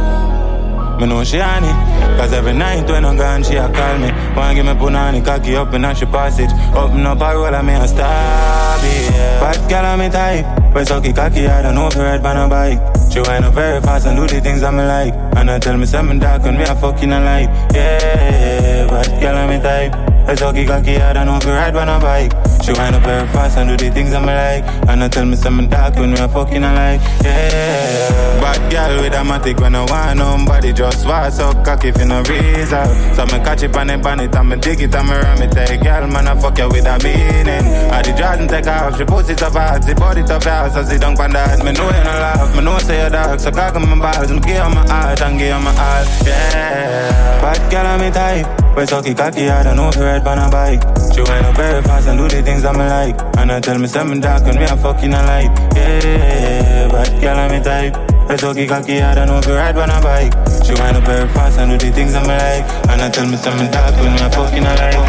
Me 0.99 1.05
know 1.05 1.23
she 1.23 1.39
on 1.41 1.63
it 1.63 2.17
Cause 2.17 2.31
every 2.31 2.53
night 2.53 2.89
when 2.89 3.03
I'm 3.03 3.17
gone 3.17 3.43
she 3.43 3.57
a 3.57 3.67
call 3.67 3.97
me 3.97 4.11
Wanna 4.33 4.55
give 4.55 4.65
me 4.65 4.71
punani 4.71 5.25
cocky 5.25 5.55
up 5.57 5.73
and 5.73 5.97
she 5.97 6.05
pass 6.05 6.39
it 6.39 6.49
Open 6.73 7.05
up 7.05 7.19
a 7.19 7.35
roll 7.35 7.53
and 7.53 7.67
me 7.67 7.73
a 7.73 7.85
stop 7.85 8.64
yeah. 8.83 9.39
Bad 9.39 9.69
girl 9.69 9.85
on 9.85 9.99
me 9.99 10.09
type 10.09 10.45
When 10.73 10.85
sucky 10.85 11.15
cocky 11.15 11.47
I 11.47 11.61
don't 11.61 11.75
know 11.75 11.87
if 11.87 11.95
you 11.95 12.01
ride 12.01 12.25
on 12.25 12.37
a 12.37 12.47
bike. 12.49 12.79
She 13.11 13.19
wind 13.21 13.45
up 13.45 13.53
very 13.53 13.81
fast 13.81 14.07
and 14.07 14.17
do 14.17 14.27
the 14.27 14.41
things 14.41 14.63
I'm 14.63 14.77
like. 14.77 15.13
And 15.37 15.49
I 15.49 15.59
tell 15.59 15.77
me 15.77 15.85
something 15.85 16.19
dark 16.19 16.43
when 16.43 16.57
me 16.57 16.63
a 16.63 16.75
fucking 16.75 17.11
a 17.11 17.19
light. 17.19 17.49
Yeah, 17.73 18.87
bad 18.87 19.21
girl 19.21 19.37
on 19.37 19.49
me 19.49 19.61
type 19.61 20.14
I 20.27 20.35
sucky 20.35 20.67
cocky 20.67 20.97
I 20.97 21.13
don't 21.13 21.27
know 21.27 21.37
if 21.37 21.45
you 21.45 21.51
ride 21.51 21.75
on 21.75 21.89
a 21.89 21.99
bike 21.99 22.31
She 22.63 22.73
wind 22.73 22.95
up 22.95 23.03
very 23.03 23.27
fast 23.27 23.57
and 23.57 23.69
do 23.69 23.77
the 23.77 23.93
things 23.93 24.13
I'm 24.13 24.25
like 24.25 24.65
And 24.89 25.03
I 25.03 25.07
tell 25.07 25.25
me 25.25 25.35
something 25.35 25.69
dark 25.69 25.95
when 25.95 26.11
me 26.11 26.19
a 26.19 26.27
fucking 26.27 26.63
a 26.63 26.73
light 26.73 27.01
Yeah, 27.23 28.39
bad 28.41 28.71
girl 28.71 29.01
with 29.01 29.13
a 29.13 29.23
matic 29.23 29.59
when 29.61 29.75
I 29.75 29.85
want 29.85 30.17
nobody 30.17 30.73
just 30.73 31.05
was 31.05 31.37
so 31.37 31.53
cocky 31.63 31.91
for 31.91 32.05
no 32.05 32.21
reason. 32.23 32.87
So 33.15 33.25
me 33.25 33.43
catch 33.43 33.63
it 33.63 33.75
on 33.75 33.89
on 33.89 34.19
it, 34.19 34.35
and 34.35 34.49
me 34.49 34.55
dig 34.57 34.81
it, 34.81 34.95
and 34.95 35.07
me 35.07 35.15
ram 35.15 35.41
it. 35.41 35.51
Take 35.51 35.81
girl, 35.81 36.07
man, 36.07 36.27
I 36.27 36.35
fuck 36.39 36.57
you 36.57 36.67
with 36.69 36.85
a 36.85 36.97
meaning. 37.03 37.65
I 37.91 38.01
the 38.01 38.13
Jordan 38.17 38.47
take 38.47 38.67
off, 38.67 38.97
she 38.97 39.05
pussy 39.05 39.35
so 39.35 39.49
fast, 39.49 39.87
she 39.87 39.93
body 39.93 40.23
tough 40.23 40.47
ass, 40.47 40.73
so 40.73 40.83
she 40.89 40.97
don't 40.97 41.15
pan 41.15 41.31
that. 41.31 41.59
Me 41.63 41.71
know 41.71 41.85
you 41.85 42.03
no 42.03 42.13
laugh, 42.23 42.55
me 42.55 42.63
know 42.63 42.77
say 42.79 43.03
you 43.03 43.09
dark, 43.09 43.39
so 43.39 43.51
cock 43.51 43.75
my 43.75 43.99
balls, 43.99 44.31
me 44.31 44.39
give 44.39 44.61
on 44.61 44.73
my 44.73 44.87
heart 44.87 45.21
and 45.21 45.39
give 45.39 45.55
on 45.55 45.63
my 45.63 45.71
all, 45.71 46.05
yeah. 46.25 47.41
Bad 47.41 47.71
girl, 47.71 47.85
I'm 47.85 47.99
me 48.01 48.11
type. 48.11 48.64
When 48.75 48.85
sucky 48.85 49.15
cocky, 49.15 49.47
I 49.47 49.63
don't 49.63 49.77
know 49.77 49.87
if 49.87 49.95
you 49.95 50.03
ride 50.03 50.27
on 50.27 50.37
a 50.37 50.49
bike. 50.51 50.81
She 51.13 51.21
wind 51.21 51.45
up 51.45 51.55
very 51.55 51.81
fast 51.81 52.09
and 52.09 52.19
do 52.19 52.27
the 52.27 52.43
things 52.43 52.65
I'm 52.65 52.75
like. 52.75 53.15
And 53.37 53.49
I 53.49 53.61
tell 53.61 53.79
me 53.79 53.87
something 53.87 54.19
dark 54.19 54.43
when 54.43 54.57
me 54.57 54.65
a 54.65 54.75
fucking 54.75 55.13
a 55.13 55.23
light. 55.23 55.47
Yeah, 55.73 56.89
bad 56.91 57.21
girl, 57.21 57.39
I'm 57.39 57.51
me 57.51 57.63
type. 57.63 57.95
I 58.29 58.35
talk 58.35 58.57
it 58.57 58.67
cocky, 58.67 59.01
I 59.01 59.15
don't 59.15 59.27
know 59.27 59.37
if 59.37 59.47
you 59.47 59.53
ride 59.53 59.77
on 59.77 59.89
a 59.89 60.01
bike. 60.01 60.33
She 60.65 60.73
wind 60.73 60.97
up 60.97 61.05
very 61.05 61.29
fast 61.29 61.57
and 61.57 61.71
do 61.71 61.77
the 61.87 61.89
things 61.95 62.15
I'm 62.15 62.27
like. 62.27 62.67
And 62.91 63.01
I 63.01 63.09
tell 63.09 63.25
me 63.25 63.37
something 63.37 63.71
dark 63.71 63.95
when 63.95 64.11
me 64.11 64.19
a 64.19 64.29
fucking 64.29 64.65
a 64.67 64.75
like. 64.75 64.99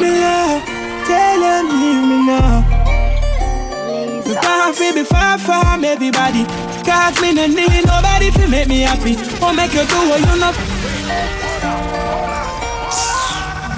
Me 0.00 0.10
love, 0.16 0.64
tell 1.04 1.40
them 1.44 1.66
leave 1.76 2.08
me 2.08 2.24
now. 2.24 2.64
You 4.24 4.34
can't 4.34 4.74
feel 4.74 4.94
be 4.94 5.04
far 5.04 5.36
from 5.36 5.84
everybody. 5.84 6.69
Cause 6.84 7.20
me 7.20 7.32
no 7.32 7.46
need 7.46 7.84
nobody 7.86 8.30
to 8.30 8.48
make 8.48 8.68
me 8.68 8.80
happy. 8.80 9.14
Or 9.44 9.52
make 9.52 9.72
you 9.72 9.84
do 9.86 9.98
what 10.08 10.20
you 10.20 10.36
know. 10.40 10.52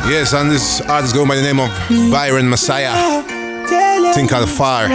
Yes, 0.09 0.33
and 0.33 0.51
this 0.51 0.81
artist 0.83 1.15
going 1.15 1.29
by 1.29 1.37
the 1.37 1.43
name 1.43 1.61
of 1.61 1.71
Byron 2.11 2.49
Messiah. 2.49 3.23
Think 4.15 4.31
called 4.31 4.49
Far. 4.49 4.89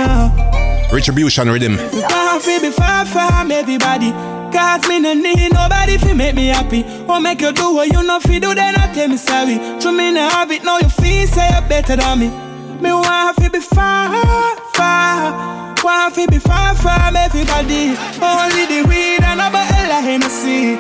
Retribution 0.91 1.49
Rhythm. 1.49 1.73
You 1.73 2.03
can't 2.07 2.61
be 2.61 2.69
far 2.71 3.05
from 3.05 3.51
everybody. 3.51 4.11
Cause 4.51 4.87
me 4.87 4.99
no 4.99 5.13
need 5.13 5.53
nobody 5.53 5.97
to 5.97 6.13
make 6.13 6.35
me 6.35 6.47
happy. 6.47 6.83
Or 7.07 7.19
make 7.19 7.41
you 7.41 7.51
do 7.51 7.73
what 7.73 7.91
you 7.91 8.03
know 8.03 8.19
fi 8.19 8.39
do, 8.39 8.53
then 8.55 8.75
I 8.75 8.93
tell 8.93 9.07
me 9.07 9.17
sorry. 9.17 9.57
True 9.79 9.91
me 9.91 10.11
no 10.11 10.29
have 10.29 10.51
it, 10.51 10.63
now 10.63 10.77
you 10.77 10.89
feel 10.89 11.27
say 11.27 11.49
you're 11.51 11.67
better 11.67 11.95
than 11.95 12.19
me. 12.19 12.29
Me 12.81 12.91
want 12.91 13.37
to 13.37 13.49
be 13.49 13.59
far, 13.59 14.55
far. 14.73 15.66
Want 15.87 16.15
to 16.15 16.27
be 16.27 16.37
far 16.37 16.75
from 16.75 17.15
everybody. 17.15 17.95
Only 18.19 18.65
the 18.67 18.83
weed 18.89 19.23
and 19.23 19.39
a 19.39 19.49
bottle 19.49 19.91
of 19.95 20.03
Hennessy. 20.03 20.75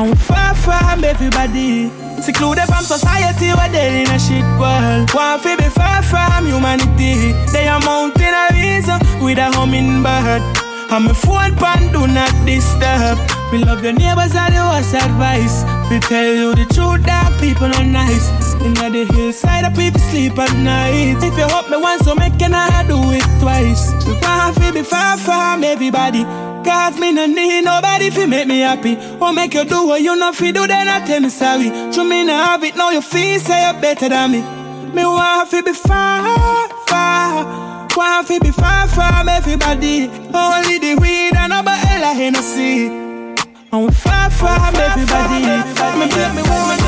I'm 0.00 0.16
far 0.16 0.54
from 0.54 1.04
everybody. 1.04 1.90
Secluded 2.22 2.64
from 2.64 2.84
society, 2.84 3.52
where 3.52 3.68
they 3.68 4.00
in 4.00 4.08
a 4.08 4.18
shit 4.18 4.40
world. 4.56 5.12
Want 5.12 5.42
to 5.42 5.58
be 5.58 5.68
far 5.68 6.02
from 6.02 6.46
humanity. 6.46 7.36
They 7.52 7.68
are 7.68 7.80
mountain 7.80 8.32
a 8.32 8.48
reason 8.56 8.98
with 9.22 9.36
a 9.36 9.52
hummingbird. 9.52 10.40
And 10.88 11.04
my 11.04 11.12
phone 11.12 11.54
pan 11.56 11.92
do 11.92 12.06
not 12.06 12.32
disturb. 12.46 13.20
We 13.52 13.58
love 13.58 13.84
your 13.84 13.92
neighbors 13.92 14.32
the 14.32 14.64
worst 14.72 14.94
advice. 14.94 15.73
We 15.90 16.00
tell 16.00 16.34
you 16.34 16.54
the 16.54 16.64
truth, 16.72 17.04
that 17.04 17.36
people 17.40 17.66
are 17.66 17.84
nice. 17.84 18.30
In 18.64 18.72
the 18.74 19.04
hillside, 19.12 19.64
the 19.64 19.70
people 19.76 20.00
sleep 20.00 20.38
at 20.38 20.52
night. 20.56 21.22
If 21.22 21.36
you 21.36 21.46
help 21.46 21.68
me 21.70 21.76
once, 21.76 22.02
so 22.02 22.14
make 22.14 22.38
can 22.38 22.54
I 22.54 22.82
do 22.88 22.96
it 23.12 23.24
twice? 23.40 23.92
We 24.06 24.14
want 24.14 24.56
to 24.56 24.72
be 24.72 24.82
far 24.82 25.18
from 25.18 25.62
everybody. 25.62 26.24
Cause 26.64 26.98
me 26.98 27.12
no 27.12 27.26
need 27.26 27.62
nobody 27.62 28.08
fi 28.08 28.24
make 28.24 28.48
me 28.48 28.60
happy. 28.60 28.96
Or 29.20 29.34
make 29.34 29.52
you 29.52 29.64
do 29.64 29.86
what 29.86 30.00
you 30.00 30.16
know 30.16 30.32
fi 30.32 30.50
do, 30.50 30.66
then 30.66 30.88
I 30.88 31.04
tell 31.06 31.20
me 31.20 31.28
sorry. 31.28 31.68
True 31.92 32.04
me 32.04 32.24
no 32.24 32.32
have 32.32 32.64
it, 32.64 32.74
now 32.74 32.88
you 32.90 33.02
feel 33.02 33.38
say 33.38 33.70
you're 33.70 33.80
better 33.80 34.08
than 34.08 34.32
me. 34.32 34.40
Me 34.94 35.04
want 35.04 35.50
fi 35.50 35.60
be 35.60 35.74
far, 35.74 36.68
far. 36.86 37.88
Want 37.94 38.26
fi 38.26 38.38
be 38.38 38.50
far 38.50 38.88
from 38.88 39.28
everybody. 39.28 40.08
Only 40.32 40.78
the 40.78 40.96
weed 40.98 41.36
and 41.36 41.52
a 41.52 41.62
bottle 41.62 42.04
of 42.04 42.16
Hennessy. 43.74 43.86
I'm 43.86 43.90
far 43.90 44.30
from 44.30 44.74
everybody. 44.76 45.46
Me 45.98 46.06
make 46.06 46.34
me 46.34 46.42
want 46.48 46.80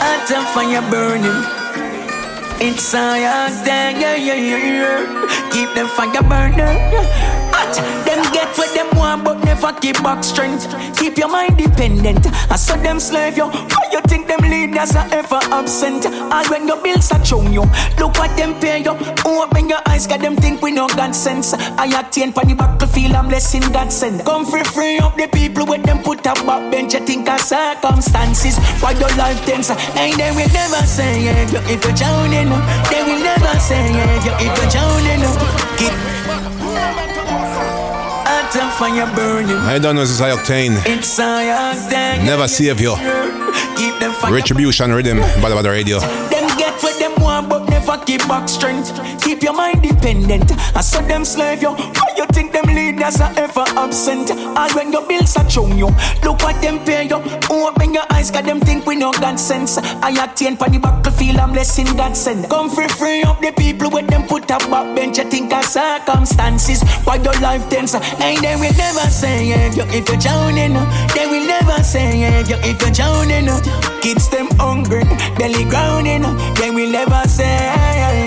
Hot 0.00 0.30
and 0.30 0.46
fire 0.54 0.90
burning. 0.90 1.42
It's 2.58 2.94
a 2.94 3.20
young 3.20 3.50
thing, 3.64 4.00
yeah, 4.00 4.16
yeah, 4.16 4.34
yeah, 4.34 4.56
yeah. 4.56 5.50
Keep 5.50 5.74
the 5.74 5.86
fire 5.88 6.22
burning. 6.22 7.45
Hot, 7.66 8.06
them 8.06 8.22
get 8.32 8.56
what 8.56 8.72
them 8.74 8.86
want, 8.96 9.24
but 9.24 9.42
never 9.44 9.72
keep 9.80 9.96
back 10.02 10.22
strength. 10.22 10.70
Keep 10.96 11.18
your 11.18 11.28
mind 11.28 11.58
dependent. 11.58 12.26
I 12.50 12.56
saw 12.56 12.76
them 12.76 13.00
slave 13.00 13.36
you. 13.36 13.46
Why 13.46 13.88
you 13.92 14.00
think 14.02 14.28
them 14.28 14.40
leaders 14.48 14.94
are 14.94 15.08
ever 15.10 15.40
absent? 15.50 16.06
And 16.06 16.48
when 16.48 16.68
your 16.68 16.80
bills 16.82 17.10
are 17.10 17.24
shown 17.24 17.52
you, 17.52 17.62
look 17.98 18.18
what 18.18 18.36
them 18.36 18.54
pay 18.60 18.82
you. 18.82 18.94
Open 19.24 19.68
your 19.68 19.80
eyes, 19.86 20.06
got 20.06 20.20
them 20.20 20.36
think 20.36 20.62
we 20.62 20.70
no 20.70 20.86
God 20.88 21.14
sense. 21.14 21.54
I 21.54 21.86
attain 21.98 22.32
for 22.32 22.44
the 22.44 22.54
battlefield, 22.54 23.14
I'm 23.14 23.28
less 23.28 23.54
in 23.54 23.62
God 23.72 23.90
send. 23.90 24.24
Come 24.24 24.46
free, 24.46 24.62
free 24.62 24.98
up 24.98 25.16
the 25.16 25.26
people 25.26 25.66
with 25.66 25.82
them 25.82 26.02
put 26.02 26.26
up 26.26 26.38
back 26.46 26.70
bench. 26.70 26.94
You 26.94 27.00
think 27.00 27.28
of 27.28 27.40
circumstances, 27.40 28.58
why 28.80 28.92
your 28.92 29.10
life 29.16 29.44
tense? 29.44 29.70
And 29.70 30.14
they 30.14 30.30
will 30.30 30.52
never 30.52 30.86
say 30.86 31.26
if 31.26 31.52
you 31.52 31.58
if 31.66 31.82
you're 31.82 31.94
drowning. 31.94 32.50
They 32.90 33.02
will 33.02 33.18
never 33.18 33.58
say 33.58 33.90
if 33.90 34.24
you 34.24 34.32
if 34.38 34.54
you're 34.54 34.70
drowning. 34.70 35.26
Keep 35.78 37.25
and 38.56 38.72
fire 38.74 39.06
burning. 39.14 39.56
I 39.56 39.78
don't 39.78 39.94
know 39.94 40.02
this 40.02 40.10
is 40.10 40.18
high 40.18 40.30
octane. 40.34 40.76
It's 40.86 41.18
a. 41.18 42.24
Never 42.24 42.48
save 42.48 42.80
you. 42.80 42.94
Keep 43.76 43.98
them 44.00 44.12
fire 44.12 44.32
Retribution 44.32 44.92
Rhythm, 44.92 45.18
Badda 45.18 45.54
Badda 45.54 45.70
Radio. 45.70 46.00
Them 46.00 46.46
get 46.58 46.82
what 46.82 46.98
them 46.98 47.12
want, 47.22 47.48
but 47.48 47.68
never 47.68 47.98
keep 48.04 48.20
back 48.28 48.48
strength. 48.48 48.90
Your 49.46 49.54
mind 49.54 49.80
dependent. 49.80 50.50
I 50.74 50.80
saw 50.80 51.00
them 51.02 51.24
slave 51.24 51.62
you. 51.62 51.70
Why 51.70 52.10
you 52.16 52.26
think 52.34 52.50
them 52.50 52.66
leaders 52.66 53.20
are 53.20 53.32
ever 53.36 53.62
absent? 53.78 54.28
And 54.32 54.72
when 54.74 54.90
your 54.90 55.06
bills 55.06 55.36
are 55.36 55.48
shown 55.48 55.78
you, 55.78 55.86
look 56.24 56.42
what 56.42 56.60
them 56.60 56.84
pay 56.84 57.04
you. 57.04 57.22
Open 57.48 57.94
your 57.94 58.02
eyes, 58.10 58.32
cause 58.32 58.42
them 58.42 58.58
think 58.58 58.86
we 58.86 58.96
no 58.96 59.12
God 59.12 59.38
sense. 59.38 59.78
I 59.78 60.10
attain 60.24 60.56
for 60.56 60.68
the 60.68 60.80
battlefield, 60.80 61.36
I'm 61.36 61.52
less 61.52 61.78
in 61.78 61.86
God 61.96 62.16
send. 62.16 62.50
Come 62.50 62.68
free, 62.70 62.88
free 62.88 63.22
up 63.22 63.40
the 63.40 63.52
people 63.52 63.88
with 63.88 64.08
them 64.08 64.26
put 64.26 64.50
up 64.50 64.68
back 64.68 64.96
bench. 64.96 65.18
You 65.18 65.30
think 65.30 65.52
of 65.52 65.64
circumstances, 65.64 66.82
why 67.04 67.14
your 67.22 67.38
life 67.38 67.68
tense? 67.68 67.94
And 67.94 68.42
they 68.42 68.56
will 68.56 68.74
never 68.74 69.06
say 69.08 69.46
if 69.50 69.76
you 69.76 69.84
if 69.94 70.08
you're 70.08 70.18
drowning. 70.18 70.74
They 71.14 71.26
will 71.30 71.46
never 71.46 71.84
say 71.84 72.40
if 72.40 72.50
you 72.50 72.56
if 72.64 72.82
you're 72.82 72.90
drowning. 72.90 73.46
Kids 74.02 74.28
them 74.28 74.48
hungry, 74.58 75.04
belly 75.38 75.62
grounding. 75.70 76.22
They 76.54 76.72
will 76.72 76.90
never 76.90 77.22
say 77.28 78.25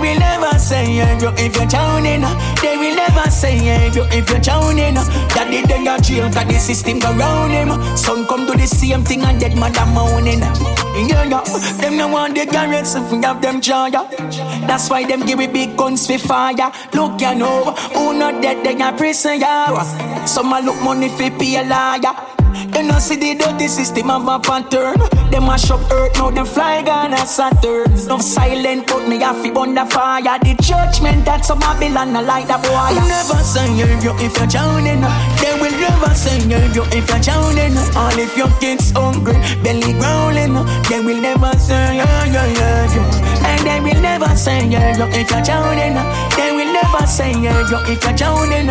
will 0.00 0.18
never 0.18 0.58
say 0.58 0.98
if 0.98 1.22
you 1.22 1.30
if 1.36 1.54
you're 1.56 1.66
drowning. 1.66 2.22
They 2.62 2.76
will 2.76 2.96
never 2.96 3.30
say 3.30 3.86
if 3.86 3.94
you 3.94 4.04
if 4.10 4.28
you're 4.30 4.40
drowning. 4.40 4.94
Daddy 5.34 5.62
then 5.66 5.84
got 5.84 6.02
jail, 6.02 6.30
got 6.30 6.48
the 6.48 6.58
system 6.58 6.98
go 6.98 7.12
round 7.12 7.52
him. 7.52 7.68
Son 7.96 8.26
come 8.26 8.46
do 8.46 8.54
the 8.54 8.66
same 8.66 9.04
thing 9.04 9.22
and 9.22 9.38
dead 9.38 9.56
mother 9.56 9.86
moaning. 9.86 10.40
Yeah, 10.40 11.24
yeah. 11.24 11.42
Them 11.80 11.96
no 11.96 12.08
want 12.08 12.34
the 12.34 12.46
garrets 12.46 12.94
if 12.94 13.10
we 13.12 13.22
have 13.22 13.40
them 13.40 13.60
joy. 13.60 13.90
That's 13.90 14.90
why 14.90 15.04
them 15.06 15.24
give 15.26 15.38
we 15.38 15.46
big 15.46 15.76
guns 15.76 16.06
for 16.06 16.18
fire. 16.18 16.72
Look, 16.94 17.20
you 17.20 17.34
know, 17.34 17.72
who 17.94 18.18
not 18.18 18.42
dead, 18.42 18.64
they 18.64 18.80
a 18.82 18.92
prison, 18.92 19.40
yeah. 19.40 20.24
Some 20.24 20.52
a 20.52 20.60
look 20.60 20.80
money 20.82 21.08
for 21.08 21.30
pay 21.30 21.56
a 21.56 21.62
liar. 21.64 22.39
You 22.74 22.82
know 22.84 22.98
see 22.98 23.16
the 23.16 23.34
dirty 23.34 23.68
system 23.68 24.10
of 24.10 24.26
a 24.28 24.38
pattern. 24.38 24.98
Them 25.30 25.46
mash 25.46 25.70
up 25.70 25.80
earth, 25.90 26.16
now 26.16 26.30
them 26.30 26.46
fly 26.46 26.82
gone 26.82 27.14
as 27.14 27.36
Saturn. 27.36 27.90
No 28.06 28.18
silent, 28.18 28.86
put 28.86 29.06
me 29.08 29.22
off 29.22 29.44
under 29.44 29.86
fire. 29.86 30.38
The 30.40 30.54
judgment 30.62 31.24
that's 31.24 31.50
a 31.50 31.56
Babylon, 31.56 32.16
I 32.16 32.20
like 32.22 32.46
that 32.48 32.62
boy 32.62 32.94
Never 33.08 33.40
if 33.80 34.04
you 34.04 34.12
if 34.18 34.36
you're 34.36 34.46
drowning. 34.46 35.02
They 35.40 35.54
will 35.60 35.76
never 35.78 36.12
if 36.12 36.74
you 36.74 36.84
if 36.92 37.08
you're 37.08 37.20
drowning. 37.20 37.76
All 37.96 38.18
if 38.18 38.36
your 38.36 38.50
kids 38.60 38.90
hungry, 38.90 39.38
belly 39.62 39.92
growling. 39.98 40.54
They 40.88 41.00
will 41.00 41.20
never 41.20 41.52
say 41.58 41.96
yeah, 41.96 42.24
yeah, 42.24 42.46
yeah, 42.46 42.94
yeah. 42.94 43.46
And 43.50 44.70
yeah, 44.70 44.96
yo, 44.96 45.06
if 45.10 45.30
you're 45.30 45.42
drowning, 45.42 45.94
they 46.36 46.52
will 46.52 46.72
never 46.72 47.06
say, 47.06 47.32
yeah, 47.32 47.68
yo, 47.70 47.78
if 47.90 48.02
you're 48.04 48.14
drowning, 48.14 48.70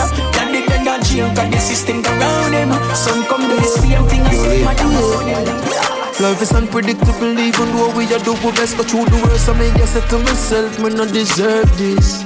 that 0.70 0.80
the 0.80 0.86
dead 0.86 0.88
are 0.88 1.03
jail, 1.03 1.36
got 1.36 1.51
the 1.51 1.59
system 1.59 2.05
around 2.05 2.51
them. 2.51 2.95
Some 2.95 3.26
come 3.26 3.41
do 3.41 3.55
the 3.55 3.63
same 3.63 4.05
thing 4.07 4.22
as 4.22 4.41
them, 4.43 5.70
Life 6.20 6.41
is 6.41 6.51
unpredictable, 6.51 7.39
even 7.39 7.72
though 7.72 7.95
we 7.95 8.05
are 8.13 8.20
do 8.20 8.34
our 8.36 8.51
best. 8.51 8.78
Go 8.78 8.84
through 8.84 9.05
the 9.05 9.15
worst, 9.24 9.47
I 9.47 9.53
mean, 9.57 9.74
yes, 9.76 9.93
to 9.93 10.20
myself, 10.20 10.80
me 10.80 10.89
not 10.89 11.13
deserve 11.13 11.78
this. 11.78 12.24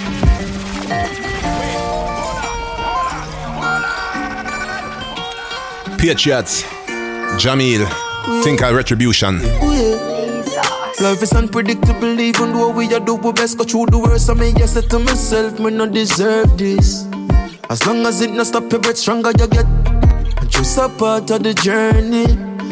Patriots, 5.99 6.63
Jamil, 7.37 7.87
think 8.43 8.61
of 8.63 8.75
retribution. 8.75 9.39
Life 10.99 11.21
is 11.21 11.33
unpredictable, 11.33 12.19
even 12.19 12.53
though 12.53 12.69
we 12.71 12.93
are 12.93 12.99
do 12.99 13.17
our 13.17 13.31
best. 13.33 13.57
Go 13.57 13.63
through 13.63 13.85
the 13.87 13.99
worst, 13.99 14.29
I 14.29 14.33
mean, 14.33 14.55
yes, 14.57 14.73
to 14.73 14.99
myself, 14.99 15.59
me 15.59 15.69
not 15.71 15.91
deserve 15.91 16.57
this. 16.57 17.05
As 17.73 17.83
long 17.87 18.05
as 18.05 18.21
it 18.21 18.29
not 18.29 18.45
stop 18.45 18.71
your 18.71 18.79
breath, 18.79 18.97
stronger 18.97 19.31
you 19.31 19.47
get. 19.47 19.65
Just 20.47 20.77
a 20.77 20.87
part 20.89 21.31
of 21.31 21.41
the 21.41 21.55
journey. 21.55 22.27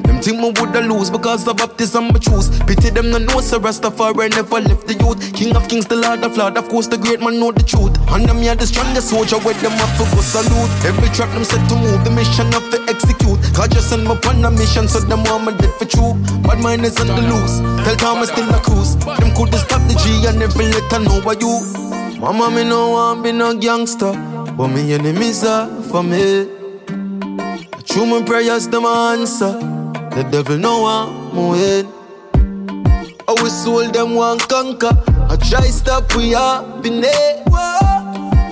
Them 0.06 0.22
think 0.22 0.38
me 0.38 0.54
woulda 0.54 0.82
lose 0.82 1.10
because 1.10 1.44
the 1.44 1.56
baptism 1.56 2.14
me 2.14 2.20
choose. 2.20 2.54
Pity 2.70 2.92
them 2.92 3.10
no 3.10 3.18
know 3.18 3.42
so 3.42 3.60
Rastafari 3.60 4.30
never 4.30 4.62
left 4.62 4.86
the 4.86 4.94
youth. 4.94 5.18
King 5.34 5.56
of 5.56 5.68
kings, 5.68 5.88
the 5.88 5.96
Lord 5.96 6.22
of 6.24 6.38
lords, 6.38 6.56
of 6.56 6.70
course 6.70 6.86
the 6.86 7.00
great 7.00 7.20
man 7.20 7.40
know 7.40 7.52
the 7.52 7.64
truth. 7.64 7.98
And 8.14 8.30
them 8.30 8.46
here 8.46 8.54
the 8.54 8.68
strongest 8.68 9.10
soldier 9.10 9.40
with 9.42 9.60
them 9.66 9.72
have 9.72 9.90
to 9.98 10.06
go 10.14 10.22
salute. 10.22 10.70
Every 10.86 11.10
trap 11.18 11.34
them 11.34 11.46
set 11.46 11.66
to 11.70 11.76
move, 11.82 12.06
the 12.06 12.12
mission 12.14 12.46
have 12.54 12.70
to 12.70 12.78
execute. 12.86 13.42
God 13.58 13.74
just 13.74 13.90
send 13.90 14.06
me 14.06 14.14
upon 14.14 14.46
a 14.46 14.52
mission, 14.52 14.88
so 14.88 15.00
them 15.00 15.24
want 15.26 15.50
me 15.50 15.58
dead 15.58 15.74
for 15.82 15.90
true. 15.90 16.14
But 16.46 16.62
mine 16.62 16.86
is 16.86 17.02
on 17.02 17.10
the 17.10 17.26
loose. 17.26 17.58
Tell 17.90 17.98
Thomas 17.98 18.30
still 18.30 18.54
a 18.54 18.62
cruise. 18.62 19.02
Them 19.02 19.34
coulda 19.34 19.58
stop 19.58 19.82
the 19.90 19.98
G 19.98 20.30
and 20.30 20.38
never 20.38 20.62
let 20.62 20.94
her 20.94 21.02
know 21.02 21.26
why 21.26 21.42
you. 21.42 21.58
Mama 22.22 22.54
me 22.54 22.64
no 22.64 22.94
want 22.94 23.24
be 23.24 23.32
no 23.32 23.58
gangster, 23.58 24.14
but 24.58 24.68
me 24.68 24.94
enemies 24.94 25.44
are 25.44 25.68
for 25.84 26.04
me. 26.04 26.48
True 27.86 28.06
my 28.06 28.22
prayers 28.26 28.68
them 28.68 28.86
answer. 28.86 29.54
The 30.16 30.28
devil 30.32 30.58
know 30.58 30.86
I'm 30.86 31.50
win. 31.50 31.88
Our 33.28 33.50
soul 33.50 33.90
them 33.92 34.16
want 34.16 34.48
conquer. 34.48 34.92
I 35.30 35.36
try 35.38 35.68
stop 35.68 36.16
we 36.16 36.32
happiness. 36.32 37.42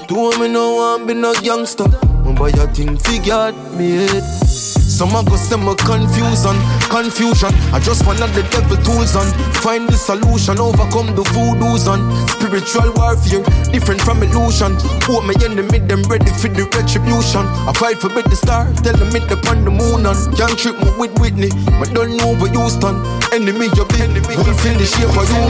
Do 0.07 0.31
me 0.39 0.47
no 0.47 0.75
want 0.75 1.07
be 1.07 1.13
no 1.13 1.33
youngster. 1.43 1.87
My 2.23 2.33
boy 2.33 2.49
a 2.49 2.67
thing 2.67 2.97
figured 2.97 3.55
me 3.77 4.07
head. 4.07 4.78
Some 4.99 5.15
a 5.15 5.23
go 5.23 5.37
send 5.37 5.63
me 5.63 5.73
confusion, 5.87 6.59
confusion. 6.91 7.55
I 7.71 7.79
just 7.79 8.05
wanna 8.05 8.27
the 8.35 8.43
devil 8.51 8.75
tools 8.83 9.15
on. 9.15 9.31
Find 9.63 9.87
the 9.87 9.95
solution, 9.95 10.59
overcome 10.59 11.15
the 11.15 11.23
voodoos 11.31 11.87
on. 11.87 12.03
Spiritual 12.35 12.91
warfare, 12.99 13.39
different 13.71 14.01
from 14.01 14.21
illusion. 14.21 14.75
Hope 15.07 15.23
my 15.23 15.31
enemy 15.39 15.79
them 15.87 16.03
ready 16.11 16.27
for 16.35 16.51
the 16.51 16.67
retribution. 16.75 17.47
I 17.63 17.71
fight 17.79 18.03
for 18.03 18.11
be 18.11 18.27
the 18.27 18.35
star, 18.35 18.67
tell 18.83 18.91
them 18.99 19.15
it 19.15 19.31
upon 19.31 19.63
the 19.63 19.71
moon 19.71 20.03
on. 20.03 20.19
Can't 20.35 20.59
trick 20.59 20.75
me 20.75 20.91
with 20.99 21.15
Whitney, 21.15 21.47
but 21.79 21.95
don't 21.95 22.19
know 22.19 22.35
where 22.35 22.51
Houston. 22.51 22.99
Enemy 23.31 23.71
your 23.79 23.87
big, 23.95 24.11
will 24.11 24.51
feel 24.59 24.75
the 24.75 24.83
shape 24.83 25.15
of 25.15 25.31
you. 25.31 25.47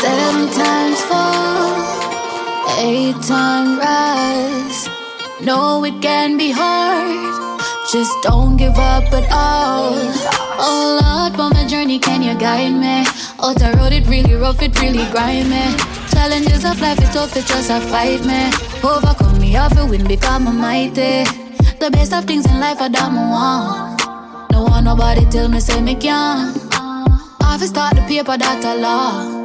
Seven 0.00 0.48
times 0.56 1.00
fall, 1.04 2.80
eight 2.80 3.20
times 3.28 3.76
rise. 3.76 4.88
No, 5.44 5.84
it 5.84 6.00
can 6.00 6.38
be 6.38 6.50
hard. 6.50 7.41
Just 7.92 8.22
don't 8.22 8.56
give 8.56 8.78
up 8.78 9.12
at 9.12 9.30
all. 9.30 9.92
Oh 10.56 10.98
Lord, 11.02 11.38
on 11.38 11.52
my 11.52 11.66
journey, 11.66 11.98
can 11.98 12.22
you 12.22 12.34
guide 12.34 12.72
me? 12.72 13.04
Out 13.38 13.58
the 13.58 13.76
road, 13.76 13.92
it 13.92 14.08
really 14.08 14.32
rough, 14.32 14.62
it 14.62 14.80
really 14.80 15.04
grind 15.12 15.50
me. 15.50 15.76
Challenges 16.08 16.64
of 16.64 16.80
life, 16.80 16.98
it's 16.98 17.12
tough, 17.12 17.36
it's 17.36 17.46
just 17.46 17.68
a 17.68 17.82
fight 17.92 18.24
me. 18.24 18.48
Overcome 18.82 19.38
me, 19.38 19.58
I 19.58 19.68
feel 19.68 19.86
win, 19.86 20.08
become 20.08 20.46
a 20.46 20.52
mighty. 20.52 21.24
The 21.80 21.90
best 21.92 22.14
of 22.14 22.24
things 22.24 22.46
in 22.46 22.58
life, 22.60 22.80
I 22.80 22.88
don't 22.88 23.14
want. 23.14 24.00
No 24.52 24.62
one, 24.62 24.84
nobody 24.84 25.26
tell 25.26 25.48
me, 25.48 25.60
say 25.60 25.82
me 25.82 25.94
can't. 25.94 26.56
I 26.72 27.58
fi 27.58 27.66
start 27.66 27.96
the 27.96 28.02
paper, 28.08 28.38
that 28.38 28.64
a 28.64 28.74
law. 28.74 29.42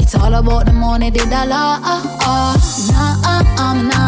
It's 0.00 0.16
all 0.16 0.34
about 0.34 0.66
the 0.66 0.72
money, 0.72 1.12
dollar. 1.12 1.78
Uh, 1.78 2.02
uh. 2.26 2.58
Nah, 2.90 3.42
I'm 3.56 3.86
not. 3.86 4.03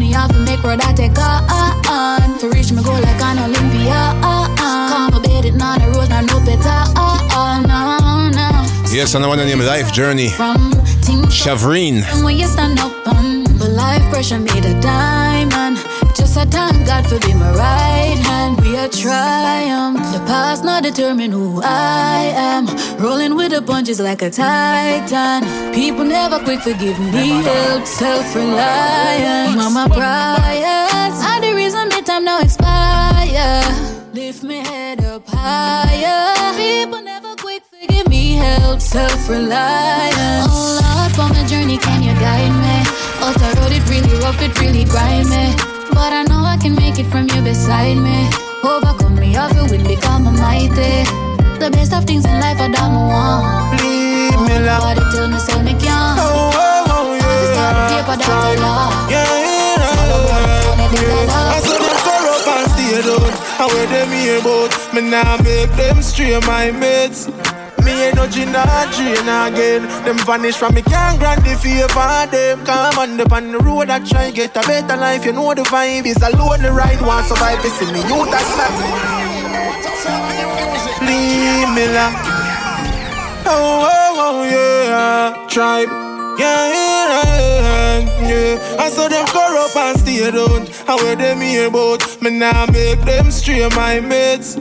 Money 0.00 0.14
I 0.14 0.28
fi 0.28 0.38
make 0.46 0.62
that 0.62 0.96
take 0.96 1.18
on. 1.18 1.44
Uh, 1.50 1.76
uh. 1.84 2.38
To 2.38 2.48
reach 2.48 2.72
my 2.72 2.82
goal 2.82 2.94
like 2.94 3.20
an 3.20 3.38
Olympia. 3.38 4.16
Come 4.56 5.12
a 5.12 5.20
bed 5.20 5.44
it 5.44 5.60
on 5.60 5.78
the 5.78 5.92
road, 5.92 6.08
no 6.24 6.40
better. 6.40 6.80
Uh, 6.96 7.60
no, 7.68 8.30
no. 8.32 8.48
Yes, 8.90 9.14
and 9.14 9.22
I 9.24 9.28
want 9.28 9.40
to 9.40 9.46
name 9.46 9.60
Life 9.60 9.92
Journey. 9.92 10.30
From 10.30 10.72
Shavreen. 11.30 12.02
when 12.24 12.36
you 12.36 12.46
stand 12.46 12.80
up 12.80 12.92
on 13.06 13.44
But 13.58 13.70
life 13.70 14.02
pressure 14.10 14.38
made 14.38 14.64
a 14.64 14.78
diamond 14.80 15.78
Just 16.14 16.36
a 16.36 16.44
time 16.46 16.84
God 16.84 17.06
for 17.08 17.18
be 17.20 17.34
my 17.34 17.50
right 17.52 18.18
hand. 18.18 18.60
We 18.60 18.76
a 18.76 18.88
triumph. 18.88 19.98
The 20.12 20.20
past 20.26 20.64
not 20.64 20.82
determine 20.82 21.30
who 21.30 21.60
I 21.62 22.32
am. 22.34 22.66
Rolling 22.98 23.36
with 23.36 23.52
the 23.52 23.62
punches 23.62 24.00
like 24.00 24.22
a 24.22 24.30
titan. 24.30 25.42
People 25.72 26.04
never 26.04 26.38
quick 26.40 26.60
forgive 26.60 26.98
me. 26.98 27.42
Help 27.42 27.86
self-reliance. 27.86 29.56
Mama 29.56 29.88
prayers 29.88 31.16
Are 31.24 31.40
the 31.40 31.54
reason 31.54 31.88
my 31.88 32.00
time 32.00 32.24
now 32.24 32.40
expire. 32.40 33.62
Lift 34.12 34.42
me 34.42 34.58
head 34.58 35.04
up 35.04 35.26
higher. 35.28 36.54
People 36.56 37.00
never 37.02 37.34
quick 37.36 37.62
forgive 37.64 38.08
me. 38.08 38.34
Help 38.34 38.80
self-reliance. 38.80 40.48
Oh 40.50 40.80
Lord, 40.82 41.12
for 41.16 41.28
my 41.34 41.46
journey, 41.46 41.78
can 41.78 42.02
you 42.02 42.14
guide 42.14 42.54
me? 42.64 42.76
Out 43.22 43.36
road, 43.56 43.72
it 43.72 43.88
really 43.88 44.18
rough, 44.20 44.40
it 44.42 44.58
really 44.60 44.84
grind 44.84 45.28
me. 45.30 45.79
It 47.00 47.06
from 47.10 47.28
you 47.30 47.42
beside 47.42 47.96
me. 47.96 48.28
Overcome 48.62 49.16
me, 49.16 49.36
I 49.36 49.48
feel 49.52 49.66
win, 49.68 49.82
become 49.86 50.26
a 50.26 50.32
mighty. 50.32 51.04
The 51.58 51.70
best 51.72 51.92
of 51.92 52.04
things 52.04 52.24
in 52.24 52.40
life, 52.40 52.60
I 52.60 52.68
don't 52.68 52.94
want. 52.94 53.80
Leave 53.80 54.36
me 54.44 54.52
alone. 54.60 54.68
Nobody 54.68 55.04
tell 55.12 55.28
me, 55.28 55.38
say 55.38 55.62
me 55.62 55.72
can't. 55.80 56.18
Oh, 56.20 56.52
oh, 56.52 56.94
oh, 56.94 57.14
yeah. 57.16 57.52
Start 57.52 57.74
the 57.76 57.84
paper, 57.96 58.16
that's 58.20 58.28
a 58.28 58.60
law. 58.60 58.88
Yeah, 59.08 59.24
yeah, 59.24 59.80
yeah. 59.80 59.96
I 61.54 61.60
saw 61.64 61.76
them 61.80 61.98
corrupt 62.04 62.48
and 62.52 62.68
stay 62.72 63.00
down. 63.08 63.32
And 63.60 63.68
where 63.72 63.88
them 63.88 64.10
here 64.12 64.38
about? 64.40 64.70
Me 64.92 65.00
nah 65.00 65.36
make 65.42 65.72
them 65.80 66.02
stray 66.02 66.38
my 66.46 66.70
mates. 66.70 67.28
Me 67.84 67.92
ain't 68.04 68.16
no 68.16 68.26
gin 68.26 68.54
or 68.54 68.86
drain 68.92 69.28
again. 69.28 69.82
Them 70.04 70.18
vanish 70.26 70.56
from 70.56 70.74
me, 70.74 70.82
can't 70.82 71.18
grant 71.18 71.44
the 71.44 71.56
favor 71.56 72.26
them. 72.30 72.64
Come 72.64 72.98
on 72.98 73.20
up 73.20 73.32
on 73.32 73.52
the 73.52 73.58
road, 73.58 73.90
I 73.90 73.98
try 74.00 74.30
get 74.30 74.56
a 74.56 74.60
better 74.66 74.96
life. 74.96 75.24
You 75.24 75.32
know 75.32 75.54
the 75.54 75.62
vibe 75.62 76.06
is 76.06 76.22
alone, 76.22 76.62
the 76.62 76.72
right 76.72 77.00
one 77.02 77.24
survive. 77.24 77.62
You 77.64 77.70
see 77.70 77.86
me, 77.92 78.00
you 78.00 78.24
that's 78.30 78.56
not. 78.56 79.20
Leave 81.02 81.70
me. 81.74 81.86
Oh, 83.46 83.88
oh, 83.90 84.16
oh, 84.18 84.44
yeah. 84.44 85.46
Tribe. 85.48 85.88
Yeah, 86.38 86.68
yeah, 86.72 88.28
yeah. 88.28 88.76
I 88.78 88.88
saw 88.90 89.08
them 89.08 89.26
corrupt 89.26 89.76
and 89.76 89.98
stay 89.98 90.30
down. 90.30 90.66
How 90.86 90.96
where 90.96 91.16
them 91.16 91.40
here 91.40 91.68
about? 91.68 92.22
Me 92.22 92.30
nah 92.30 92.66
make 92.66 93.00
them 93.02 93.30
stray 93.30 93.68
my 93.76 94.00
mates. 94.00 94.56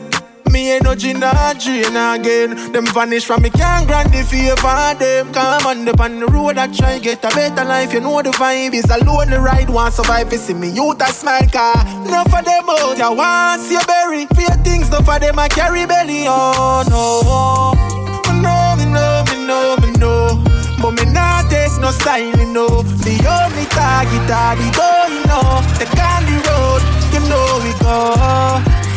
Me 0.51 0.79
no 0.79 0.95
gin 0.95 1.23
or 1.23 1.53
drain 1.53 1.95
again. 1.95 2.71
Them 2.71 2.85
vanish 2.87 3.25
from 3.25 3.43
me, 3.43 3.49
can't 3.49 3.85
grant 3.87 4.11
the 4.11 4.23
favor 4.23 4.95
them. 4.97 5.31
Come 5.31 5.67
on 5.67 5.85
the 5.85 5.93
on 6.01 6.19
the 6.19 6.25
road, 6.25 6.57
I 6.57 6.67
try 6.67 6.97
get 6.99 7.23
a 7.23 7.29
better 7.29 7.63
life. 7.63 7.93
You 7.93 8.01
know 8.01 8.21
the 8.21 8.31
vibe 8.31 8.73
is 8.73 8.89
alone, 8.89 9.29
the 9.29 9.39
ride 9.39 9.69
one 9.69 9.91
survive. 9.91 10.31
You 10.31 10.37
see 10.39 10.53
me, 10.53 10.69
you 10.69 10.95
that 10.95 11.13
smile 11.13 11.47
car. 11.49 11.77
Enough 12.07 12.31
for 12.31 12.41
them 12.41 12.69
out, 12.69 12.99
I 12.99 13.09
want 13.09 13.61
see 13.61 13.75
you 13.75 13.85
bury. 13.85 14.25
Fear 14.35 14.55
things, 14.63 14.87
enough 14.87 15.05
for 15.05 15.19
them, 15.19 15.37
I 15.37 15.47
carry 15.47 15.85
belly. 15.85 16.25
Oh 16.27 16.83
no, 16.89 17.99
know, 18.41 18.75
me 18.77 18.85
know, 18.91 19.23
me 19.29 19.45
know, 19.45 19.77
me 19.77 19.91
know. 19.99 20.43
But 20.81 20.91
me 20.91 21.05
not 21.13 21.49
take 21.51 21.77
no 21.79 21.91
style, 21.91 22.25
you 22.25 22.45
know. 22.53 22.81
The 23.05 23.15
only 23.21 23.65
target 23.69 24.25
the 24.25 24.67
door, 24.73 25.05
you 25.13 25.21
know. 25.29 25.61
The 25.77 25.85
candy 25.93 26.39
road, 26.47 26.81
you 27.13 27.21
know 27.29 27.59
we 27.61 27.71
go. 27.83 28.88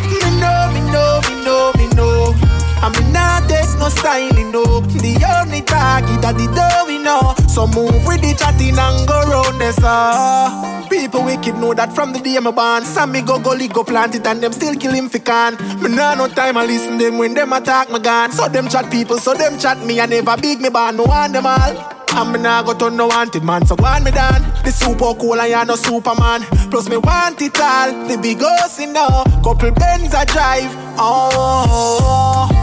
I 2.82 2.88
me 2.90 3.12
not 3.12 3.48
take 3.48 3.78
no 3.78 3.88
style, 3.88 4.34
you 4.34 4.50
know. 4.50 4.80
The 4.80 5.14
only 5.38 5.62
target 5.62 6.24
are 6.24 6.32
the 6.32 6.50
door, 6.50 6.86
we 6.88 6.98
know. 6.98 7.34
So 7.46 7.66
move 7.66 8.04
with 8.04 8.22
the 8.22 8.34
chatting 8.34 8.76
and 8.76 9.06
go 9.06 9.22
round 9.22 9.60
the 9.60 9.72
saw. 9.72 10.88
People 10.90 11.22
wicked 11.22 11.54
know 11.54 11.74
that 11.74 11.94
from 11.94 12.12
the 12.12 12.18
day 12.18 12.38
me 12.40 12.50
born. 12.50 12.82
Some 12.82 13.12
me 13.12 13.22
go 13.22 13.38
gully 13.38 13.68
go 13.68 13.84
plant 13.84 14.16
it 14.16 14.26
and 14.26 14.42
them 14.42 14.52
still 14.52 14.74
kill 14.74 14.92
him 14.92 15.08
fi 15.08 15.20
can. 15.20 15.54
Me 15.80 15.94
nah 15.94 16.14
no 16.14 16.26
time 16.26 16.56
I 16.56 16.66
listen 16.66 16.98
them 16.98 17.18
when 17.18 17.34
them 17.34 17.52
attack 17.52 17.88
my 17.88 18.00
gun. 18.00 18.32
So 18.32 18.48
them 18.48 18.68
chat 18.68 18.90
people, 18.90 19.18
so 19.18 19.32
them 19.32 19.58
chat 19.58 19.78
me. 19.86 20.00
I 20.00 20.06
never 20.06 20.36
big 20.36 20.60
me 20.60 20.68
born, 20.68 20.96
me 20.96 21.04
want 21.04 21.34
them 21.34 21.46
all. 21.46 22.02
And 22.14 22.32
me 22.32 22.40
nah 22.40 22.62
go 22.62 22.74
turn 22.74 22.96
no 22.96 23.06
wanted 23.06 23.44
man, 23.44 23.64
so 23.64 23.76
go 23.76 24.00
me 24.00 24.10
down. 24.10 24.42
The 24.64 24.72
super 24.72 25.14
cool 25.14 25.40
and 25.40 25.50
you 25.50 25.64
no 25.64 25.76
Superman. 25.76 26.42
Plus 26.68 26.88
me 26.88 26.96
want 26.96 27.40
it 27.40 27.60
all, 27.60 27.92
the 28.08 28.18
big 28.20 28.40
house 28.42 28.80
in 28.80 28.92
know. 28.92 29.22
Couple 29.44 29.70
Benz 29.70 30.12
I 30.14 30.24
drive. 30.24 30.70
Oh, 30.98 32.61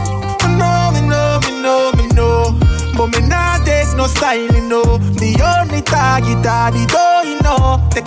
know, 1.70 1.92
me 1.96 2.06
know. 2.08 2.58
But 2.96 3.08
me 3.14 3.20
nah 3.28 3.62
take 3.64 3.94
no 3.96 4.06
styling, 4.06 4.68
no. 4.68 4.82
The 5.22 5.30
only 5.52 5.82
target 5.82 6.46
are 6.46 6.70
the 6.70 6.84
door, 6.94 7.20
you 7.30 7.38
know. 7.46 7.78
The 7.94 8.02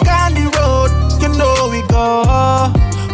road, 0.57 0.91
you 1.21 1.29
know 1.39 1.69
we 1.71 1.81
go. 1.87 2.05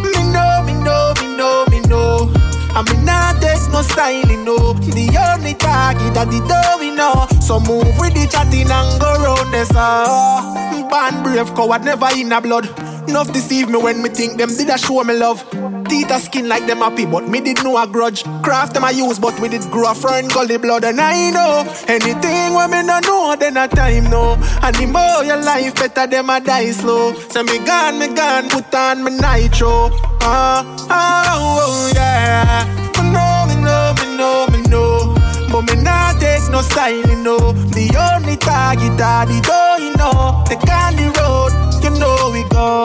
Me 0.02 0.12
know, 0.34 0.62
me 0.66 0.74
know, 0.84 1.14
me 1.20 1.26
know, 1.36 1.64
me 1.70 1.80
know. 1.88 2.32
I 2.72 2.82
mean, 2.88 3.04
not 3.04 3.40
take 3.40 3.64
no 3.72 3.82
styling, 3.82 4.44
no. 4.44 4.74
The 4.74 5.06
only 5.30 5.54
target 5.54 6.16
are 6.16 6.26
the 6.26 6.40
door, 6.50 6.72
we 6.80 6.90
know. 6.90 7.26
So 7.40 7.60
move 7.60 7.98
with 8.00 8.14
the 8.14 8.26
chatting 8.30 8.70
and 8.70 9.00
go 9.00 9.10
round 9.22 9.52
the 9.52 9.64
saw. 9.66 10.88
Band 10.90 11.22
brave, 11.22 11.54
coward 11.54 11.84
never 11.84 12.08
in 12.16 12.32
a 12.32 12.40
blood. 12.40 12.68
Enough 13.08 13.32
deceive 13.32 13.68
me 13.68 13.78
when 13.78 14.02
me 14.02 14.08
think 14.08 14.38
them 14.38 14.48
did 14.56 14.68
a 14.68 14.78
show 14.78 15.02
me 15.04 15.14
love. 15.14 15.44
Teeth 15.88 16.10
a 16.10 16.20
skin 16.20 16.48
like 16.48 16.66
them 16.66 16.78
happy, 16.78 17.06
but 17.06 17.28
me 17.28 17.40
did 17.40 17.62
know 17.64 17.76
a 17.76 17.86
grudge. 17.86 18.24
Craft 18.42 18.74
them 18.74 18.84
I 18.84 18.90
use, 18.90 19.18
but 19.18 19.38
we 19.40 19.48
did 19.48 19.62
grow 19.70 19.90
a 19.90 19.94
friend 19.94 20.30
gully 20.32 20.58
blood, 20.58 20.84
and 20.84 21.00
I 21.00 21.30
know 21.30 21.64
anything 21.88 22.54
when 22.54 22.70
me 22.70 22.82
no 22.82 23.00
know, 23.00 23.36
then 23.38 23.56
a 23.56 23.66
time 23.68 24.10
no. 24.10 24.34
And 24.62 24.74
the 24.76 24.86
more 24.86 25.24
your 25.24 25.42
life 25.42 25.74
better, 25.74 26.06
them 26.06 26.30
a 26.30 26.40
die 26.40 26.70
slow. 26.72 27.14
So 27.30 27.42
me 27.42 27.58
gone, 27.58 27.98
me 27.98 28.08
gone, 28.08 28.48
put 28.48 28.74
on 28.74 29.02
me 29.02 29.10
nitro. 29.10 29.90
Ah, 30.22 30.64
ah, 30.90 31.36
oh, 31.36 31.92
yeah. 31.94 32.64
Me 32.96 33.10
know, 33.10 33.46
me 33.48 33.56
know, 33.62 33.94
me 33.98 34.16
know, 34.16 34.46
me 34.52 34.62
know. 34.68 35.14
But 35.50 35.62
me 35.62 35.82
not 35.82 36.20
take 36.20 36.48
no 36.50 36.60
styling, 36.62 37.22
no. 37.24 37.52
The 37.52 37.90
only 38.14 38.36
target 38.36 39.00
are 39.00 39.26
the 39.26 39.40
door, 39.40 39.78
you 39.84 39.96
know. 39.96 40.44
The 40.46 41.06
road, 41.18 41.69
know 42.00 42.30
we 42.32 42.42
go. 42.48 42.84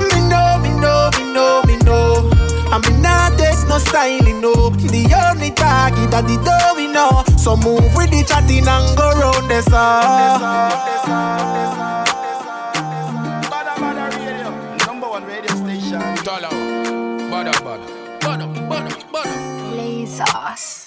Me 0.00 0.16
know, 0.30 0.58
me 0.62 0.70
know, 0.80 1.10
me 1.18 1.32
know, 1.34 1.62
me 1.66 1.76
know. 1.82 2.30
I 2.70 2.78
me 2.78 2.96
not 3.02 3.36
take 3.38 3.66
no 3.68 3.78
styling, 3.78 4.40
no. 4.40 4.70
The 4.70 5.02
only 5.26 5.50
target 5.50 6.14
are 6.14 6.22
the 6.22 6.36
door, 6.46 6.76
we 6.76 6.86
know. 6.86 7.24
So 7.36 7.56
move 7.56 7.94
with 7.96 8.10
the 8.10 8.24
chatting 8.26 8.68
and 8.68 8.96
go 8.96 9.10
round 9.18 9.50
the 9.50 9.60
Number 14.86 15.08
one 15.08 15.24
radio 15.24 15.54
station. 15.56 16.00
Dollar. 16.24 16.48
Bada, 17.30 17.52
bada. 17.66 17.86
Bada, 18.20 18.46
bada, 18.68 18.92
bada. 19.12 19.74
Play 19.74 20.06
sauce. 20.06 20.81